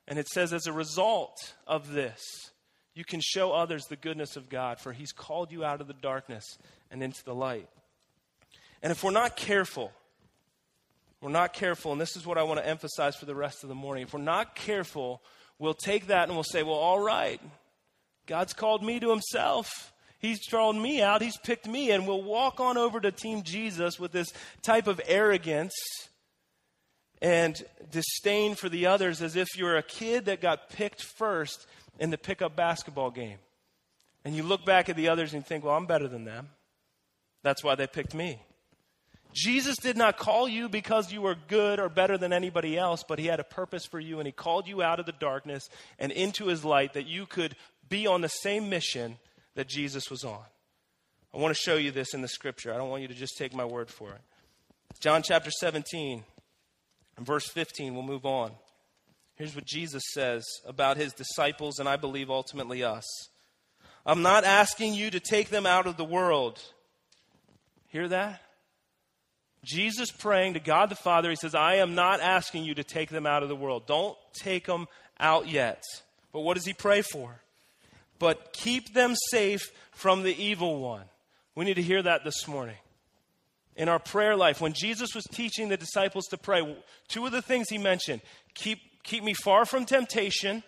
And 0.08 0.20
it 0.20 0.28
says, 0.28 0.52
as 0.52 0.68
a 0.68 0.74
result 0.74 1.54
of 1.66 1.94
this, 1.94 2.20
you 2.94 3.06
can 3.06 3.22
show 3.24 3.54
others 3.54 3.86
the 3.86 3.96
goodness 3.96 4.36
of 4.36 4.50
God, 4.50 4.82
for 4.82 4.92
He's 4.92 5.14
called 5.14 5.52
you 5.52 5.64
out 5.64 5.80
of 5.80 5.88
the 5.88 5.94
darkness 5.94 6.58
and 6.90 7.02
into 7.02 7.24
the 7.24 7.36
light. 7.36 7.70
And 8.84 8.92
if 8.92 9.02
we're 9.02 9.12
not 9.12 9.38
careful, 9.38 9.94
we're 11.22 11.30
not 11.30 11.54
careful, 11.54 11.92
and 11.92 12.02
this 12.02 12.16
is 12.16 12.26
what 12.26 12.38
I 12.38 12.44
want 12.44 12.60
to 12.60 12.68
emphasize 12.68 13.16
for 13.16 13.26
the 13.26 13.36
rest 13.36 13.64
of 13.64 13.70
the 13.70 13.76
morning. 13.76 14.04
If 14.04 14.14
we're 14.14 14.22
not 14.22 14.56
careful, 14.56 15.22
we'll 15.60 15.76
take 15.76 16.08
that 16.08 16.28
and 16.28 16.34
we'll 16.36 16.44
say, 16.44 16.64
well, 16.64 16.76
all 16.76 17.00
right, 17.00 17.40
God's 18.26 18.54
called 18.54 18.84
me 18.84 19.00
to 19.00 19.10
himself. 19.10 19.94
He's 20.18 20.46
drawn 20.46 20.82
me 20.82 21.02
out. 21.02 21.22
He's 21.22 21.38
picked 21.38 21.68
me. 21.68 21.92
And 21.92 22.08
we'll 22.08 22.22
walk 22.22 22.60
on 22.60 22.78
over 22.78 23.00
to 23.00 23.12
Team 23.12 23.42
Jesus 23.42 24.00
with 24.00 24.12
this 24.12 24.32
type 24.62 24.88
of 24.88 25.02
arrogance 25.08 25.74
and 27.22 27.62
disdain 27.92 28.56
for 28.56 28.70
the 28.70 28.86
others 28.86 29.22
as 29.22 29.36
if 29.36 29.48
you're 29.58 29.78
a 29.78 29.84
kid 29.84 30.26
that 30.26 30.42
got 30.42 30.70
picked 30.70 31.04
first 31.04 31.66
in 32.00 32.12
the 32.12 32.18
pickup 32.18 32.56
basketball 32.56 33.12
game. 33.12 33.38
And 34.24 34.36
you 34.36 34.44
look 34.44 34.64
back 34.64 34.90
at 34.90 34.96
the 34.96 35.10
others 35.10 35.34
and 35.34 35.42
you 35.42 35.48
think, 35.48 35.64
well, 35.64 35.76
I'm 35.76 35.88
better 35.88 36.08
than 36.08 36.24
them. 36.24 36.50
That's 37.44 37.64
why 37.64 37.74
they 37.74 37.88
picked 37.88 38.14
me. 38.14 38.40
Jesus 39.34 39.78
did 39.78 39.98
not 39.98 40.17
call 40.17 40.48
you 40.48 40.67
because 40.67 41.12
you 41.12 41.22
were 41.22 41.36
good 41.48 41.80
or 41.80 41.89
better 41.89 42.17
than 42.17 42.34
anybody 42.34 42.78
else, 42.78 43.04
but 43.08 43.20
He 43.20 43.28
had 43.28 43.39
a 43.39 43.46
purpose 43.46 43.86
for 43.86 44.00
you, 44.00 44.20
and 44.20 44.28
He 44.28 44.32
called 44.32 44.67
you 44.67 44.82
out 44.82 45.00
of 45.00 45.06
the 45.06 45.12
darkness 45.13 45.70
and 46.00 46.12
into 46.12 46.48
His 46.48 46.65
light 46.65 46.94
that 46.94 47.08
you 47.08 47.26
could 47.26 47.56
be 47.88 48.08
on 48.08 48.22
the 48.22 48.28
same 48.28 48.70
mission 48.70 49.17
that 49.56 49.67
Jesus 49.67 50.10
was 50.10 50.24
on. 50.24 50.44
I 51.34 51.38
want 51.38 51.56
to 51.56 51.62
show 51.62 51.76
you 51.76 51.91
this 51.91 52.13
in 52.13 52.22
the 52.22 52.28
scripture. 52.28 52.74
I 52.74 52.78
don't 52.78 52.89
want 52.89 53.02
you 53.04 53.08
to 53.08 53.13
just 53.13 53.38
take 53.38 53.54
my 53.54 53.65
word 53.65 53.89
for 53.89 54.10
it. 54.10 54.22
John 55.00 55.24
chapter 55.24 55.50
17, 55.50 56.24
verse 57.20 57.48
15, 57.50 57.94
we'll 57.94 58.04
move 58.04 58.26
on. 58.26 58.52
Here's 59.36 59.56
what 59.56 59.65
Jesus 59.65 60.04
says 60.13 60.46
about 60.67 60.98
His 60.98 61.13
disciples, 61.13 61.80
and 61.80 61.88
I 61.88 61.96
believe 61.96 62.30
ultimately 62.30 62.84
us. 62.84 63.06
I'm 64.06 64.22
not 64.22 64.44
asking 64.44 64.94
you 64.94 65.10
to 65.12 65.20
take 65.20 65.50
them 65.50 65.65
out 65.65 65.88
of 65.88 65.96
the 65.96 66.04
world. 66.04 66.60
Hear 67.88 68.08
that? 68.10 68.41
Jesus 69.63 70.12
praying 70.12 70.56
to 70.56 70.60
God 70.60 70.89
the 70.89 70.95
Father, 70.95 71.30
he 71.30 71.36
says, 71.36 71.54
I 71.54 71.76
am 71.76 71.93
not 71.93 72.19
asking 72.19 72.63
you 72.63 72.76
to 72.76 72.84
take 72.84 73.10
them 73.10 73.28
out 73.28 73.43
of 73.43 73.50
the 73.50 73.56
world. 73.56 73.86
Don't 73.86 74.17
take 74.34 74.65
them 74.65 74.88
out 75.19 75.47
yet. 75.47 75.84
But 76.34 76.41
what 76.41 76.56
does 76.56 76.65
he 76.65 76.74
pray 76.74 77.02
for? 77.02 77.41
But 78.17 78.54
keep 78.54 78.93
them 78.93 79.13
safe 79.30 79.71
from 79.91 80.24
the 80.24 80.36
evil 80.36 80.80
one. 80.80 81.06
We 81.56 81.65
need 81.65 81.76
to 81.76 81.82
hear 81.82 82.02
that 82.02 82.24
this 82.24 82.47
morning. 82.47 82.78
In 83.76 83.88
our 83.88 84.00
prayer 84.00 84.36
life, 84.36 84.62
when 84.62 84.74
Jesus 84.74 85.15
was 85.15 85.24
teaching 85.26 85.69
the 85.69 85.78
disciples 85.78 86.26
to 86.28 86.38
pray, 86.38 86.78
two 87.08 87.26
of 87.26 87.32
the 87.32 87.41
things 87.41 87.69
he 87.69 87.78
mentioned 87.78 88.21
keep, 88.54 88.80
keep 89.04 89.24
me 89.24 89.34
far 89.34 89.65
from 89.65 89.86
temptation 89.86 90.63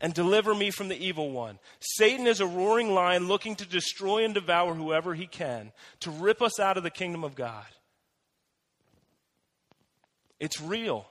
and 0.00 0.14
deliver 0.14 0.54
me 0.54 0.70
from 0.70 0.88
the 0.88 1.04
evil 1.04 1.30
one. 1.30 1.58
Satan 1.80 2.26
is 2.26 2.40
a 2.40 2.46
roaring 2.46 2.94
lion 2.94 3.28
looking 3.28 3.56
to 3.56 3.66
destroy 3.66 4.24
and 4.24 4.34
devour 4.34 4.74
whoever 4.74 5.14
he 5.14 5.26
can, 5.26 5.72
to 6.00 6.10
rip 6.10 6.40
us 6.40 6.58
out 6.60 6.76
of 6.76 6.82
the 6.82 6.90
kingdom 6.90 7.24
of 7.24 7.34
God. 7.34 7.66
It's 10.40 10.60
real. 10.60 11.06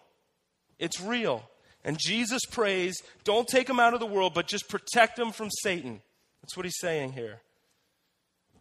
It's 0.80 1.00
real. 1.00 1.50
And 1.86 1.98
Jesus 1.98 2.42
prays, 2.52 3.02
don't 3.24 3.48
take 3.48 3.68
them 3.68 3.80
out 3.80 3.94
of 3.94 4.00
the 4.00 4.06
world, 4.06 4.34
but 4.34 4.48
just 4.48 4.68
protect 4.68 5.16
them 5.16 5.32
from 5.32 5.50
Satan. 5.64 6.02
That's 6.42 6.58
what 6.58 6.66
he's 6.66 6.80
saying 6.80 7.14
here. 7.14 7.42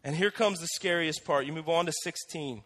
And 0.04 0.14
here 0.14 0.30
comes 0.30 0.60
the 0.60 0.68
scariest 0.68 1.24
part. 1.24 1.46
You 1.46 1.52
move 1.52 1.68
on 1.68 1.86
to 1.86 1.92
16. 2.04 2.62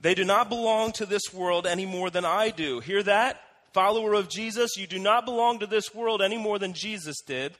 They 0.00 0.14
do 0.14 0.24
not 0.24 0.50
belong 0.50 0.92
to 0.92 1.06
this 1.06 1.32
world 1.32 1.66
any 1.66 1.86
more 1.86 2.10
than 2.10 2.26
I 2.26 2.50
do. 2.50 2.80
Hear 2.80 3.02
that? 3.04 3.40
Follower 3.72 4.12
of 4.12 4.28
Jesus, 4.28 4.76
you 4.76 4.86
do 4.86 4.98
not 4.98 5.24
belong 5.24 5.60
to 5.60 5.66
this 5.66 5.94
world 5.94 6.20
any 6.20 6.36
more 6.36 6.58
than 6.58 6.74
Jesus 6.74 7.16
did 7.26 7.54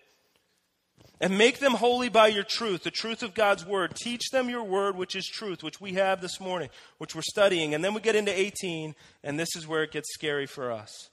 and 1.21 1.39
make 1.39 1.59
them 1.59 1.75
holy 1.75 2.09
by 2.09 2.29
your 2.29 2.45
truth, 2.45 2.83
the 2.83 2.91
truth 2.91 3.23
of 3.23 3.35
God's 3.35 3.65
word. 3.65 3.95
Teach 3.95 4.31
them 4.31 4.49
your 4.49 4.65
word, 4.65 4.97
which 4.97 5.15
is 5.15 5.27
truth, 5.27 5.63
which 5.63 5.81
we 5.81 5.95
have 5.95 6.21
this 6.21 6.41
morning, 6.41 6.71
which 6.99 7.15
we're 7.15 7.23
studying. 7.23 7.75
And 7.75 7.85
then 7.85 7.95
we 7.95 8.01
get 8.01 8.17
into 8.17 8.37
18, 8.37 8.95
and 9.23 9.39
this 9.39 9.55
is 9.57 9.67
where 9.67 9.83
it 9.83 9.93
gets 9.93 10.13
scary 10.13 10.47
for 10.47 10.73
us. 10.73 11.11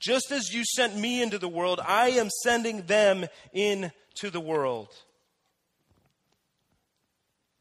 Just 0.00 0.32
as 0.32 0.52
you 0.52 0.64
sent 0.64 0.96
me 0.96 1.22
into 1.22 1.38
the 1.38 1.48
world, 1.48 1.80
I 1.86 2.10
am 2.10 2.28
sending 2.42 2.82
them 2.82 3.26
into 3.52 4.30
the 4.30 4.40
world. 4.40 4.88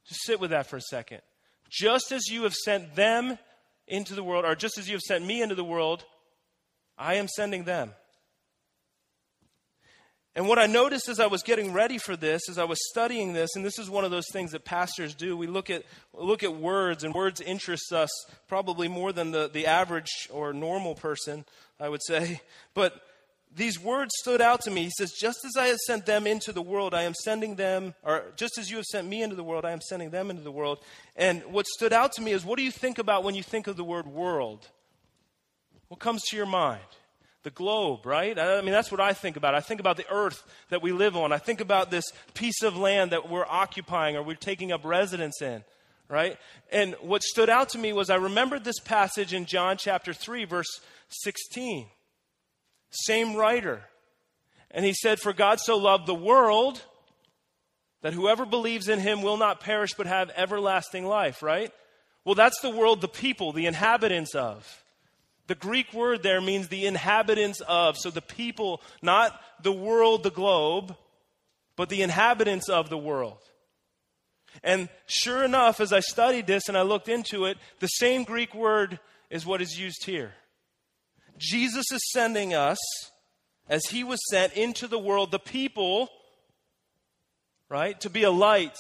Just 0.08 0.26
sit 0.26 0.40
with 0.40 0.50
that 0.50 0.68
for 0.68 0.78
a 0.78 0.82
second. 0.82 1.22
Just 1.70 2.12
as 2.12 2.28
you 2.28 2.44
have 2.44 2.54
sent 2.54 2.96
them 2.96 3.38
into 3.88 4.16
the 4.16 4.24
world, 4.24 4.46
or 4.46 4.56
just 4.56 4.78
as 4.78 4.88
you 4.88 4.96
have 4.96 5.02
sent 5.02 5.26
me 5.26 5.42
into 5.42 5.56
the 5.56 5.64
world, 5.64 6.06
I 6.98 7.16
am 7.16 7.28
sending 7.28 7.64
them. 7.64 7.92
And 10.36 10.48
what 10.48 10.58
I 10.58 10.66
noticed 10.66 11.10
as 11.10 11.20
I 11.20 11.28
was 11.28 11.44
getting 11.44 11.74
ready 11.74 12.00
for 12.00 12.16
this, 12.16 12.50
as 12.50 12.58
I 12.58 12.64
was 12.64 12.80
studying 12.90 13.34
this, 13.34 13.56
and 13.56 13.64
this 13.64 13.78
is 13.78 13.88
one 13.88 14.04
of 14.04 14.10
those 14.10 14.26
things 14.32 14.52
that 14.52 14.66
pastors 14.66 15.14
do, 15.14 15.38
we 15.38 15.46
look 15.46 15.70
at, 15.70 15.84
look 16.12 16.42
at 16.42 16.56
words, 16.56 17.04
and 17.04 17.14
words 17.14 17.40
interest 17.40 17.94
us 17.94 18.10
probably 18.48 18.88
more 18.88 19.14
than 19.14 19.30
the, 19.30 19.48
the 19.48 19.68
average 19.68 20.28
or 20.32 20.52
normal 20.52 20.96
person, 20.96 21.46
I 21.80 21.90
would 21.90 22.02
say. 22.04 22.42
But 22.74 23.00
these 23.56 23.80
words 23.80 24.12
stood 24.20 24.42
out 24.42 24.62
to 24.62 24.72
me. 24.72 24.86
He 24.86 24.92
says, 24.98 25.12
Just 25.12 25.46
as 25.46 25.56
I 25.56 25.68
have 25.68 25.78
sent 25.86 26.08
them 26.08 26.26
into 26.26 26.52
the 26.52 26.62
world, 26.62 26.96
I 26.96 27.04
am 27.04 27.14
sending 27.14 27.56
them, 27.56 27.94
or 28.04 28.24
just 28.36 28.58
as 28.58 28.72
you 28.72 28.78
have 28.78 28.86
sent 28.86 29.08
me 29.08 29.22
into 29.22 29.36
the 29.36 29.44
world, 29.44 29.64
I 29.64 29.72
am 29.72 29.82
sending 29.82 30.10
them 30.10 30.32
into 30.32 30.42
the 30.42 30.52
world. 30.52 30.80
And 31.16 31.44
what 31.46 31.68
stood 31.68 31.94
out 31.94 32.14
to 32.14 32.22
me 32.24 32.32
is 32.32 32.44
what 32.44 32.58
do 32.58 32.64
you 32.64 32.72
think 32.72 32.98
about 32.98 33.24
when 33.24 33.36
you 33.36 33.44
think 33.44 33.68
of 33.68 33.78
the 33.78 33.84
word 33.84 34.08
world? 34.08 34.68
What 35.90 36.00
comes 36.00 36.24
to 36.30 36.36
your 36.36 36.48
mind? 36.48 36.82
The 37.44 37.52
globe, 37.52 38.06
right? 38.06 38.40
I 38.40 38.62
mean, 38.62 38.72
that's 38.72 38.92
what 38.92 39.02
I 39.02 39.12
think 39.12 39.36
about. 39.36 39.54
I 39.54 39.60
think 39.60 39.82
about 39.82 39.98
the 39.98 40.10
earth 40.10 40.44
that 40.70 40.82
we 40.82 40.94
live 40.94 41.18
on. 41.18 41.34
I 41.34 41.38
think 41.38 41.60
about 41.60 41.92
this 41.92 42.06
piece 42.34 42.64
of 42.64 42.78
land 42.78 43.12
that 43.12 43.30
we're 43.30 43.46
occupying 43.46 44.16
or 44.16 44.24
we're 44.24 44.36
taking 44.36 44.72
up 44.72 44.86
residence 44.86 45.42
in, 45.42 45.64
right? 46.08 46.38
And 46.72 46.96
what 47.02 47.22
stood 47.22 47.50
out 47.50 47.70
to 47.70 47.78
me 47.78 47.92
was 47.92 48.10
I 48.10 48.16
remembered 48.16 48.64
this 48.64 48.80
passage 48.80 49.34
in 49.34 49.46
John 49.46 49.76
chapter 49.76 50.14
3, 50.14 50.46
verse 50.46 50.80
16. 51.10 51.88
Same 52.92 53.36
writer. 53.36 53.82
And 54.72 54.86
he 54.86 54.94
said, 54.94 55.20
For 55.20 55.34
God 55.34 55.60
so 55.60 55.78
loved 55.78 56.08
the 56.08 56.16
world 56.16 56.82
that 58.04 58.14
whoever 58.14 58.46
believes 58.46 58.88
in 58.88 59.00
him 59.00 59.22
will 59.22 59.38
not 59.38 59.60
perish 59.60 59.94
but 59.96 60.08
have 60.08 60.32
everlasting 60.36 61.06
life, 61.06 61.44
right? 61.44 61.72
Well, 62.26 62.36
that's 62.36 62.60
the 62.62 62.70
world, 62.70 63.02
the 63.02 63.08
people, 63.08 63.52
the 63.52 63.66
inhabitants 63.66 64.34
of. 64.36 64.83
The 65.48 65.56
Greek 65.56 65.94
word 65.94 66.24
there 66.24 66.42
means 66.42 66.68
the 66.68 66.86
inhabitants 66.86 67.62
of. 67.68 67.98
So 67.98 68.10
the 68.10 68.22
people, 68.22 68.82
not 69.02 69.40
the 69.62 69.74
world, 69.74 70.24
the 70.24 70.32
globe, 70.32 70.96
but 71.76 71.90
the 71.90 72.02
inhabitants 72.02 72.70
of 72.70 72.90
the 72.90 72.98
world. 72.98 73.40
And 74.64 74.90
sure 75.08 75.44
enough, 75.44 75.80
as 75.80 75.92
I 75.92 76.00
studied 76.00 76.48
this 76.48 76.68
and 76.68 76.78
I 76.78 76.84
looked 76.84 77.10
into 77.10 77.46
it, 77.46 77.58
the 77.80 77.88
same 77.88 78.24
Greek 78.24 78.54
word 78.54 79.00
is 79.30 79.46
what 79.46 79.62
is 79.62 79.80
used 79.80 80.06
here. 80.06 80.34
Jesus 81.38 81.86
is 81.92 82.12
sending 82.12 82.54
us, 82.54 82.78
as 83.68 83.86
he 83.88 84.04
was 84.04 84.20
sent 84.30 84.54
into 84.54 84.88
the 84.88 85.00
world, 85.00 85.32
the 85.32 85.40
people, 85.40 86.10
right, 87.70 88.00
to 88.02 88.10
be 88.10 88.24
a 88.24 88.32
light, 88.32 88.78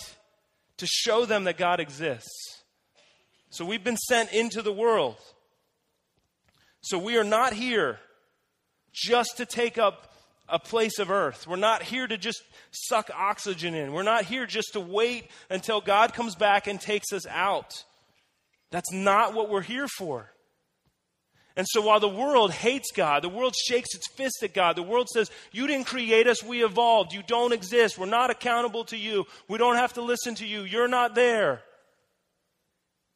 to 0.77 0.85
show 0.85 1.25
them 1.25 1.45
that 1.45 1.57
God 1.57 1.79
exists. 1.79 2.61
So 3.49 3.65
we've 3.65 3.83
been 3.83 3.97
sent 3.97 4.31
into 4.31 4.61
the 4.61 4.73
world. 4.73 5.17
So 6.83 6.99
we 6.99 7.17
are 7.17 7.23
not 7.23 7.53
here 7.53 7.97
just 8.91 9.37
to 9.37 9.45
take 9.45 9.77
up 9.77 10.13
a 10.49 10.59
place 10.59 10.99
of 10.99 11.09
earth. 11.09 11.47
We're 11.47 11.55
not 11.55 11.81
here 11.81 12.05
to 12.05 12.17
just 12.17 12.43
suck 12.71 13.09
oxygen 13.15 13.73
in. 13.73 13.93
We're 13.93 14.03
not 14.03 14.25
here 14.25 14.45
just 14.45 14.73
to 14.73 14.81
wait 14.81 15.29
until 15.49 15.79
God 15.79 16.13
comes 16.13 16.35
back 16.35 16.67
and 16.67 16.79
takes 16.79 17.13
us 17.13 17.25
out. 17.25 17.83
That's 18.69 18.91
not 18.91 19.33
what 19.33 19.49
we're 19.49 19.61
here 19.61 19.87
for. 19.87 20.29
And 21.55 21.65
so 21.69 21.81
while 21.81 22.01
the 22.01 22.09
world 22.09 22.51
hates 22.51 22.91
God, 22.91 23.23
the 23.23 23.29
world 23.29 23.55
shakes 23.55 23.95
its 23.95 24.11
fist 24.11 24.43
at 24.43 24.53
God, 24.53 24.75
the 24.75 24.83
world 24.83 25.07
says, 25.07 25.31
You 25.51 25.67
didn't 25.67 25.85
create 25.85 26.27
us, 26.27 26.43
we 26.43 26.65
evolved. 26.65 27.13
You 27.13 27.23
don't 27.25 27.53
exist. 27.53 27.97
We're 27.97 28.07
not 28.07 28.29
accountable 28.29 28.83
to 28.85 28.97
you. 28.97 29.25
We 29.47 29.57
don't 29.57 29.75
have 29.75 29.93
to 29.93 30.01
listen 30.01 30.35
to 30.35 30.45
you. 30.45 30.63
You're 30.63 30.87
not 30.87 31.15
there. 31.15 31.61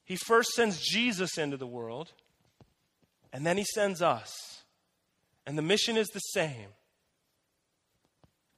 He 0.05 0.15
first 0.15 0.51
sends 0.51 0.79
Jesus 0.79 1.37
into 1.37 1.57
the 1.57 1.67
world, 1.67 2.13
and 3.33 3.45
then 3.45 3.57
he 3.57 3.63
sends 3.63 4.01
us. 4.01 4.63
And 5.45 5.57
the 5.57 5.61
mission 5.61 5.97
is 5.97 6.07
the 6.09 6.19
same 6.19 6.69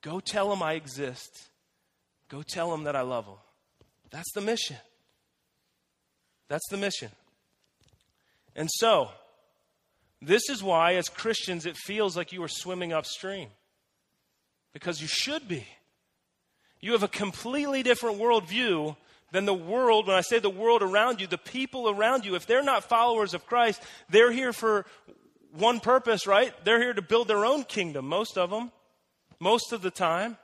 go 0.02 0.20
tell 0.20 0.52
him 0.52 0.64
I 0.64 0.74
exist, 0.74 1.50
go 2.30 2.42
tell 2.42 2.74
him 2.74 2.86
that 2.86 2.96
I 2.96 3.02
love 3.02 3.26
him. 3.26 3.38
That's 4.12 4.32
the 4.34 4.42
mission. 4.42 4.78
That's 6.48 6.68
the 6.70 6.78
mission. 6.78 7.12
And 8.56 8.70
so, 8.72 9.10
this 10.22 10.50
is 10.50 10.64
why, 10.64 10.96
as 10.96 11.10
Christians, 11.10 11.66
it 11.66 11.78
feels 11.78 12.18
like 12.18 12.32
you 12.32 12.44
are 12.44 12.50
swimming 12.50 12.92
upstream. 12.92 13.50
Because 14.74 15.02
you 15.02 15.08
should 15.08 15.48
be. 15.48 15.66
You 16.82 16.94
have 16.94 17.04
a 17.04 17.08
completely 17.08 17.84
different 17.84 18.20
worldview 18.20 18.96
than 19.32 19.46
the 19.46 19.54
world. 19.54 20.08
When 20.08 20.16
I 20.16 20.22
say 20.22 20.40
the 20.40 20.50
world 20.50 20.82
around 20.82 21.22
you, 21.22 21.28
the 21.28 21.38
people 21.38 21.90
around 21.90 22.26
you, 22.26 22.36
if 22.36 22.46
they're 22.46 22.64
not 22.64 22.84
followers 22.84 23.34
of 23.34 23.46
Christ, 23.46 23.82
they're 24.10 24.32
here 24.32 24.54
for 24.54 24.86
one 25.52 25.80
purpose, 25.80 26.28
right? 26.28 26.54
They're 26.64 26.82
here 26.82 26.94
to 26.94 27.02
build 27.02 27.28
their 27.28 27.46
own 27.46 27.64
kingdom, 27.64 28.08
most 28.08 28.38
of 28.38 28.50
them, 28.50 28.72
most 29.40 29.72
of 29.72 29.82
the 29.82 29.92
time. 29.92 30.38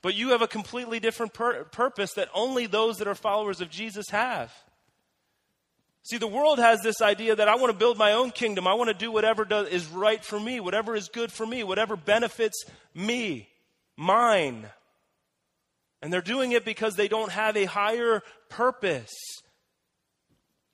But 0.00 0.14
you 0.14 0.30
have 0.30 0.42
a 0.42 0.48
completely 0.48 1.00
different 1.00 1.32
pur- 1.32 1.64
purpose 1.64 2.14
that 2.14 2.28
only 2.34 2.66
those 2.66 2.98
that 2.98 3.08
are 3.08 3.14
followers 3.14 3.60
of 3.60 3.70
Jesus 3.70 4.08
have. 4.10 4.52
See, 6.04 6.18
the 6.18 6.26
world 6.26 6.58
has 6.58 6.80
this 6.80 7.00
idea 7.00 7.36
that 7.36 7.48
I 7.48 7.54
want 7.54 7.70
to 7.70 7.78
build 7.78 7.96
my 7.96 8.12
own 8.12 8.32
kingdom. 8.32 8.66
I 8.66 8.74
want 8.74 8.88
to 8.88 8.94
do 8.94 9.12
whatever 9.12 9.44
does, 9.44 9.68
is 9.68 9.86
right 9.86 10.22
for 10.24 10.40
me, 10.40 10.58
whatever 10.58 10.96
is 10.96 11.08
good 11.08 11.30
for 11.30 11.46
me, 11.46 11.62
whatever 11.62 11.94
benefits 11.94 12.64
me, 12.92 13.48
mine. 13.96 14.66
And 16.02 16.12
they're 16.12 16.20
doing 16.20 16.52
it 16.52 16.64
because 16.64 16.96
they 16.96 17.08
don't 17.08 17.30
have 17.30 17.56
a 17.56 17.64
higher 17.64 18.22
purpose. 18.48 19.12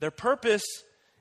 Their 0.00 0.10
purpose 0.10 0.64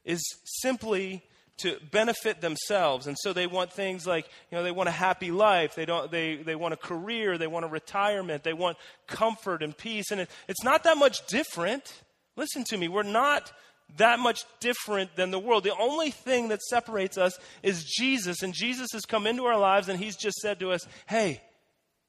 is 0.05 0.23
simply 0.45 1.23
to 1.57 1.77
benefit 1.91 2.39
themselves. 2.39 3.07
And 3.07 3.17
so 3.19 3.33
they 3.33 3.47
want 3.47 3.73
things 3.73 4.05
like, 4.05 4.29
you 4.51 4.57
know, 4.57 4.63
they 4.63 4.71
want 4.71 4.89
a 4.89 4.93
happy 4.93 5.31
life. 5.31 5.75
They, 5.75 5.85
don't, 5.85 6.09
they, 6.09 6.35
they 6.35 6.55
want 6.55 6.73
a 6.73 6.77
career. 6.77 7.37
They 7.37 7.47
want 7.47 7.65
a 7.65 7.67
retirement. 7.67 8.43
They 8.43 8.53
want 8.53 8.77
comfort 9.07 9.63
and 9.63 9.75
peace. 9.75 10.11
And 10.11 10.21
it, 10.21 10.29
it's 10.47 10.63
not 10.63 10.83
that 10.83 10.97
much 10.97 11.25
different. 11.27 12.01
Listen 12.35 12.63
to 12.65 12.77
me. 12.77 12.87
We're 12.87 13.03
not 13.03 13.51
that 13.97 14.19
much 14.19 14.43
different 14.59 15.15
than 15.15 15.31
the 15.31 15.39
world. 15.39 15.63
The 15.63 15.75
only 15.75 16.11
thing 16.11 16.49
that 16.49 16.61
separates 16.61 17.17
us 17.17 17.37
is 17.63 17.83
Jesus. 17.83 18.43
And 18.43 18.53
Jesus 18.53 18.89
has 18.93 19.05
come 19.05 19.25
into 19.25 19.45
our 19.45 19.57
lives 19.57 19.89
and 19.89 19.99
he's 19.99 20.15
just 20.15 20.37
said 20.37 20.59
to 20.59 20.71
us, 20.71 20.85
hey, 21.07 21.41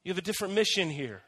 you 0.03 0.11
have 0.11 0.17
a 0.19 0.21
different 0.21 0.53
mission 0.53 0.89
here. 0.89 1.23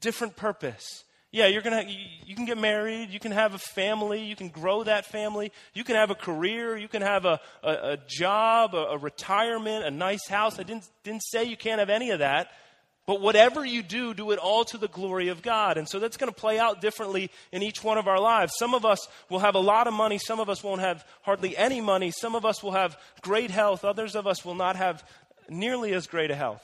Different 0.00 0.36
purpose. 0.36 1.04
Yeah, 1.30 1.46
you're 1.46 1.62
gonna 1.62 1.84
you 2.24 2.34
can 2.34 2.46
get 2.46 2.56
married, 2.56 3.10
you 3.10 3.20
can 3.20 3.32
have 3.32 3.52
a 3.52 3.58
family, 3.58 4.24
you 4.24 4.34
can 4.34 4.48
grow 4.48 4.82
that 4.84 5.04
family, 5.04 5.52
you 5.74 5.84
can 5.84 5.94
have 5.96 6.10
a 6.10 6.14
career, 6.14 6.76
you 6.76 6.88
can 6.88 7.02
have 7.02 7.26
a, 7.26 7.38
a, 7.62 7.70
a 7.70 7.96
job, 8.06 8.74
a, 8.74 8.84
a 8.92 8.98
retirement, 8.98 9.84
a 9.84 9.90
nice 9.90 10.26
house. 10.26 10.58
I 10.58 10.62
didn't 10.62 10.88
didn't 11.04 11.22
say 11.22 11.44
you 11.44 11.56
can't 11.56 11.80
have 11.80 11.90
any 11.90 12.10
of 12.10 12.20
that. 12.20 12.48
But 13.08 13.22
whatever 13.22 13.64
you 13.64 13.82
do, 13.82 14.12
do 14.12 14.32
it 14.32 14.38
all 14.38 14.66
to 14.66 14.76
the 14.76 14.86
glory 14.86 15.28
of 15.28 15.40
God. 15.40 15.78
And 15.78 15.88
so 15.88 15.98
that's 15.98 16.18
going 16.18 16.30
to 16.30 16.38
play 16.38 16.58
out 16.58 16.82
differently 16.82 17.30
in 17.52 17.62
each 17.62 17.82
one 17.82 17.96
of 17.96 18.06
our 18.06 18.20
lives. 18.20 18.52
Some 18.58 18.74
of 18.74 18.84
us 18.84 19.08
will 19.30 19.38
have 19.38 19.54
a 19.54 19.60
lot 19.60 19.86
of 19.86 19.94
money. 19.94 20.18
Some 20.18 20.40
of 20.40 20.50
us 20.50 20.62
won't 20.62 20.82
have 20.82 21.06
hardly 21.22 21.56
any 21.56 21.80
money. 21.80 22.10
Some 22.10 22.34
of 22.34 22.44
us 22.44 22.62
will 22.62 22.72
have 22.72 22.98
great 23.22 23.50
health. 23.50 23.82
Others 23.82 24.14
of 24.14 24.26
us 24.26 24.44
will 24.44 24.54
not 24.54 24.76
have 24.76 25.02
nearly 25.48 25.94
as 25.94 26.06
great 26.06 26.30
a 26.30 26.34
health, 26.34 26.62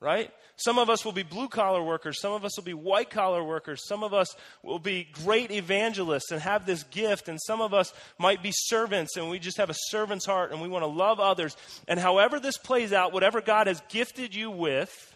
right? 0.00 0.30
Some 0.56 0.78
of 0.78 0.90
us 0.90 1.04
will 1.04 1.12
be 1.12 1.22
blue 1.22 1.48
collar 1.48 1.82
workers. 1.82 2.20
Some 2.20 2.32
of 2.32 2.44
us 2.44 2.56
will 2.56 2.64
be 2.64 2.74
white 2.74 3.10
collar 3.10 3.44
workers. 3.44 3.86
Some 3.86 4.02
of 4.02 4.14
us 4.14 4.34
will 4.62 4.78
be 4.78 5.08
great 5.24 5.50
evangelists 5.50 6.30
and 6.30 6.40
have 6.40 6.66
this 6.66 6.82
gift. 6.84 7.28
And 7.28 7.38
some 7.40 7.60
of 7.60 7.74
us 7.74 7.92
might 8.18 8.42
be 8.42 8.52
servants 8.52 9.16
and 9.16 9.30
we 9.30 9.38
just 9.38 9.58
have 9.58 9.70
a 9.70 9.76
servant's 9.88 10.26
heart 10.26 10.52
and 10.52 10.60
we 10.60 10.68
want 10.68 10.82
to 10.82 10.86
love 10.86 11.20
others. 11.20 11.56
And 11.86 12.00
however 12.00 12.40
this 12.40 12.56
plays 12.58 12.92
out, 12.92 13.12
whatever 13.12 13.40
God 13.40 13.66
has 13.66 13.82
gifted 13.88 14.34
you 14.34 14.50
with, 14.50 15.14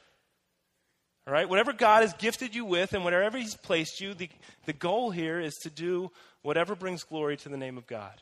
all 1.26 1.32
right? 1.32 1.48
Whatever 1.48 1.72
God 1.72 2.02
has 2.02 2.12
gifted 2.14 2.54
you 2.54 2.66
with 2.66 2.92
and 2.92 3.02
whatever 3.02 3.38
He's 3.38 3.56
placed 3.56 4.00
you, 4.00 4.12
the, 4.12 4.28
the 4.66 4.74
goal 4.74 5.10
here 5.10 5.40
is 5.40 5.54
to 5.62 5.70
do 5.70 6.10
whatever 6.42 6.74
brings 6.74 7.02
glory 7.02 7.38
to 7.38 7.48
the 7.48 7.56
name 7.56 7.78
of 7.78 7.86
God. 7.86 8.20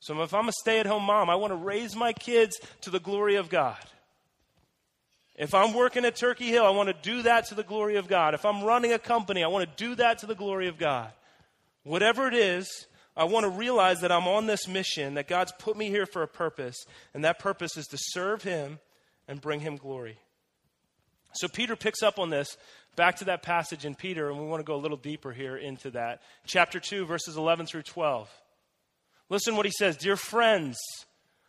So 0.00 0.22
if 0.22 0.32
I'm 0.32 0.48
a 0.48 0.52
stay 0.52 0.80
at 0.80 0.86
home 0.86 1.02
mom, 1.02 1.28
I 1.28 1.34
want 1.34 1.50
to 1.50 1.56
raise 1.56 1.94
my 1.94 2.14
kids 2.14 2.58
to 2.82 2.90
the 2.90 3.00
glory 3.00 3.34
of 3.34 3.50
God. 3.50 3.76
If 5.38 5.54
I'm 5.54 5.72
working 5.72 6.04
at 6.04 6.16
Turkey 6.16 6.48
Hill, 6.48 6.66
I 6.66 6.70
want 6.70 6.88
to 6.88 7.10
do 7.10 7.22
that 7.22 7.46
to 7.46 7.54
the 7.54 7.62
glory 7.62 7.94
of 7.94 8.08
God. 8.08 8.34
If 8.34 8.44
I'm 8.44 8.64
running 8.64 8.92
a 8.92 8.98
company, 8.98 9.44
I 9.44 9.46
want 9.46 9.70
to 9.70 9.84
do 9.84 9.94
that 9.94 10.18
to 10.18 10.26
the 10.26 10.34
glory 10.34 10.66
of 10.66 10.78
God. 10.78 11.12
Whatever 11.84 12.26
it 12.26 12.34
is, 12.34 12.68
I 13.16 13.24
want 13.24 13.44
to 13.44 13.50
realize 13.50 14.00
that 14.00 14.10
I'm 14.10 14.26
on 14.26 14.46
this 14.46 14.66
mission, 14.66 15.14
that 15.14 15.28
God's 15.28 15.52
put 15.60 15.76
me 15.76 15.90
here 15.90 16.06
for 16.06 16.24
a 16.24 16.28
purpose, 16.28 16.76
and 17.14 17.24
that 17.24 17.38
purpose 17.38 17.76
is 17.76 17.86
to 17.86 17.98
serve 17.98 18.42
Him 18.42 18.80
and 19.28 19.40
bring 19.40 19.60
Him 19.60 19.76
glory. 19.76 20.18
So 21.34 21.46
Peter 21.46 21.76
picks 21.76 22.02
up 22.02 22.18
on 22.18 22.30
this 22.30 22.56
back 22.96 23.16
to 23.18 23.26
that 23.26 23.44
passage 23.44 23.84
in 23.84 23.94
Peter, 23.94 24.28
and 24.28 24.40
we 24.40 24.46
want 24.46 24.58
to 24.58 24.64
go 24.64 24.74
a 24.74 24.82
little 24.82 24.96
deeper 24.96 25.32
here 25.32 25.56
into 25.56 25.92
that. 25.92 26.20
Chapter 26.46 26.80
2, 26.80 27.06
verses 27.06 27.36
11 27.36 27.66
through 27.66 27.82
12. 27.82 28.28
Listen 29.28 29.54
what 29.54 29.66
he 29.66 29.72
says 29.72 29.96
Dear 29.96 30.16
friends, 30.16 30.76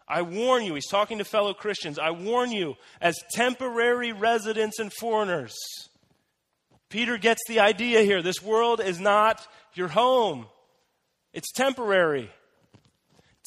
I 0.09 0.23
warn 0.23 0.65
you, 0.65 0.73
he's 0.73 0.87
talking 0.87 1.19
to 1.19 1.23
fellow 1.23 1.53
Christians, 1.53 1.99
I 1.99 2.11
warn 2.11 2.51
you, 2.51 2.75
as 2.99 3.15
temporary 3.33 4.11
residents 4.11 4.79
and 4.79 4.91
foreigners. 4.91 5.55
Peter 6.89 7.17
gets 7.19 7.41
the 7.47 7.59
idea 7.59 8.01
here. 8.01 8.23
This 8.23 8.41
world 8.41 8.81
is 8.81 8.99
not 8.99 9.47
your 9.75 9.89
home, 9.89 10.47
it's 11.31 11.51
temporary 11.51 12.31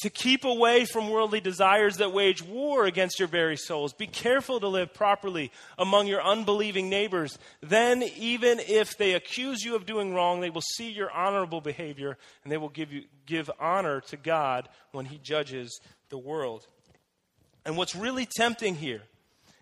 to 0.03 0.11
keep 0.11 0.45
away 0.45 0.85
from 0.85 1.11
worldly 1.11 1.41
desires 1.41 1.99
that 1.99 2.13
wage 2.13 2.43
war 2.43 2.87
against 2.87 3.21
your 3.21 3.29
very 3.29 3.57
souls. 3.57 3.93
Be 3.93 4.09
careful 4.09 4.59
to 4.59 4.67
live 4.67 4.93
properly 4.93 5.53
among 5.79 6.09
your 6.09 6.21
unbelieving 6.21 6.91
neighbors. 6.91 7.39
Then, 7.61 8.03
even 8.17 8.59
if 8.59 8.97
they 8.99 9.13
accuse 9.13 9.63
you 9.63 9.77
of 9.77 9.87
doing 9.87 10.13
wrong, 10.13 10.41
they 10.41 10.51
will 10.51 10.63
see 10.77 10.91
your 10.91 11.11
honorable 11.13 11.61
behavior 11.61 12.19
and 12.43 12.51
they 12.51 12.57
will 12.57 12.69
give, 12.69 12.93
you, 12.93 13.05
give 13.27 13.49
honor 13.61 14.01
to 14.09 14.17
God 14.17 14.69
when 14.91 15.05
He 15.05 15.19
judges 15.19 15.81
the 16.13 16.19
world. 16.19 16.65
And 17.65 17.77
what's 17.77 17.97
really 17.97 18.27
tempting 18.27 18.77
here 18.77 19.03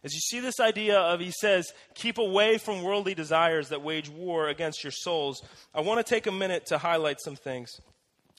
is 0.02 0.12
you 0.12 0.20
see 0.20 0.40
this 0.40 0.60
idea 0.60 0.98
of, 0.98 1.20
he 1.20 1.30
says, 1.30 1.72
keep 1.94 2.18
away 2.18 2.58
from 2.58 2.82
worldly 2.82 3.14
desires 3.14 3.68
that 3.68 3.82
wage 3.82 4.10
war 4.10 4.48
against 4.48 4.82
your 4.82 4.90
souls. 4.90 5.42
I 5.74 5.80
want 5.80 6.04
to 6.04 6.14
take 6.14 6.26
a 6.26 6.32
minute 6.32 6.66
to 6.66 6.78
highlight 6.78 7.20
some 7.20 7.36
things 7.36 7.70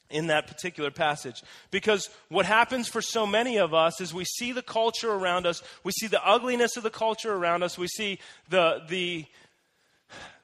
in 0.09 0.27
that 0.27 0.47
particular 0.47 0.91
passage. 0.91 1.41
Because 1.69 2.09
what 2.29 2.45
happens 2.45 2.89
for 2.89 3.01
so 3.01 3.25
many 3.25 3.57
of 3.57 3.73
us 3.73 4.01
is 4.01 4.13
we 4.13 4.25
see 4.25 4.51
the 4.51 4.61
culture 4.61 5.11
around 5.11 5.45
us, 5.45 5.63
we 5.83 5.91
see 5.93 6.07
the 6.07 6.23
ugliness 6.27 6.75
of 6.75 6.83
the 6.83 6.89
culture 6.89 7.33
around 7.33 7.63
us, 7.63 7.77
we 7.77 7.87
see 7.87 8.19
the, 8.49 8.81
the, 8.89 9.25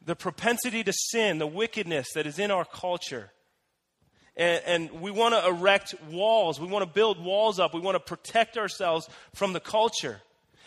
the 0.05 0.15
propensity 0.15 0.83
to 0.83 0.93
sin, 0.93 1.37
the 1.37 1.47
wickedness 1.47 2.07
that 2.13 2.25
is 2.25 2.39
in 2.39 2.49
our 2.49 2.63
culture. 2.65 3.31
And, 4.37 4.61
and 4.65 5.01
we 5.01 5.11
want 5.11 5.33
to 5.33 5.45
erect 5.45 5.95
walls. 6.09 6.59
We 6.59 6.67
want 6.67 6.85
to 6.85 6.91
build 6.91 7.21
walls 7.21 7.59
up. 7.59 7.73
We 7.73 7.81
want 7.81 7.95
to 7.95 7.99
protect 7.99 8.57
ourselves 8.57 9.09
from 9.33 9.51
the 9.53 9.59
culture. 9.59 10.21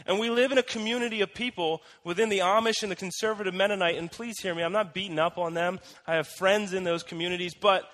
And 0.07 0.19
we 0.19 0.31
live 0.31 0.51
in 0.51 0.59
a 0.59 0.63
community 0.63 1.21
of 1.21 1.33
people 1.33 1.83
within 2.05 2.29
the 2.29 2.39
Amish 2.39 2.83
and 2.83 2.91
the 2.91 2.97
conservative 2.97 3.55
Mennonite. 3.55 3.97
And 3.97 4.11
please 4.11 4.41
hear 4.41 4.55
me, 4.55 4.63
I'm 4.63 4.73
not 4.73 4.95
beating 4.95 5.19
up 5.19 5.39
on 5.39 5.55
them. 5.55 5.79
I 6.07 6.17
have 6.17 6.27
friends 6.27 6.73
in 6.73 6.85
those 6.85 7.03
communities, 7.03 7.55
but 7.55 7.85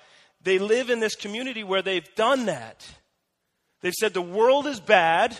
they 0.43 0.59
live 0.59 0.91
in 0.91 1.01
this 1.01 1.15
community 1.15 1.65
where 1.65 1.83
they've 1.83 2.15
done 2.15 2.47
that. 2.47 2.87
They've 3.83 3.93
said 3.93 4.15
the 4.15 4.23
world 4.23 4.67
is 4.67 4.81
bad 4.81 5.39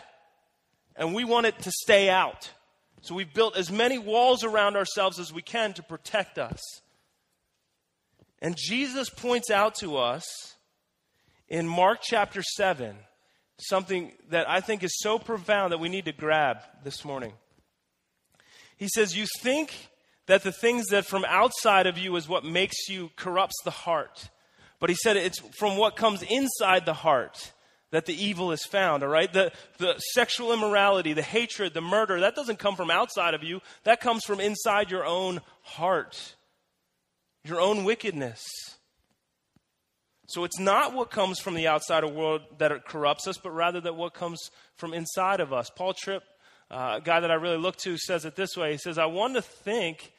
and 0.97 1.15
we 1.15 1.25
want 1.25 1.47
it 1.47 1.59
to 1.61 1.71
stay 1.71 2.11
out. 2.11 2.51
So 3.03 3.15
we've 3.15 3.33
built 3.33 3.57
as 3.57 3.71
many 3.71 3.99
walls 3.99 4.43
around 4.43 4.77
ourselves 4.77 5.21
as 5.21 5.33
we 5.33 5.43
can 5.43 5.75
to 5.75 5.83
protect 5.83 6.39
us. 6.39 6.61
And 8.47 8.57
Jesus 8.57 9.11
points 9.11 9.51
out 9.51 9.75
to 9.81 9.97
us 9.97 10.55
in 11.49 11.67
Mark 11.67 11.99
chapter 12.01 12.45
7 12.45 12.95
something 13.59 14.13
that 14.31 14.49
I 14.49 14.61
think 14.61 14.85
is 14.85 15.01
so 15.01 15.19
profound 15.19 15.73
that 15.73 15.81
we 15.81 15.89
need 15.89 16.05
to 16.05 16.13
grab 16.13 16.59
this 16.85 17.05
morning. 17.05 17.33
He 18.77 18.87
says, 18.87 19.17
You 19.17 19.27
think 19.41 19.75
that 20.27 20.45
the 20.45 20.53
things 20.53 20.87
that 20.91 21.07
from 21.07 21.25
outside 21.25 21.89
of 21.89 21.99
you 21.99 22.15
is 22.15 22.29
what 22.29 22.45
makes 22.45 22.89
you 22.89 23.11
corrupts 23.17 23.57
the 23.65 23.73
heart. 23.73 24.31
But 24.79 24.91
he 24.91 24.97
said 25.03 25.17
it's 25.17 25.41
from 25.59 25.77
what 25.77 25.97
comes 25.97 26.23
inside 26.23 26.87
the 26.87 26.95
heart 26.95 27.51
that 27.91 28.07
the 28.07 28.15
evil 28.15 28.53
is 28.53 28.65
found, 28.65 29.03
all 29.03 29.09
right? 29.09 29.33
The, 29.33 29.51
the 29.79 29.99
sexual 30.15 30.53
immorality, 30.53 31.15
the 31.15 31.23
hatred, 31.23 31.75
the 31.75 31.81
murder, 31.81 32.21
that 32.21 32.37
doesn't 32.37 32.61
come 32.61 32.77
from 32.77 32.93
outside 32.93 33.35
of 33.35 33.43
you. 33.43 33.61
That 33.83 34.01
comes 34.01 34.23
from 34.25 34.39
inside 34.39 34.93
your 34.93 35.05
own 35.05 35.41
heart, 35.63 36.36
your 37.49 37.61
own 37.61 37.85
wickedness. 37.85 38.43
So 40.29 40.45
it's 40.45 40.59
not 40.59 40.93
what 40.93 41.11
comes 41.11 41.39
from 41.39 41.55
the 41.55 41.69
outside 41.69 42.03
of 42.03 42.13
world 42.13 42.43
that 42.59 42.87
corrupts 42.87 43.29
us, 43.29 43.39
but 43.39 43.53
rather 43.53 43.81
that 43.83 43.95
what 43.95 44.13
comes 44.13 44.51
from 44.75 44.93
inside 44.93 45.41
of 45.41 45.53
us. 45.53 45.71
Paul 45.71 45.95
Tripp, 45.95 46.25
uh, 46.71 46.97
a 46.97 47.01
guy 47.01 47.21
that 47.21 47.31
I 47.31 47.35
really 47.35 47.59
look 47.59 47.77
to, 47.79 47.97
says 47.97 48.25
it 48.25 48.35
this 48.35 48.57
way. 48.57 48.73
He 48.73 48.79
says, 48.79 48.99
I 48.99 49.07
want 49.07 49.35
to 49.35 49.43
think 49.43 50.13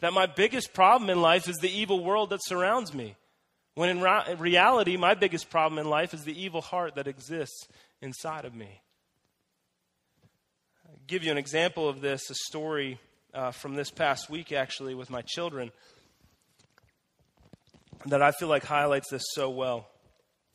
that 0.00 0.12
my 0.12 0.26
biggest 0.26 0.74
problem 0.74 1.08
in 1.08 1.22
life 1.22 1.48
is 1.48 1.56
the 1.56 1.70
evil 1.70 2.04
world 2.04 2.30
that 2.30 2.40
surrounds 2.44 2.92
me. 2.92 3.16
When 3.74 3.88
in 3.88 4.00
ra- 4.00 4.26
reality, 4.38 4.96
my 4.98 5.14
biggest 5.14 5.48
problem 5.48 5.78
in 5.78 5.88
life 5.88 6.12
is 6.12 6.24
the 6.24 6.38
evil 6.38 6.60
heart 6.60 6.96
that 6.96 7.08
exists 7.08 7.66
inside 8.02 8.44
of 8.44 8.54
me. 8.54 8.82
I'll 10.86 11.00
give 11.06 11.24
you 11.24 11.32
an 11.32 11.38
example 11.38 11.88
of 11.88 12.02
this, 12.02 12.28
a 12.28 12.34
story 12.34 13.00
uh, 13.32 13.50
from 13.50 13.74
this 13.74 13.90
past 13.90 14.28
week, 14.28 14.52
actually, 14.52 14.94
with 14.94 15.08
my 15.08 15.22
children 15.22 15.72
that 18.06 18.22
I 18.22 18.32
feel 18.32 18.48
like 18.48 18.64
highlights 18.64 19.10
this 19.10 19.22
so 19.32 19.50
well. 19.50 19.88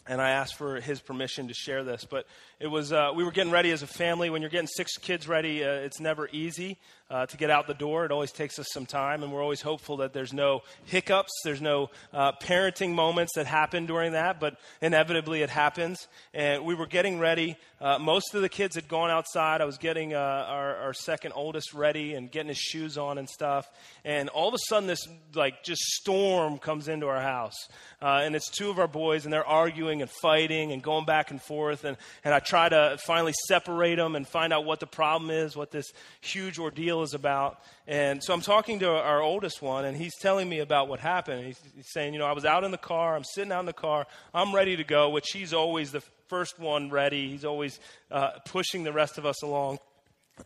And 0.08 0.22
I 0.22 0.32
asked 0.32 0.56
for 0.56 0.80
his 0.80 1.00
permission 1.00 1.48
to 1.50 1.54
share 1.54 1.84
this. 1.84 2.06
But 2.06 2.26
it 2.60 2.68
was, 2.68 2.92
uh, 2.92 3.12
we 3.16 3.24
were 3.24 3.32
getting 3.32 3.54
ready 3.54 3.72
as 3.72 3.84
a 3.84 3.88
family. 3.88 4.30
When 4.30 4.42
you're 4.42 4.52
getting 4.52 4.68
six 4.68 4.98
kids 4.98 5.30
ready, 5.30 5.64
uh, 5.64 5.70
it's 5.70 6.02
never 6.02 6.28
easy 6.34 6.78
uh, 7.10 7.26
to 7.26 7.38
get 7.38 7.50
out 7.50 7.68
the 7.68 7.74
door. 7.74 8.06
It 8.06 8.12
always 8.12 8.32
takes 8.32 8.60
us 8.60 8.68
some 8.72 8.86
time, 8.86 9.24
and 9.24 9.32
we're 9.32 9.42
always 9.42 9.62
hopeful 9.62 9.98
that 9.98 10.14
there's 10.14 10.34
no 10.34 10.62
hiccups, 10.86 11.32
there's 11.44 11.62
no 11.62 11.90
uh, 12.14 12.34
parenting 12.34 12.94
moments 12.94 13.34
that 13.36 13.48
happen 13.48 13.86
during 13.86 14.12
that, 14.12 14.40
but 14.40 14.58
inevitably 14.82 15.42
it 15.42 15.50
happens. 15.50 16.08
And 16.34 16.66
we 16.66 16.76
were 16.76 16.86
getting 16.86 17.18
ready. 17.18 17.58
Uh, 17.82 17.98
most 17.98 18.36
of 18.36 18.42
the 18.42 18.50
kids 18.50 18.76
had 18.76 18.88
gone 18.88 19.10
outside. 19.10 19.62
I 19.62 19.66
was 19.66 19.78
getting 19.78 20.14
uh, 20.14 20.18
our, 20.18 20.76
our, 20.76 20.94
second 20.94 21.32
oldest 21.34 21.74
ready 21.74 22.14
and 22.14 22.30
getting 22.30 22.50
his 22.50 22.58
shoes 22.58 22.98
on 22.98 23.18
and 23.18 23.30
stuff. 23.30 23.66
And 24.04 24.28
all 24.30 24.50
of 24.50 24.54
a 24.54 24.60
sudden, 24.68 24.86
this 24.86 25.08
like 25.34 25.64
just 25.64 25.82
storm 25.82 26.58
comes 26.58 26.90
into 26.90 27.08
our 27.08 27.22
house, 27.22 27.56
uh, 28.02 28.22
and 28.24 28.36
it's 28.36 28.50
two 28.50 28.70
of 28.70 28.80
our 28.80 28.88
boys, 28.88 29.24
and 29.24 29.34
they're 29.34 29.48
arguing 29.48 30.02
and 30.02 30.12
fighting 30.22 30.74
and 30.74 30.84
going 30.84 31.06
back 31.06 31.32
and 31.32 31.42
forth. 31.42 31.86
And 31.86 31.96
and 32.26 32.34
I 32.34 32.40
try 32.50 32.68
to 32.68 32.98
finally 33.06 33.34
separate 33.48 33.96
them 33.96 34.16
and 34.16 34.28
find 34.28 34.52
out 34.52 34.66
what 34.66 34.80
the 34.80 34.88
problem 34.88 35.30
is, 35.30 35.56
what 35.56 35.72
this 35.72 35.92
huge 36.22 36.58
ordeal 36.60 37.04
is 37.04 37.14
about. 37.14 37.62
And 37.88 38.24
so 38.24 38.34
I'm 38.34 38.42
talking 38.42 38.80
to 38.80 38.90
our 38.90 39.22
oldest 39.22 39.62
one, 39.62 39.86
and 39.86 39.96
he's 39.96 40.16
telling 40.20 40.50
me 40.50 40.60
about 40.60 40.88
what 40.88 41.00
happened. 41.00 41.46
He's, 41.46 41.60
he's 41.76 41.92
saying, 41.92 42.14
you 42.14 42.20
know, 42.20 42.26
I 42.26 42.34
was 42.34 42.46
out 42.46 42.64
in 42.64 42.72
the 42.72 42.78
car, 42.78 43.16
I'm 43.16 43.24
sitting 43.24 43.52
out 43.52 43.62
in 43.62 43.66
the 43.66 43.74
car, 43.74 44.08
I'm 44.34 44.54
ready 44.54 44.76
to 44.76 44.84
go, 44.84 45.10
which 45.10 45.28
he's 45.32 45.54
always 45.54 45.92
the 45.92 46.02
first 46.28 46.60
one 46.60 46.90
ready. 46.90 47.30
He's 47.30 47.46
always 47.46 47.80
uh, 48.12 48.32
pushing 48.46 48.84
the 48.84 48.94
rest 48.94 49.18
of 49.18 49.26
us 49.26 49.42
along. 49.44 49.80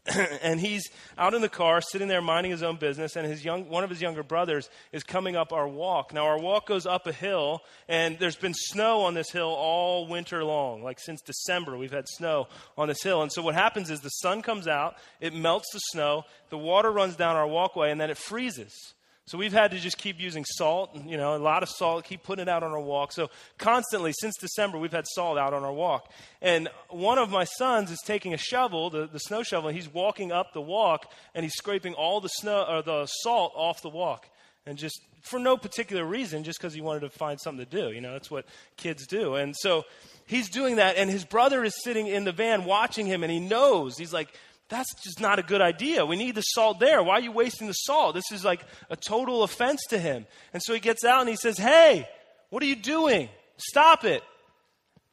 and 0.42 0.60
he's 0.60 0.90
out 1.18 1.34
in 1.34 1.42
the 1.42 1.50
car, 1.50 1.82
sitting 1.82 2.08
there 2.08 2.22
minding 2.22 2.52
his 2.52 2.64
own 2.64 2.78
business, 2.78 3.16
and 3.16 3.26
his 3.26 3.44
young, 3.44 3.70
one 3.70 3.84
of 3.84 3.90
his 3.90 4.02
younger 4.02 4.24
brothers 4.24 4.70
is 4.92 5.04
coming 5.04 5.36
up 5.36 5.54
our 5.54 5.68
walk. 5.68 6.14
Now, 6.14 6.26
our 6.26 6.40
walk 6.40 6.68
goes 6.68 6.86
up 6.86 7.08
a 7.08 7.14
hill, 7.14 7.62
and 7.88 8.18
there's 8.20 8.36
been 8.36 8.54
snow 8.54 9.02
on 9.02 9.14
this 9.14 9.30
hill 9.32 9.50
all 9.50 10.08
winter 10.08 10.44
long. 10.44 10.84
Like 10.84 11.00
since 11.00 11.22
December, 11.22 11.78
we've 11.78 11.92
had 11.92 12.08
snow 12.08 12.48
on 12.78 12.88
this 12.88 13.02
hill. 13.04 13.22
And 13.22 13.32
so, 13.32 13.42
what 13.42 13.56
happens 13.56 13.90
is 13.90 14.02
the 14.02 14.10
sun 14.10 14.42
comes 14.42 14.68
out, 14.68 14.96
it 15.22 15.34
melts 15.34 15.72
the 15.74 15.80
snow, 15.80 16.24
the 16.50 16.58
water 16.58 16.92
runs 16.92 17.16
down 17.16 17.36
our 17.36 17.48
walkway, 17.48 17.92
and 17.92 18.00
then 18.00 18.10
it 18.10 18.18
freezes. 18.18 18.94
So 19.26 19.38
we've 19.38 19.54
had 19.54 19.72
to 19.72 19.80
just 19.80 19.98
keep 19.98 20.20
using 20.20 20.44
salt, 20.44 20.94
you 21.06 21.16
know, 21.16 21.36
a 21.36 21.38
lot 21.38 21.64
of 21.64 21.70
salt, 21.70 22.04
keep 22.04 22.24
putting 22.24 22.44
it 22.44 22.50
out 22.50 22.62
on 22.62 22.72
our 22.72 22.80
walk. 22.80 23.14
So 23.14 23.30
constantly, 23.58 24.12
since 24.20 24.36
December, 24.38 24.78
we've 24.78 24.92
had 24.92 25.06
salt 25.08 25.38
out 25.38 25.54
on 25.54 25.64
our 25.64 25.72
walk. 25.72 26.12
And 26.42 26.68
one 26.90 27.18
of 27.18 27.30
my 27.30 27.46
sons 27.46 27.90
is 27.90 28.00
taking 28.06 28.34
a 28.34 28.38
shovel, 28.38 28.90
the, 28.90 29.08
the 29.08 29.20
snow 29.20 29.42
shovel, 29.42 29.70
and 29.70 29.78
he's 29.78 29.92
walking 29.92 30.34
up 30.34 30.54
the 30.54 30.62
walk 30.62 31.10
and 31.34 31.44
he's 31.44 31.54
scraping 31.54 31.94
all 31.94 32.20
the 32.20 32.28
snow 32.28 32.66
or 32.68 32.82
the 32.82 33.06
salt 33.06 33.54
off 33.56 33.82
the 33.82 33.90
walk. 33.90 34.28
And 34.66 34.78
just 34.78 35.00
for 35.22 35.40
no 35.40 35.56
particular 35.56 36.04
reason, 36.04 36.44
just 36.44 36.60
because 36.60 36.74
he 36.74 36.82
wanted 36.82 37.02
to 37.02 37.10
find 37.10 37.40
something 37.40 37.66
to 37.66 37.72
do. 37.72 37.92
You 37.92 38.02
know, 38.02 38.12
that's 38.12 38.30
what 38.30 38.46
kids 38.76 39.08
do. 39.08 39.36
And 39.36 39.56
so 39.56 39.86
he's 40.26 40.50
doing 40.50 40.76
that, 40.78 40.98
and 40.98 41.10
his 41.10 41.24
brother 41.24 41.64
is 41.64 41.82
sitting 41.82 42.08
in 42.08 42.26
the 42.26 42.34
van 42.34 42.66
watching 42.66 43.06
him, 43.06 43.24
and 43.24 43.32
he 43.32 43.40
knows. 43.40 43.98
He's 43.98 44.14
like, 44.14 44.28
that's 44.70 44.94
just 45.04 45.20
not 45.20 45.40
a 45.40 45.44
good 45.44 45.62
idea. 45.62 46.06
We 46.06 46.16
need 46.16 46.36
the 46.36 46.42
salt 46.42 46.80
there. 46.80 47.04
Why 47.04 47.16
are 47.16 47.22
you 47.22 47.32
wasting 47.32 47.68
the 47.68 47.74
salt? 47.74 48.16
This 48.16 48.32
is 48.32 48.44
like 48.44 48.62
a 48.90 48.96
total 48.96 49.44
offense 49.44 49.82
to 49.90 50.00
him. 50.00 50.26
And 50.54 50.62
so 50.64 50.74
he 50.74 50.80
gets 50.80 51.04
out 51.04 51.22
and 51.22 51.30
he 51.30 51.36
says, 51.36 51.58
Hey, 51.58 52.08
what 52.50 52.64
are 52.64 52.68
you 52.68 52.76
doing? 52.76 53.30
Stop 53.58 54.04
it. 54.04 54.24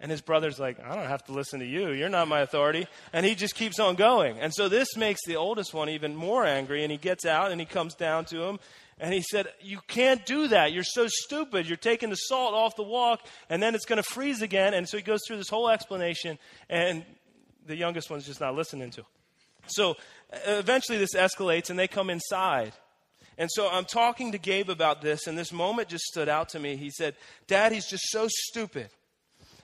And 0.03 0.11
his 0.11 0.23
brother's 0.23 0.59
like, 0.59 0.83
I 0.83 0.95
don't 0.97 1.09
have 1.09 1.25
to 1.25 1.33
listen 1.33 1.61
to 1.61 1.67
you. 1.67 1.91
You're 1.91 2.09
not 2.09 2.27
my 2.27 2.41
authority. 2.41 2.87
And 3.13 3.27
he 3.27 3.35
just 3.35 3.55
keeps 3.55 3.79
on 3.79 3.97
going. 3.97 4.39
And 4.39 4.53
so 4.55 4.69
this 4.69 4.97
makes 4.97 5.21
the 5.27 5.37
oldest 5.37 5.75
one 5.75 5.91
even 5.91 6.17
more 6.17 6.47
angry. 6.47 6.83
And 6.83 6.91
he 6.91 6.97
gets 6.97 7.27
out 7.27 7.53
and 7.53 7.61
he 7.61 7.67
comes 7.67 7.95
down 7.95 8.25
to 8.27 8.43
him. 8.43 8.59
And 8.99 9.13
he 9.13 9.23
said, 9.23 9.49
You 9.61 9.81
can't 9.89 10.25
do 10.25 10.49
that. 10.49 10.73
You're 10.73 10.85
so 10.85 11.07
stupid. 11.09 11.67
You're 11.67 11.77
taking 11.77 12.09
the 12.09 12.17
salt 12.17 12.55
off 12.55 12.77
the 12.77 12.83
walk, 12.83 13.27
and 13.49 13.63
then 13.63 13.75
it's 13.75 13.87
going 13.87 13.97
to 13.97 14.03
freeze 14.03 14.43
again. 14.43 14.75
And 14.75 14.87
so 14.89 14.99
he 14.99 15.03
goes 15.03 15.21
through 15.27 15.39
this 15.39 15.49
whole 15.49 15.71
explanation. 15.71 16.39
And 16.69 17.05
the 17.67 17.77
youngest 17.77 18.11
one's 18.11 18.27
just 18.27 18.41
not 18.41 18.55
listening 18.55 18.91
to 18.91 19.01
him. 19.01 19.07
So 19.71 19.97
uh, 20.33 20.37
eventually 20.47 20.99
this 20.99 21.15
escalates 21.15 21.71
and 21.71 21.79
they 21.79 21.89
come 21.89 22.11
inside. 22.11 22.73
And 23.41 23.49
so 23.51 23.71
I'm 23.71 23.87
talking 23.87 24.33
to 24.33 24.39
Gabe 24.39 24.69
about 24.69 25.01
this, 25.01 25.27
and 25.27 25.39
this 25.39 25.51
moment 25.51 25.89
just 25.89 26.05
stood 26.05 26.29
out 26.29 26.51
to 26.51 26.59
me. 26.59 26.77
He 26.77 26.91
said, 26.91 27.15
Dad, 27.47 27.73
he's 27.73 27.87
just 27.87 28.11
so 28.11 28.27
stupid. 28.29 28.91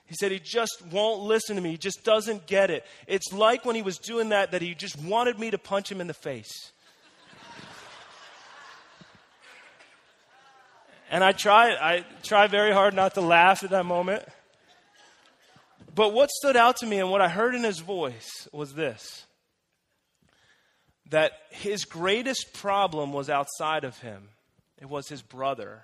He 0.07 0.15
said 0.15 0.31
he 0.31 0.39
just 0.39 0.81
won't 0.89 1.21
listen 1.21 1.57
to 1.57 1.61
me. 1.61 1.69
He 1.71 1.77
just 1.77 2.03
doesn't 2.03 2.47
get 2.47 2.71
it. 2.71 2.83
It's 3.05 3.31
like 3.31 3.65
when 3.65 3.75
he 3.75 3.83
was 3.83 3.99
doing 3.99 4.29
that, 4.29 4.49
that 4.49 4.63
he 4.63 4.73
just 4.73 4.99
wanted 4.99 5.37
me 5.37 5.51
to 5.51 5.59
punch 5.59 5.91
him 5.91 6.01
in 6.01 6.07
the 6.07 6.15
face. 6.15 6.71
and 11.11 11.23
I 11.23 11.33
try, 11.33 11.75
I 11.75 12.03
try 12.23 12.47
very 12.47 12.71
hard 12.71 12.95
not 12.95 13.13
to 13.13 13.21
laugh 13.21 13.63
at 13.63 13.69
that 13.69 13.85
moment. 13.85 14.23
But 15.93 16.13
what 16.13 16.31
stood 16.31 16.57
out 16.57 16.77
to 16.77 16.87
me 16.87 16.97
and 16.97 17.11
what 17.11 17.21
I 17.21 17.29
heard 17.29 17.53
in 17.53 17.63
his 17.63 17.77
voice 17.77 18.47
was 18.51 18.73
this 18.73 19.26
that 21.09 21.33
his 21.51 21.85
greatest 21.85 22.53
problem 22.53 23.13
was 23.13 23.29
outside 23.29 23.83
of 23.83 23.97
him, 23.99 24.29
it 24.79 24.89
was 24.89 25.07
his 25.07 25.21
brother. 25.21 25.83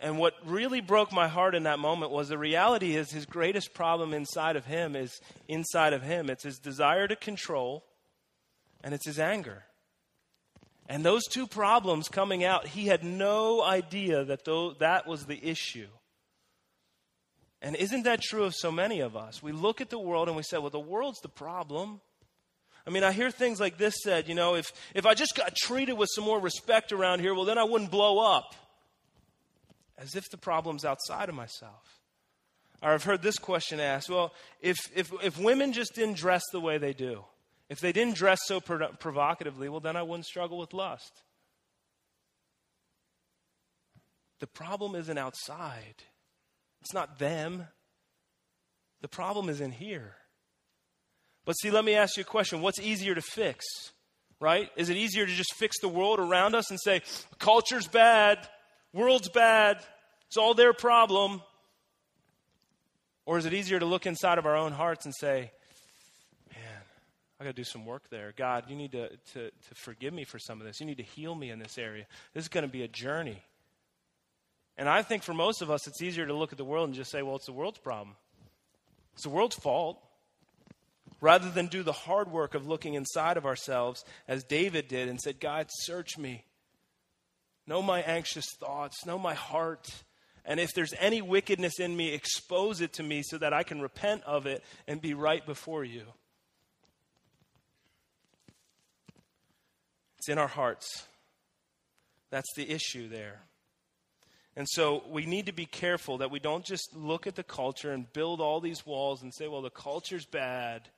And 0.00 0.18
what 0.18 0.34
really 0.44 0.80
broke 0.80 1.12
my 1.12 1.28
heart 1.28 1.54
in 1.54 1.62
that 1.62 1.78
moment 1.78 2.10
was 2.10 2.28
the 2.28 2.36
reality 2.36 2.96
is 2.96 3.10
his 3.10 3.26
greatest 3.26 3.74
problem 3.74 4.12
inside 4.12 4.56
of 4.56 4.66
him 4.66 4.96
is 4.96 5.20
inside 5.48 5.92
of 5.92 6.02
him. 6.02 6.28
It's 6.28 6.44
his 6.44 6.58
desire 6.58 7.06
to 7.06 7.16
control 7.16 7.84
and 8.82 8.92
it's 8.92 9.06
his 9.06 9.18
anger. 9.18 9.64
And 10.88 11.04
those 11.04 11.24
two 11.26 11.46
problems 11.46 12.08
coming 12.08 12.44
out, 12.44 12.66
he 12.66 12.86
had 12.86 13.02
no 13.02 13.62
idea 13.62 14.24
that 14.24 14.44
that 14.80 15.06
was 15.06 15.24
the 15.24 15.42
issue. 15.42 15.88
And 17.62 17.74
isn't 17.76 18.02
that 18.02 18.20
true 18.20 18.44
of 18.44 18.54
so 18.54 18.70
many 18.70 19.00
of 19.00 19.16
us? 19.16 19.42
We 19.42 19.52
look 19.52 19.80
at 19.80 19.88
the 19.88 19.98
world 19.98 20.28
and 20.28 20.36
we 20.36 20.42
say, 20.42 20.58
well, 20.58 20.68
the 20.68 20.78
world's 20.78 21.20
the 21.20 21.30
problem. 21.30 22.02
I 22.86 22.90
mean, 22.90 23.02
I 23.02 23.12
hear 23.12 23.30
things 23.30 23.60
like 23.60 23.78
this 23.78 23.94
said, 24.02 24.28
you 24.28 24.34
know, 24.34 24.56
if, 24.56 24.66
if 24.94 25.06
I 25.06 25.14
just 25.14 25.34
got 25.34 25.56
treated 25.56 25.94
with 25.94 26.10
some 26.14 26.24
more 26.24 26.38
respect 26.38 26.92
around 26.92 27.20
here, 27.20 27.34
well, 27.34 27.46
then 27.46 27.56
I 27.56 27.64
wouldn't 27.64 27.90
blow 27.90 28.18
up. 28.18 28.54
As 29.96 30.14
if 30.16 30.24
the 30.30 30.36
problem's 30.36 30.84
outside 30.84 31.28
of 31.28 31.34
myself. 31.34 32.00
Or 32.82 32.90
I've 32.90 33.04
heard 33.04 33.22
this 33.22 33.38
question 33.38 33.80
asked 33.80 34.10
well, 34.10 34.34
if, 34.60 34.76
if, 34.94 35.10
if 35.22 35.38
women 35.38 35.72
just 35.72 35.94
didn't 35.94 36.16
dress 36.16 36.42
the 36.52 36.60
way 36.60 36.76
they 36.76 36.92
do, 36.92 37.24
if 37.70 37.80
they 37.80 37.92
didn't 37.92 38.16
dress 38.16 38.40
so 38.44 38.60
provocatively, 38.60 39.68
well, 39.68 39.80
then 39.80 39.96
I 39.96 40.02
wouldn't 40.02 40.26
struggle 40.26 40.58
with 40.58 40.74
lust. 40.74 41.22
The 44.40 44.46
problem 44.46 44.94
isn't 44.94 45.16
outside, 45.16 46.02
it's 46.82 46.92
not 46.92 47.18
them. 47.18 47.68
The 49.00 49.08
problem 49.08 49.50
is 49.50 49.60
in 49.60 49.70
here. 49.70 50.16
But 51.44 51.54
see, 51.54 51.70
let 51.70 51.84
me 51.84 51.94
ask 51.94 52.16
you 52.16 52.22
a 52.22 52.26
question. 52.26 52.60
What's 52.60 52.80
easier 52.80 53.14
to 53.14 53.22
fix? 53.22 53.64
Right? 54.40 54.70
Is 54.76 54.90
it 54.90 54.96
easier 54.96 55.26
to 55.26 55.32
just 55.32 55.54
fix 55.54 55.78
the 55.80 55.88
world 55.88 56.18
around 56.18 56.54
us 56.54 56.70
and 56.70 56.78
say, 56.80 57.02
culture's 57.38 57.86
bad, 57.86 58.46
world's 58.92 59.28
bad, 59.28 59.78
it's 60.26 60.36
all 60.36 60.54
their 60.54 60.72
problem? 60.72 61.42
Or 63.26 63.38
is 63.38 63.46
it 63.46 63.54
easier 63.54 63.78
to 63.78 63.86
look 63.86 64.06
inside 64.06 64.38
of 64.38 64.44
our 64.44 64.56
own 64.56 64.72
hearts 64.72 65.06
and 65.06 65.14
say, 65.14 65.50
man, 66.50 66.82
I 67.40 67.44
got 67.44 67.50
to 67.50 67.56
do 67.56 67.64
some 67.64 67.86
work 67.86 68.10
there. 68.10 68.34
God, 68.36 68.64
you 68.68 68.76
need 68.76 68.92
to, 68.92 69.08
to, 69.08 69.50
to 69.50 69.74
forgive 69.74 70.12
me 70.12 70.24
for 70.24 70.38
some 70.38 70.60
of 70.60 70.66
this. 70.66 70.80
You 70.80 70.86
need 70.86 70.98
to 70.98 71.04
heal 71.04 71.34
me 71.34 71.50
in 71.50 71.58
this 71.58 71.78
area. 71.78 72.04
This 72.34 72.44
is 72.44 72.48
going 72.48 72.66
to 72.66 72.70
be 72.70 72.82
a 72.82 72.88
journey. 72.88 73.40
And 74.76 74.88
I 74.88 75.02
think 75.02 75.22
for 75.22 75.32
most 75.32 75.62
of 75.62 75.70
us, 75.70 75.86
it's 75.86 76.02
easier 76.02 76.26
to 76.26 76.34
look 76.34 76.52
at 76.52 76.58
the 76.58 76.64
world 76.64 76.88
and 76.88 76.94
just 76.94 77.10
say, 77.10 77.22
well, 77.22 77.36
it's 77.36 77.46
the 77.46 77.52
world's 77.52 77.78
problem. 77.78 78.16
It's 79.14 79.22
the 79.22 79.30
world's 79.30 79.56
fault 79.56 79.98
rather 81.24 81.50
than 81.50 81.68
do 81.68 81.82
the 81.82 81.90
hard 81.90 82.30
work 82.30 82.54
of 82.54 82.66
looking 82.66 82.92
inside 82.92 83.38
of 83.38 83.46
ourselves 83.46 84.04
as 84.28 84.44
David 84.44 84.88
did 84.88 85.08
and 85.08 85.18
said, 85.18 85.40
God, 85.40 85.68
search 85.70 86.18
me. 86.18 86.44
Know 87.66 87.80
my 87.80 88.02
anxious 88.02 88.44
thoughts, 88.60 89.06
know 89.06 89.18
my 89.18 89.32
heart. 89.32 89.88
And 90.44 90.60
if 90.60 90.74
there's 90.74 90.92
any 91.00 91.22
wickedness 91.22 91.80
in 91.80 91.96
me, 91.96 92.12
expose 92.12 92.82
it 92.82 92.92
to 92.94 93.02
me 93.02 93.22
so 93.24 93.38
that 93.38 93.54
I 93.54 93.62
can 93.62 93.80
repent 93.80 94.22
of 94.24 94.44
it 94.44 94.62
and 94.86 95.00
be 95.00 95.14
right 95.14 95.44
before 95.46 95.82
you. 95.82 96.02
It's 100.18 100.28
in 100.28 100.36
our 100.36 100.46
hearts. 100.46 101.06
That's 102.30 102.52
the 102.54 102.70
issue 102.70 103.08
there. 103.08 103.40
And 104.56 104.68
so 104.68 105.02
we 105.08 105.24
need 105.24 105.46
to 105.46 105.52
be 105.52 105.64
careful 105.64 106.18
that 106.18 106.30
we 106.30 106.38
don't 106.38 106.66
just 106.66 106.94
look 106.94 107.26
at 107.26 107.34
the 107.34 107.42
culture 107.42 107.92
and 107.92 108.12
build 108.12 108.42
all 108.42 108.60
these 108.60 108.84
walls 108.84 109.22
and 109.22 109.32
say, 109.32 109.48
well, 109.48 109.62
the 109.62 109.70
culture's 109.70 110.26
bad 110.26 110.90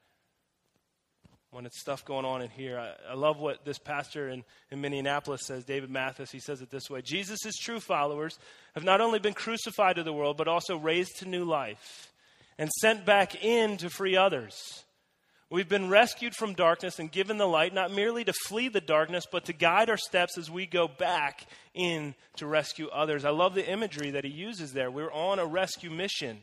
when 1.57 1.65
it's 1.65 1.81
stuff 1.81 2.05
going 2.05 2.27
on 2.27 2.43
in 2.43 2.51
here. 2.51 2.79
I, 2.79 3.13
I 3.13 3.15
love 3.15 3.39
what 3.39 3.65
this 3.65 3.79
pastor 3.79 4.29
in, 4.29 4.45
in 4.71 4.83
Minneapolis 4.83 5.41
says, 5.47 5.65
David 5.65 5.89
Mathis. 5.89 6.31
He 6.31 6.39
says 6.39 6.61
it 6.61 6.71
this 6.71 6.91
way 6.91 7.01
Jesus' 7.01 7.57
true 7.57 7.81
followers 7.81 8.39
have 8.75 8.85
not 8.85 9.01
only 9.01 9.21
been 9.21 9.33
crucified 9.33 9.97
to 9.97 10.03
the 10.03 10.13
world, 10.13 10.37
but 10.37 10.49
also 10.49 10.77
raised 10.77 11.21
to 11.21 11.25
new 11.27 11.45
life 11.45 12.13
and 12.59 12.71
sent 12.71 13.07
back 13.07 13.43
in 13.43 13.79
to 13.79 13.89
free 13.89 14.19
others. 14.19 14.85
We've 15.49 15.69
been 15.69 15.89
rescued 15.89 16.35
from 16.35 16.53
darkness 16.53 16.99
and 16.99 17.11
given 17.11 17.39
the 17.39 17.49
light, 17.49 17.73
not 17.73 17.91
merely 17.91 18.25
to 18.25 18.35
flee 18.35 18.69
the 18.69 18.83
darkness, 18.83 19.25
but 19.31 19.47
to 19.47 19.55
guide 19.55 19.89
our 19.89 19.97
steps 19.97 20.37
as 20.37 20.51
we 20.51 20.67
go 20.67 20.87
back 20.87 21.47
in 21.73 22.15
to 22.37 22.47
rescue 22.47 22.89
others. 22.89 23.25
I 23.25 23.31
love 23.31 23.55
the 23.55 23.67
imagery 23.67 24.11
that 24.11 24.25
he 24.25 24.31
uses 24.31 24.75
there. 24.75 24.91
We're 24.91 25.11
on 25.13 25.39
a 25.39 25.47
rescue 25.47 25.91
mission. 25.91 26.43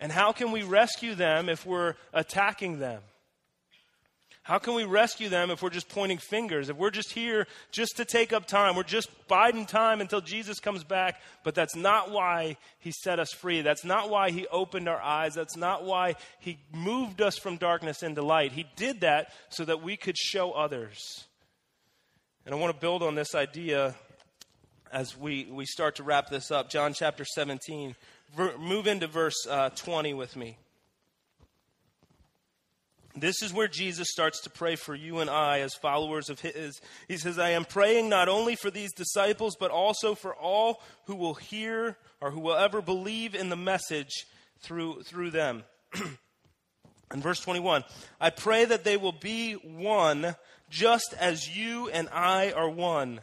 And 0.00 0.10
how 0.10 0.32
can 0.32 0.52
we 0.52 0.62
rescue 0.62 1.14
them 1.14 1.50
if 1.50 1.66
we're 1.66 1.96
attacking 2.14 2.78
them? 2.78 3.02
How 4.48 4.58
can 4.58 4.72
we 4.72 4.84
rescue 4.84 5.28
them 5.28 5.50
if 5.50 5.62
we're 5.62 5.68
just 5.68 5.90
pointing 5.90 6.16
fingers? 6.16 6.70
If 6.70 6.78
we're 6.78 6.90
just 6.90 7.12
here 7.12 7.46
just 7.70 7.98
to 7.98 8.06
take 8.06 8.32
up 8.32 8.46
time, 8.46 8.76
we're 8.76 8.82
just 8.82 9.10
biding 9.28 9.66
time 9.66 10.00
until 10.00 10.22
Jesus 10.22 10.58
comes 10.58 10.84
back, 10.84 11.20
but 11.44 11.54
that's 11.54 11.76
not 11.76 12.10
why 12.10 12.56
he 12.78 12.90
set 12.90 13.18
us 13.18 13.30
free. 13.30 13.60
That's 13.60 13.84
not 13.84 14.08
why 14.08 14.30
he 14.30 14.46
opened 14.46 14.88
our 14.88 15.02
eyes. 15.02 15.34
That's 15.34 15.58
not 15.58 15.84
why 15.84 16.14
he 16.38 16.56
moved 16.72 17.20
us 17.20 17.36
from 17.36 17.58
darkness 17.58 18.02
into 18.02 18.22
light. 18.22 18.52
He 18.52 18.64
did 18.74 19.02
that 19.02 19.32
so 19.50 19.66
that 19.66 19.82
we 19.82 19.98
could 19.98 20.16
show 20.16 20.52
others. 20.52 21.26
And 22.46 22.54
I 22.54 22.58
want 22.58 22.74
to 22.74 22.80
build 22.80 23.02
on 23.02 23.16
this 23.16 23.34
idea 23.34 23.96
as 24.90 25.14
we, 25.14 25.46
we 25.50 25.66
start 25.66 25.96
to 25.96 26.02
wrap 26.02 26.30
this 26.30 26.50
up. 26.50 26.70
John 26.70 26.94
chapter 26.94 27.26
17. 27.26 27.94
Ver, 28.34 28.56
move 28.56 28.86
into 28.86 29.08
verse 29.08 29.46
uh, 29.46 29.68
20 29.68 30.14
with 30.14 30.36
me. 30.36 30.56
This 33.20 33.42
is 33.42 33.52
where 33.52 33.68
Jesus 33.68 34.08
starts 34.10 34.40
to 34.42 34.50
pray 34.50 34.76
for 34.76 34.94
you 34.94 35.18
and 35.18 35.30
I 35.30 35.60
as 35.60 35.74
followers 35.74 36.28
of 36.28 36.40
His. 36.40 36.80
He 37.06 37.16
says, 37.16 37.38
I 37.38 37.50
am 37.50 37.64
praying 37.64 38.08
not 38.08 38.28
only 38.28 38.56
for 38.56 38.70
these 38.70 38.92
disciples, 38.92 39.56
but 39.58 39.70
also 39.70 40.14
for 40.14 40.34
all 40.34 40.82
who 41.06 41.16
will 41.16 41.34
hear 41.34 41.96
or 42.20 42.30
who 42.30 42.40
will 42.40 42.56
ever 42.56 42.82
believe 42.82 43.34
in 43.34 43.48
the 43.48 43.56
message 43.56 44.26
through, 44.60 45.02
through 45.02 45.30
them. 45.30 45.64
in 47.12 47.20
verse 47.20 47.40
21, 47.40 47.84
I 48.20 48.30
pray 48.30 48.64
that 48.64 48.84
they 48.84 48.96
will 48.96 49.12
be 49.12 49.54
one 49.54 50.36
just 50.70 51.14
as 51.18 51.56
you 51.56 51.88
and 51.88 52.08
I 52.10 52.52
are 52.52 52.68
one. 52.68 53.20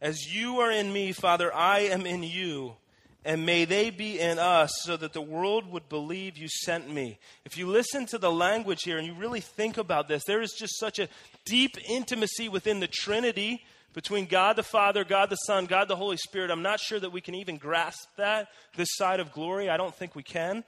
As 0.00 0.34
you 0.34 0.60
are 0.60 0.72
in 0.72 0.92
me, 0.92 1.12
Father, 1.12 1.54
I 1.54 1.80
am 1.80 2.06
in 2.06 2.22
you 2.22 2.76
and 3.24 3.46
may 3.46 3.64
they 3.64 3.90
be 3.90 4.18
in 4.18 4.38
us 4.38 4.72
so 4.82 4.96
that 4.96 5.12
the 5.12 5.22
world 5.22 5.70
would 5.70 5.88
believe 5.88 6.36
you 6.36 6.48
sent 6.48 6.90
me. 6.90 7.18
If 7.44 7.56
you 7.56 7.68
listen 7.68 8.06
to 8.06 8.18
the 8.18 8.32
language 8.32 8.82
here 8.82 8.98
and 8.98 9.06
you 9.06 9.14
really 9.14 9.40
think 9.40 9.78
about 9.78 10.08
this, 10.08 10.24
there 10.24 10.42
is 10.42 10.52
just 10.58 10.78
such 10.78 10.98
a 10.98 11.08
deep 11.44 11.76
intimacy 11.88 12.48
within 12.48 12.80
the 12.80 12.88
Trinity 12.88 13.62
between 13.92 14.26
God 14.26 14.56
the 14.56 14.62
Father, 14.62 15.04
God 15.04 15.30
the 15.30 15.36
Son, 15.36 15.66
God 15.66 15.86
the 15.86 15.96
Holy 15.96 16.16
Spirit. 16.16 16.50
I'm 16.50 16.62
not 16.62 16.80
sure 16.80 16.98
that 16.98 17.12
we 17.12 17.20
can 17.20 17.34
even 17.34 17.58
grasp 17.58 18.08
that 18.16 18.48
this 18.76 18.88
side 18.92 19.20
of 19.20 19.32
glory. 19.32 19.68
I 19.70 19.76
don't 19.76 19.94
think 19.94 20.16
we 20.16 20.22
can. 20.22 20.64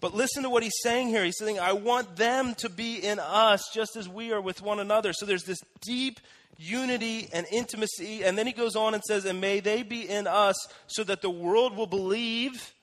But 0.00 0.14
listen 0.14 0.44
to 0.44 0.50
what 0.50 0.62
he's 0.62 0.78
saying 0.82 1.08
here. 1.08 1.24
He's 1.24 1.38
saying, 1.38 1.58
I 1.58 1.72
want 1.72 2.16
them 2.16 2.54
to 2.56 2.68
be 2.68 2.96
in 2.96 3.18
us 3.18 3.62
just 3.74 3.96
as 3.96 4.08
we 4.08 4.32
are 4.32 4.40
with 4.40 4.62
one 4.62 4.78
another. 4.78 5.12
So 5.12 5.26
there's 5.26 5.44
this 5.44 5.60
deep 5.82 6.20
unity 6.56 7.28
and 7.32 7.46
intimacy. 7.50 8.22
And 8.22 8.38
then 8.38 8.46
he 8.46 8.52
goes 8.52 8.76
on 8.76 8.94
and 8.94 9.02
says, 9.02 9.24
And 9.24 9.40
may 9.40 9.60
they 9.60 9.82
be 9.82 10.08
in 10.08 10.26
us 10.26 10.56
so 10.86 11.02
that 11.04 11.22
the 11.22 11.30
world 11.30 11.76
will 11.76 11.86
believe 11.86 12.74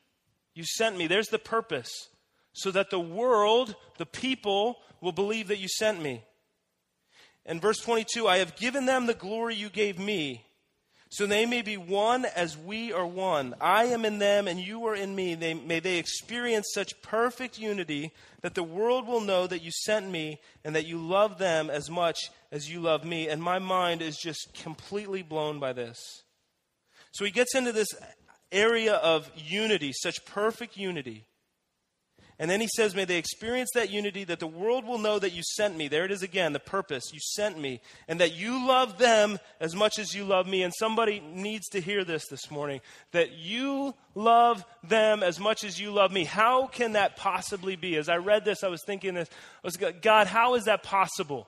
you 0.53 0.65
sent 0.65 0.97
me. 0.97 1.07
There's 1.07 1.29
the 1.29 1.39
purpose. 1.39 2.09
So 2.53 2.71
that 2.71 2.89
the 2.89 2.99
world, 2.99 3.75
the 3.97 4.05
people, 4.05 4.77
will 5.01 5.11
believe 5.11 5.49
that 5.49 5.59
you 5.59 5.67
sent 5.67 6.01
me. 6.01 6.23
And 7.45 7.61
verse 7.61 7.79
22, 7.79 8.27
I 8.27 8.37
have 8.37 8.55
given 8.55 8.85
them 8.85 9.05
the 9.05 9.13
glory 9.13 9.55
you 9.55 9.69
gave 9.69 9.99
me 9.99 10.45
so 11.15 11.25
they 11.25 11.45
may 11.45 11.61
be 11.61 11.77
one 11.77 12.25
as 12.25 12.57
we 12.57 12.91
are 12.91 13.07
one. 13.07 13.55
I 13.61 13.85
am 13.85 14.03
in 14.03 14.19
them 14.19 14.49
and 14.49 14.59
you 14.59 14.85
are 14.87 14.95
in 14.95 15.15
me. 15.15 15.33
They, 15.33 15.53
may 15.53 15.79
they 15.79 15.97
experience 15.97 16.67
such 16.73 17.01
perfect 17.01 17.57
unity 17.57 18.11
that 18.41 18.53
the 18.53 18.63
world 18.63 19.07
will 19.07 19.21
know 19.21 19.47
that 19.47 19.63
you 19.63 19.71
sent 19.71 20.11
me 20.11 20.41
and 20.65 20.75
that 20.75 20.87
you 20.87 20.97
love 20.97 21.37
them 21.37 21.69
as 21.69 21.89
much 21.89 22.31
as 22.51 22.69
you 22.69 22.81
love 22.81 23.05
me. 23.05 23.29
And 23.29 23.41
my 23.41 23.59
mind 23.59 24.01
is 24.01 24.17
just 24.17 24.55
completely 24.61 25.21
blown 25.21 25.57
by 25.57 25.71
this. 25.71 25.97
So 27.13 27.23
he 27.23 27.31
gets 27.31 27.55
into 27.55 27.71
this 27.71 27.95
area 28.51 28.95
of 28.95 29.31
unity, 29.37 29.93
such 29.93 30.25
perfect 30.25 30.75
unity. 30.75 31.27
And 32.37 32.51
then 32.51 32.59
he 32.59 32.67
says, 32.67 32.93
May 32.93 33.05
they 33.05 33.17
experience 33.17 33.69
that 33.75 33.91
unity 33.91 34.25
that 34.25 34.39
the 34.39 34.47
world 34.47 34.85
will 34.85 34.97
know 34.97 35.19
that 35.19 35.31
you 35.31 35.41
sent 35.41 35.77
me. 35.77 35.87
There 35.87 36.03
it 36.03 36.11
is 36.11 36.21
again, 36.21 36.51
the 36.51 36.59
purpose. 36.59 37.05
You 37.13 37.19
sent 37.21 37.57
me. 37.57 37.79
And 38.09 38.19
that 38.19 38.35
you 38.35 38.67
love 38.67 38.97
them 38.97 39.39
as 39.61 39.73
much 39.73 39.97
as 39.99 40.13
you 40.13 40.25
love 40.25 40.45
me. 40.45 40.63
And 40.63 40.73
somebody 40.77 41.21
needs 41.21 41.69
to 41.69 41.79
hear 41.79 42.03
this 42.03 42.27
this 42.27 42.51
morning 42.51 42.81
that 43.11 43.37
you 43.37 43.95
love 44.15 44.65
them 44.83 45.23
as 45.23 45.39
much 45.39 45.63
as 45.63 45.79
you 45.79 45.91
love 45.91 46.11
me. 46.11 46.25
How 46.25 46.67
can 46.67 46.93
that 46.93 47.15
possibly 47.15 47.77
be? 47.77 47.95
As 47.95 48.09
I 48.09 48.17
read 48.17 48.43
this, 48.43 48.63
I 48.63 48.67
was 48.67 48.83
thinking 48.85 49.13
this 49.13 49.29
I 49.63 49.67
was, 49.67 49.77
God, 50.01 50.27
how 50.27 50.55
is 50.55 50.65
that 50.65 50.83
possible? 50.83 51.47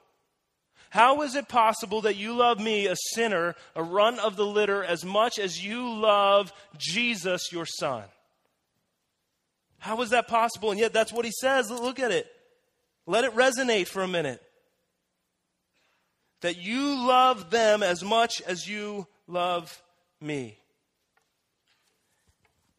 How 0.89 1.21
is 1.23 1.35
it 1.35 1.49
possible 1.49 2.01
that 2.01 2.15
you 2.15 2.33
love 2.33 2.59
me, 2.59 2.87
a 2.87 2.95
sinner, 3.13 3.55
a 3.75 3.83
run 3.83 4.19
of 4.19 4.37
the 4.37 4.45
litter, 4.45 4.85
as 4.85 5.03
much 5.03 5.37
as 5.37 5.61
you 5.61 5.93
love 5.93 6.53
Jesus, 6.77 7.51
your 7.51 7.65
son? 7.65 8.05
How 9.79 10.01
is 10.01 10.09
that 10.09 10.27
possible? 10.27 10.71
And 10.71 10.79
yet, 10.79 10.93
that's 10.93 11.13
what 11.13 11.25
he 11.25 11.31
says. 11.31 11.69
Look 11.69 11.99
at 11.99 12.11
it. 12.11 12.27
Let 13.05 13.23
it 13.23 13.35
resonate 13.35 13.87
for 13.87 14.01
a 14.01 14.07
minute. 14.07 14.41
That 16.41 16.57
you 16.57 17.07
love 17.07 17.49
them 17.49 17.83
as 17.83 18.03
much 18.03 18.41
as 18.45 18.67
you 18.67 19.07
love 19.27 19.81
me. 20.21 20.57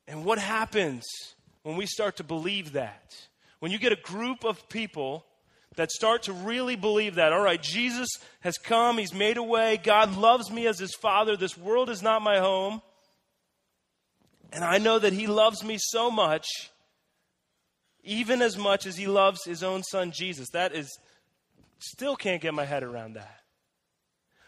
And 0.06 0.24
what 0.24 0.38
happens 0.38 1.04
when 1.62 1.76
we 1.76 1.86
start 1.86 2.16
to 2.16 2.24
believe 2.24 2.72
that? 2.72 3.14
When 3.60 3.72
you 3.72 3.78
get 3.78 3.92
a 3.92 3.96
group 3.96 4.44
of 4.44 4.68
people 4.68 5.24
that 5.76 5.90
start 5.90 6.24
to 6.24 6.32
really 6.32 6.76
believe 6.76 7.16
that, 7.16 7.32
all 7.32 7.42
right, 7.42 7.62
Jesus 7.62 8.08
has 8.40 8.56
come, 8.58 8.98
He's 8.98 9.14
made 9.14 9.36
a 9.36 9.42
way, 9.42 9.78
God 9.82 10.16
loves 10.16 10.50
me 10.50 10.66
as 10.66 10.78
His 10.78 10.94
Father, 10.94 11.36
this 11.36 11.56
world 11.56 11.90
is 11.90 12.02
not 12.02 12.22
my 12.22 12.38
home. 12.38 12.82
And 14.52 14.64
I 14.64 14.78
know 14.78 14.98
that 14.98 15.12
He 15.12 15.26
loves 15.26 15.62
me 15.62 15.76
so 15.78 16.10
much, 16.10 16.46
even 18.08 18.40
as 18.40 18.56
much 18.56 18.86
as 18.86 18.96
He 18.96 19.06
loves 19.06 19.44
His 19.44 19.62
own 19.62 19.82
Son 19.82 20.10
Jesus. 20.10 20.48
That 20.50 20.74
is, 20.74 20.98
still 21.78 22.16
can't 22.16 22.40
get 22.40 22.54
my 22.54 22.64
head 22.64 22.82
around 22.82 23.14
that. 23.14 23.40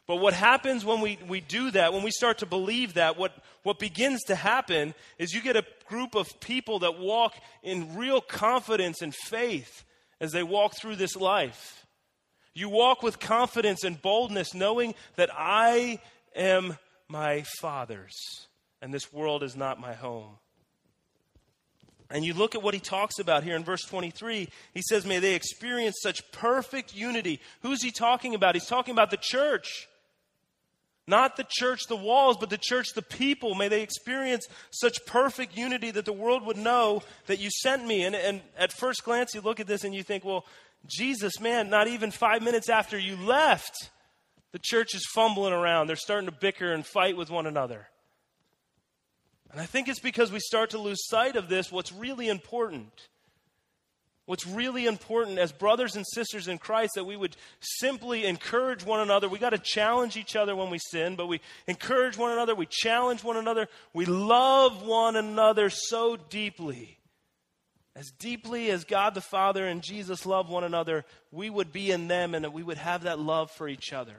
But 0.06 0.16
what 0.16 0.34
happens 0.34 0.84
when 0.84 1.00
we, 1.00 1.18
we 1.28 1.40
do 1.40 1.70
that, 1.70 1.92
when 1.92 2.02
we 2.02 2.10
start 2.10 2.38
to 2.38 2.46
believe 2.46 2.94
that, 2.94 3.16
what, 3.16 3.32
what 3.62 3.78
begins 3.78 4.24
to 4.24 4.34
happen 4.34 4.94
is 5.18 5.32
you 5.32 5.40
get 5.40 5.56
a 5.56 5.64
group 5.86 6.16
of 6.16 6.28
people 6.40 6.80
that 6.80 6.98
walk 6.98 7.34
in 7.62 7.94
real 7.94 8.20
confidence 8.20 9.02
and 9.02 9.14
faith 9.14 9.84
as 10.20 10.32
they 10.32 10.42
walk 10.42 10.74
through 10.76 10.96
this 10.96 11.14
life. 11.14 11.86
You 12.54 12.68
walk 12.68 13.04
with 13.04 13.20
confidence 13.20 13.84
and 13.84 14.02
boldness, 14.02 14.52
knowing 14.52 14.94
that 15.14 15.30
I 15.32 16.00
am 16.34 16.76
my 17.08 17.44
Father's, 17.60 18.16
and 18.82 18.92
this 18.92 19.12
world 19.12 19.44
is 19.44 19.54
not 19.54 19.78
my 19.78 19.94
home. 19.94 20.38
And 22.10 22.24
you 22.24 22.34
look 22.34 22.54
at 22.54 22.62
what 22.62 22.74
he 22.74 22.80
talks 22.80 23.18
about 23.18 23.44
here 23.44 23.54
in 23.54 23.62
verse 23.62 23.82
23. 23.82 24.48
He 24.74 24.82
says, 24.82 25.06
May 25.06 25.20
they 25.20 25.34
experience 25.34 25.96
such 26.02 26.30
perfect 26.32 26.94
unity. 26.94 27.40
Who's 27.62 27.82
he 27.82 27.92
talking 27.92 28.34
about? 28.34 28.54
He's 28.54 28.66
talking 28.66 28.92
about 28.92 29.10
the 29.10 29.18
church. 29.20 29.86
Not 31.06 31.36
the 31.36 31.46
church, 31.48 31.80
the 31.88 31.96
walls, 31.96 32.36
but 32.36 32.50
the 32.50 32.58
church, 32.58 32.94
the 32.94 33.02
people. 33.02 33.54
May 33.54 33.68
they 33.68 33.82
experience 33.82 34.46
such 34.70 35.04
perfect 35.06 35.56
unity 35.56 35.90
that 35.92 36.04
the 36.04 36.12
world 36.12 36.44
would 36.46 36.56
know 36.56 37.02
that 37.26 37.40
you 37.40 37.50
sent 37.50 37.86
me. 37.86 38.04
And, 38.04 38.14
and 38.14 38.40
at 38.58 38.72
first 38.72 39.04
glance, 39.04 39.34
you 39.34 39.40
look 39.40 39.60
at 39.60 39.66
this 39.66 39.84
and 39.84 39.94
you 39.94 40.02
think, 40.02 40.24
well, 40.24 40.44
Jesus, 40.86 41.40
man, 41.40 41.70
not 41.70 41.88
even 41.88 42.10
five 42.10 42.42
minutes 42.42 42.68
after 42.68 42.98
you 42.98 43.16
left, 43.16 43.90
the 44.52 44.60
church 44.60 44.94
is 44.94 45.06
fumbling 45.14 45.52
around. 45.52 45.86
They're 45.86 45.96
starting 45.96 46.28
to 46.28 46.36
bicker 46.36 46.72
and 46.72 46.84
fight 46.84 47.16
with 47.16 47.30
one 47.30 47.46
another. 47.46 47.88
And 49.52 49.60
I 49.60 49.66
think 49.66 49.88
it's 49.88 50.00
because 50.00 50.30
we 50.30 50.38
start 50.38 50.70
to 50.70 50.78
lose 50.78 51.08
sight 51.08 51.36
of 51.36 51.48
this, 51.48 51.72
what's 51.72 51.92
really 51.92 52.28
important. 52.28 53.08
What's 54.26 54.46
really 54.46 54.86
important 54.86 55.40
as 55.40 55.50
brothers 55.50 55.96
and 55.96 56.06
sisters 56.06 56.46
in 56.46 56.58
Christ 56.58 56.92
that 56.94 57.04
we 57.04 57.16
would 57.16 57.36
simply 57.58 58.26
encourage 58.26 58.84
one 58.84 59.00
another. 59.00 59.28
We 59.28 59.40
got 59.40 59.50
to 59.50 59.58
challenge 59.58 60.16
each 60.16 60.36
other 60.36 60.54
when 60.54 60.70
we 60.70 60.78
sin, 60.78 61.16
but 61.16 61.26
we 61.26 61.40
encourage 61.66 62.16
one 62.16 62.30
another, 62.30 62.54
we 62.54 62.68
challenge 62.70 63.24
one 63.24 63.36
another, 63.36 63.66
we 63.92 64.04
love 64.04 64.86
one 64.86 65.16
another 65.16 65.68
so 65.68 66.16
deeply. 66.16 67.00
As 67.96 68.12
deeply 68.12 68.70
as 68.70 68.84
God 68.84 69.14
the 69.14 69.20
Father 69.20 69.66
and 69.66 69.82
Jesus 69.82 70.24
love 70.24 70.48
one 70.48 70.62
another, 70.62 71.04
we 71.32 71.50
would 71.50 71.72
be 71.72 71.90
in 71.90 72.06
them 72.06 72.36
and 72.36 72.44
that 72.44 72.52
we 72.52 72.62
would 72.62 72.78
have 72.78 73.02
that 73.02 73.18
love 73.18 73.50
for 73.50 73.68
each 73.68 73.92
other. 73.92 74.14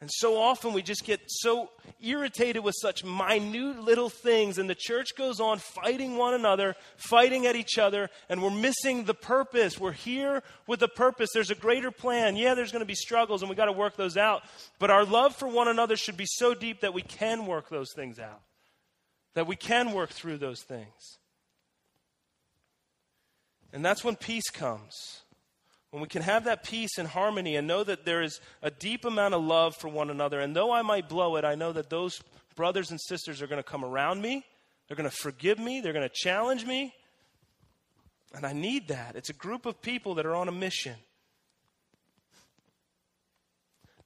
And 0.00 0.10
so 0.10 0.40
often 0.40 0.72
we 0.72 0.80
just 0.80 1.04
get 1.04 1.20
so 1.26 1.68
irritated 2.00 2.64
with 2.64 2.74
such 2.80 3.04
minute 3.04 3.82
little 3.82 4.08
things, 4.08 4.56
and 4.56 4.68
the 4.68 4.74
church 4.74 5.08
goes 5.14 5.40
on 5.40 5.58
fighting 5.58 6.16
one 6.16 6.32
another, 6.32 6.74
fighting 6.96 7.46
at 7.46 7.54
each 7.54 7.76
other, 7.76 8.08
and 8.30 8.42
we're 8.42 8.50
missing 8.50 9.04
the 9.04 9.12
purpose. 9.12 9.78
We're 9.78 9.92
here 9.92 10.42
with 10.66 10.82
a 10.82 10.88
purpose. 10.88 11.28
There's 11.34 11.50
a 11.50 11.54
greater 11.54 11.90
plan. 11.90 12.36
Yeah, 12.36 12.54
there's 12.54 12.72
going 12.72 12.80
to 12.80 12.86
be 12.86 12.94
struggles, 12.94 13.42
and 13.42 13.50
we 13.50 13.56
got 13.56 13.66
to 13.66 13.72
work 13.72 13.96
those 13.96 14.16
out. 14.16 14.42
But 14.78 14.90
our 14.90 15.04
love 15.04 15.36
for 15.36 15.48
one 15.48 15.68
another 15.68 15.96
should 15.96 16.16
be 16.16 16.26
so 16.26 16.54
deep 16.54 16.80
that 16.80 16.94
we 16.94 17.02
can 17.02 17.44
work 17.44 17.68
those 17.68 17.92
things 17.94 18.18
out, 18.18 18.40
that 19.34 19.46
we 19.46 19.56
can 19.56 19.92
work 19.92 20.10
through 20.10 20.38
those 20.38 20.62
things. 20.62 21.18
And 23.70 23.84
that's 23.84 24.02
when 24.02 24.16
peace 24.16 24.48
comes 24.48 25.19
when 25.90 26.00
we 26.00 26.08
can 26.08 26.22
have 26.22 26.44
that 26.44 26.62
peace 26.62 26.98
and 26.98 27.08
harmony 27.08 27.56
and 27.56 27.66
know 27.66 27.82
that 27.82 28.04
there 28.04 28.22
is 28.22 28.40
a 28.62 28.70
deep 28.70 29.04
amount 29.04 29.34
of 29.34 29.42
love 29.42 29.76
for 29.76 29.88
one 29.88 30.10
another, 30.10 30.40
and 30.40 30.54
though 30.54 30.72
I 30.72 30.82
might 30.82 31.08
blow 31.08 31.36
it, 31.36 31.44
I 31.44 31.56
know 31.56 31.72
that 31.72 31.90
those 31.90 32.22
brothers 32.54 32.90
and 32.90 33.00
sisters 33.00 33.42
are 33.42 33.46
going 33.46 33.62
to 33.62 33.68
come 33.68 33.84
around 33.84 34.22
me, 34.22 34.44
they're 34.86 34.96
going 34.96 35.08
to 35.08 35.16
forgive 35.16 35.58
me, 35.58 35.80
they're 35.80 35.92
going 35.92 36.08
to 36.08 36.14
challenge 36.14 36.64
me. 36.64 36.94
And 38.32 38.46
I 38.46 38.52
need 38.52 38.88
that. 38.88 39.16
It's 39.16 39.30
a 39.30 39.34
group 39.34 39.66
of 39.66 39.82
people 39.82 40.14
that 40.14 40.26
are 40.26 40.36
on 40.36 40.46
a 40.46 40.52
mission. 40.52 40.94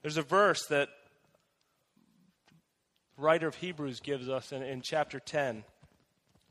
There's 0.01 0.17
a 0.17 0.23
verse 0.23 0.65
that 0.67 0.89
the 3.15 3.21
writer 3.21 3.47
of 3.47 3.55
Hebrews 3.55 3.99
gives 3.99 4.27
us 4.27 4.51
in, 4.51 4.63
in 4.63 4.81
chapter 4.81 5.19
10, 5.19 5.63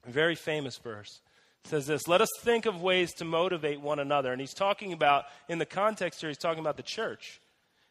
a 0.07 0.11
very 0.11 0.37
famous 0.37 0.78
verse 0.78 1.20
says 1.64 1.86
this 1.86 2.06
let 2.06 2.20
us 2.20 2.28
think 2.40 2.66
of 2.66 2.82
ways 2.82 3.12
to 3.14 3.24
motivate 3.24 3.80
one 3.80 3.98
another. 3.98 4.32
And 4.32 4.40
he's 4.40 4.54
talking 4.54 4.92
about 4.92 5.24
in 5.48 5.58
the 5.58 5.66
context 5.66 6.20
here 6.20 6.30
he's 6.30 6.38
talking 6.38 6.60
about 6.60 6.76
the 6.76 6.82
church. 6.82 7.40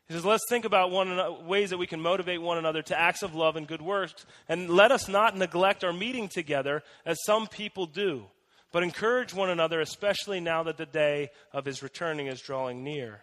He 0.07 0.13
says 0.13 0.25
let's 0.25 0.43
think 0.49 0.65
about 0.65 0.91
one 0.91 1.47
ways 1.47 1.69
that 1.71 1.77
we 1.77 1.87
can 1.87 2.01
motivate 2.01 2.41
one 2.41 2.57
another 2.57 2.81
to 2.83 2.99
acts 2.99 3.23
of 3.23 3.35
love 3.35 3.55
and 3.55 3.67
good 3.67 3.81
works 3.81 4.25
and 4.47 4.69
let 4.69 4.91
us 4.91 5.07
not 5.07 5.37
neglect 5.37 5.83
our 5.83 5.93
meeting 5.93 6.27
together 6.27 6.83
as 7.05 7.17
some 7.25 7.47
people 7.47 7.85
do 7.85 8.25
but 8.71 8.83
encourage 8.83 9.33
one 9.33 9.49
another 9.49 9.79
especially 9.79 10.39
now 10.39 10.63
that 10.63 10.77
the 10.77 10.85
day 10.85 11.29
of 11.53 11.63
his 11.63 11.81
returning 11.81 12.27
is 12.27 12.41
drawing 12.41 12.83
near 12.83 13.21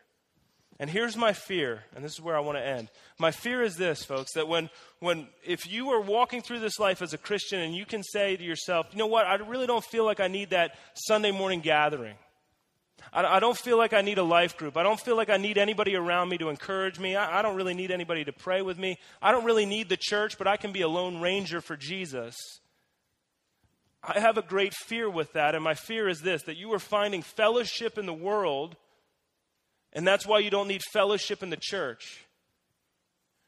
and 0.80 0.88
here's 0.88 1.14
my 1.14 1.34
fear, 1.34 1.84
and 1.94 2.02
this 2.02 2.14
is 2.14 2.22
where 2.22 2.34
I 2.34 2.40
want 2.40 2.56
to 2.56 2.66
end. 2.66 2.88
My 3.18 3.32
fear 3.32 3.62
is 3.62 3.76
this, 3.76 4.02
folks, 4.02 4.32
that 4.32 4.48
when, 4.48 4.70
when 5.00 5.28
if 5.44 5.70
you 5.70 5.90
are 5.90 6.00
walking 6.00 6.40
through 6.40 6.60
this 6.60 6.78
life 6.78 7.02
as 7.02 7.12
a 7.12 7.18
Christian 7.18 7.60
and 7.60 7.74
you 7.74 7.84
can 7.84 8.02
say 8.02 8.34
to 8.34 8.42
yourself, 8.42 8.86
you 8.90 8.96
know 8.96 9.06
what, 9.06 9.26
I 9.26 9.34
really 9.34 9.66
don't 9.66 9.84
feel 9.84 10.06
like 10.06 10.20
I 10.20 10.28
need 10.28 10.50
that 10.50 10.78
Sunday 10.94 11.32
morning 11.32 11.60
gathering. 11.60 12.14
I, 13.12 13.26
I 13.26 13.40
don't 13.40 13.58
feel 13.58 13.76
like 13.76 13.92
I 13.92 14.00
need 14.00 14.16
a 14.16 14.22
life 14.22 14.56
group. 14.56 14.78
I 14.78 14.82
don't 14.82 14.98
feel 14.98 15.16
like 15.16 15.28
I 15.28 15.36
need 15.36 15.58
anybody 15.58 15.96
around 15.96 16.30
me 16.30 16.38
to 16.38 16.48
encourage 16.48 16.98
me. 16.98 17.14
I, 17.14 17.40
I 17.40 17.42
don't 17.42 17.56
really 17.56 17.74
need 17.74 17.90
anybody 17.90 18.24
to 18.24 18.32
pray 18.32 18.62
with 18.62 18.78
me. 18.78 18.96
I 19.20 19.32
don't 19.32 19.44
really 19.44 19.66
need 19.66 19.90
the 19.90 19.98
church, 20.00 20.38
but 20.38 20.46
I 20.46 20.56
can 20.56 20.72
be 20.72 20.80
a 20.80 20.88
lone 20.88 21.20
ranger 21.20 21.60
for 21.60 21.76
Jesus. 21.76 22.34
I 24.02 24.18
have 24.18 24.38
a 24.38 24.42
great 24.42 24.72
fear 24.72 25.10
with 25.10 25.34
that, 25.34 25.54
and 25.54 25.62
my 25.62 25.74
fear 25.74 26.08
is 26.08 26.22
this 26.22 26.44
that 26.44 26.56
you 26.56 26.72
are 26.72 26.78
finding 26.78 27.20
fellowship 27.20 27.98
in 27.98 28.06
the 28.06 28.14
world 28.14 28.76
and 29.92 30.06
that's 30.06 30.26
why 30.26 30.38
you 30.38 30.50
don't 30.50 30.68
need 30.68 30.82
fellowship 30.92 31.42
in 31.42 31.50
the 31.50 31.58
church. 31.60 32.24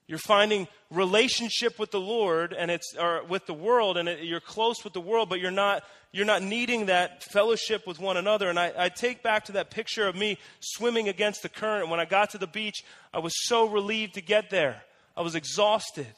You're 0.06 0.18
finding 0.18 0.68
relationship 0.90 1.78
with 1.78 1.90
the 1.90 2.00
Lord 2.00 2.52
and 2.52 2.70
it's 2.70 2.94
or 2.98 3.24
with 3.24 3.46
the 3.46 3.54
world, 3.54 3.96
and 3.96 4.08
it, 4.08 4.24
you're 4.24 4.40
close 4.40 4.84
with 4.84 4.92
the 4.92 5.00
world, 5.00 5.28
but 5.28 5.40
you're 5.40 5.50
not 5.50 5.84
you're 6.12 6.26
not 6.26 6.42
needing 6.42 6.86
that 6.86 7.22
fellowship 7.22 7.86
with 7.86 7.98
one 7.98 8.16
another. 8.16 8.50
And 8.50 8.58
I, 8.58 8.72
I 8.76 8.88
take 8.90 9.22
back 9.22 9.46
to 9.46 9.52
that 9.52 9.70
picture 9.70 10.06
of 10.06 10.14
me 10.14 10.38
swimming 10.60 11.08
against 11.08 11.42
the 11.42 11.48
current. 11.48 11.88
When 11.88 12.00
I 12.00 12.04
got 12.04 12.30
to 12.30 12.38
the 12.38 12.46
beach, 12.46 12.84
I 13.14 13.20
was 13.20 13.32
so 13.46 13.66
relieved 13.66 14.14
to 14.14 14.20
get 14.20 14.50
there. 14.50 14.82
I 15.16 15.22
was 15.22 15.34
exhausted. 15.34 16.12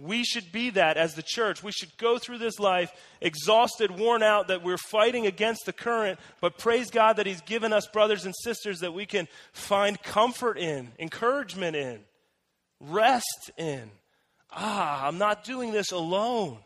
We 0.00 0.22
should 0.22 0.52
be 0.52 0.70
that 0.70 0.96
as 0.96 1.14
the 1.14 1.24
church. 1.24 1.62
We 1.62 1.72
should 1.72 1.96
go 1.96 2.18
through 2.18 2.38
this 2.38 2.60
life 2.60 2.92
exhausted, 3.20 3.90
worn 3.90 4.22
out, 4.22 4.46
that 4.48 4.62
we're 4.62 4.78
fighting 4.78 5.26
against 5.26 5.66
the 5.66 5.72
current, 5.72 6.20
but 6.40 6.56
praise 6.56 6.90
God 6.90 7.16
that 7.16 7.26
He's 7.26 7.40
given 7.40 7.72
us 7.72 7.88
brothers 7.88 8.24
and 8.24 8.34
sisters 8.42 8.80
that 8.80 8.94
we 8.94 9.06
can 9.06 9.26
find 9.52 10.00
comfort 10.00 10.56
in, 10.56 10.92
encouragement 11.00 11.74
in, 11.74 12.00
rest 12.78 13.50
in. 13.56 13.90
Ah, 14.52 15.06
I'm 15.06 15.18
not 15.18 15.42
doing 15.42 15.72
this 15.72 15.90
alone. 15.90 16.58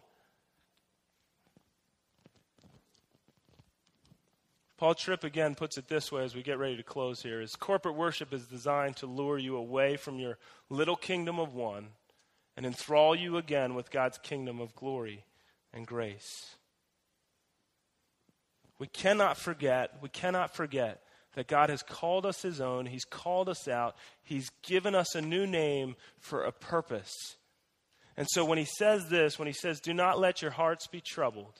Paul 4.77 4.95
Tripp 4.95 5.25
again 5.25 5.55
puts 5.55 5.79
it 5.79 5.89
this 5.89 6.13
way 6.13 6.25
as 6.25 6.35
we 6.35 6.43
get 6.43 6.59
ready 6.59 6.77
to 6.77 6.83
close 6.83 7.23
here 7.23 7.41
is 7.41 7.55
corporate 7.55 7.95
worship 7.95 8.35
is 8.35 8.47
designed 8.47 8.97
to 8.97 9.07
lure 9.07 9.39
you 9.39 9.57
away 9.57 9.97
from 9.97 10.19
your 10.19 10.39
little 10.69 10.97
kingdom 10.97 11.39
of 11.39 11.55
one 11.55 11.91
and 12.57 12.67
enthrall 12.67 13.15
you 13.15 13.37
again 13.37 13.75
with 13.75 13.91
God's 13.91 14.19
kingdom 14.19 14.61
of 14.61 14.75
glory 14.75 15.25
and 15.73 15.87
grace. 15.87 16.57
We 18.79 18.87
cannot 18.89 19.37
forget, 19.37 19.97
we 20.03 20.09
cannot 20.09 20.55
forget 20.55 21.03
that 21.35 21.47
God 21.47 21.71
has 21.71 21.83
called 21.83 22.27
us 22.27 22.43
His 22.43 22.61
own. 22.61 22.87
He's 22.87 23.05
called 23.05 23.49
us 23.49 23.69
out. 23.69 23.97
He's 24.23 24.51
given 24.63 24.95
us 24.95 25.15
a 25.15 25.23
new 25.23 25.47
name 25.47 25.97
for 26.19 26.43
a 26.43 26.53
purpose. 26.53 27.13
And 28.17 28.27
so 28.31 28.45
when 28.45 28.59
He 28.59 28.67
says 28.67 29.09
this, 29.09 29.39
when 29.39 29.47
He 29.47 29.55
says, 29.55 29.81
Do 29.81 29.95
not 29.95 30.19
let 30.19 30.43
your 30.43 30.51
hearts 30.51 30.87
be 30.87 31.01
troubled, 31.01 31.55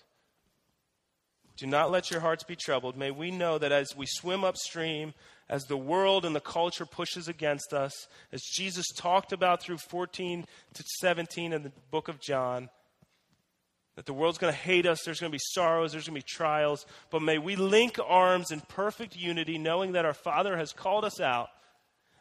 do 1.57 1.67
not 1.67 1.91
let 1.91 2.11
your 2.11 2.21
hearts 2.21 2.45
be 2.45 2.57
troubled, 2.57 2.97
may 2.97 3.11
we 3.11 3.31
know 3.31 3.59
that 3.59 3.73
as 3.73 3.97
we 3.97 4.07
swim 4.07 4.43
upstream 4.43 5.15
as 5.49 5.65
the 5.65 5.77
world 5.77 6.25
and 6.25 6.35
the 6.35 6.41
culture 6.41 6.87
pushes 6.87 7.29
against 7.29 7.73
us, 7.73 8.09
as 8.33 8.43
Jesus 8.43 8.87
talked 8.97 9.33
about 9.33 9.63
through 9.63 9.79
14 9.79 10.45
to 10.75 10.85
17 11.01 11.53
in 11.53 11.63
the 11.63 11.73
book 11.91 12.09
of 12.09 12.21
John, 12.21 12.71
that 13.97 14.07
the 14.07 14.15
world's 14.15 14.39
going 14.39 14.53
to 14.53 14.59
hate 14.59 14.87
us, 14.87 15.03
there's 15.05 15.21
going 15.21 15.31
to 15.31 15.37
be 15.37 15.43
sorrows, 15.43 15.93
there's 15.93 16.07
going 16.07 16.21
to 16.21 16.25
be 16.25 16.35
trials, 16.35 16.87
but 17.11 17.23
may 17.23 17.39
we 17.39 17.57
link 17.57 17.99
arms 18.05 18.51
in 18.51 18.61
perfect 18.61 19.17
unity, 19.17 19.59
knowing 19.59 19.93
that 19.93 20.07
our 20.07 20.15
Father 20.15 20.57
has 20.57 20.73
called 20.73 21.05
us 21.05 21.21
out, 21.21 21.49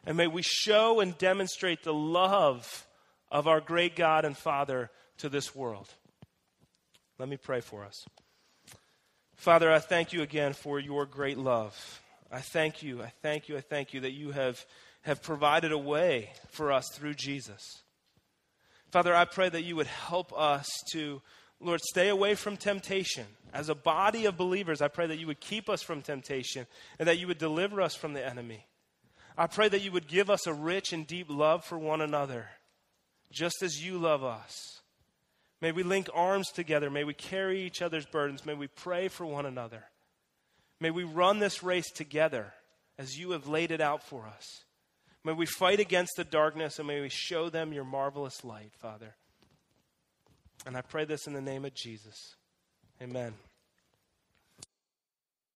and 0.04 0.16
may 0.16 0.26
we 0.26 0.42
show 0.42 1.00
and 1.00 1.16
demonstrate 1.16 1.82
the 1.82 1.94
love 1.94 2.86
of 3.30 3.48
our 3.48 3.60
great 3.60 3.96
God 3.96 4.24
and 4.24 4.36
Father 4.36 4.90
to 5.18 5.28
this 5.28 5.54
world. 5.54 5.88
Let 7.18 7.28
me 7.28 7.36
pray 7.36 7.60
for 7.60 7.84
us. 7.84 8.04
Father, 9.36 9.72
I 9.72 9.78
thank 9.78 10.12
you 10.12 10.22
again 10.22 10.52
for 10.52 10.78
your 10.78 11.06
great 11.06 11.38
love. 11.38 12.01
I 12.32 12.40
thank 12.40 12.82
you, 12.82 13.02
I 13.02 13.12
thank 13.20 13.50
you, 13.50 13.58
I 13.58 13.60
thank 13.60 13.92
you 13.92 14.00
that 14.00 14.12
you 14.12 14.30
have, 14.30 14.64
have 15.02 15.22
provided 15.22 15.70
a 15.70 15.78
way 15.78 16.30
for 16.48 16.72
us 16.72 16.88
through 16.94 17.14
Jesus. 17.14 17.82
Father, 18.90 19.14
I 19.14 19.26
pray 19.26 19.50
that 19.50 19.64
you 19.64 19.76
would 19.76 19.86
help 19.86 20.32
us 20.32 20.66
to, 20.92 21.20
Lord, 21.60 21.80
stay 21.82 22.08
away 22.08 22.34
from 22.34 22.56
temptation. 22.56 23.26
As 23.52 23.68
a 23.68 23.74
body 23.74 24.24
of 24.24 24.38
believers, 24.38 24.80
I 24.80 24.88
pray 24.88 25.06
that 25.06 25.18
you 25.18 25.26
would 25.26 25.40
keep 25.40 25.68
us 25.68 25.82
from 25.82 26.00
temptation 26.00 26.66
and 26.98 27.06
that 27.06 27.18
you 27.18 27.26
would 27.26 27.38
deliver 27.38 27.82
us 27.82 27.94
from 27.94 28.14
the 28.14 28.26
enemy. 28.26 28.66
I 29.36 29.46
pray 29.46 29.68
that 29.68 29.82
you 29.82 29.92
would 29.92 30.08
give 30.08 30.30
us 30.30 30.46
a 30.46 30.54
rich 30.54 30.92
and 30.94 31.06
deep 31.06 31.26
love 31.28 31.64
for 31.64 31.78
one 31.78 32.00
another, 32.00 32.48
just 33.30 33.62
as 33.62 33.84
you 33.84 33.98
love 33.98 34.24
us. 34.24 34.80
May 35.60 35.72
we 35.72 35.82
link 35.82 36.08
arms 36.14 36.50
together. 36.50 36.90
May 36.90 37.04
we 37.04 37.14
carry 37.14 37.62
each 37.62 37.82
other's 37.82 38.06
burdens. 38.06 38.44
May 38.44 38.54
we 38.54 38.66
pray 38.66 39.08
for 39.08 39.26
one 39.26 39.46
another. 39.46 39.84
May 40.82 40.90
we 40.90 41.04
run 41.04 41.38
this 41.38 41.62
race 41.62 41.92
together 41.92 42.52
as 42.98 43.16
you 43.16 43.30
have 43.30 43.46
laid 43.46 43.70
it 43.70 43.80
out 43.80 44.02
for 44.02 44.26
us. 44.26 44.64
May 45.22 45.32
we 45.32 45.46
fight 45.46 45.78
against 45.78 46.16
the 46.16 46.24
darkness 46.24 46.80
and 46.80 46.88
may 46.88 47.00
we 47.00 47.08
show 47.08 47.48
them 47.48 47.72
your 47.72 47.84
marvelous 47.84 48.42
light, 48.42 48.72
Father. 48.80 49.14
And 50.66 50.76
I 50.76 50.80
pray 50.80 51.04
this 51.04 51.28
in 51.28 51.34
the 51.34 51.40
name 51.40 51.64
of 51.64 51.72
Jesus. 51.72 52.34
Amen. 53.00 53.34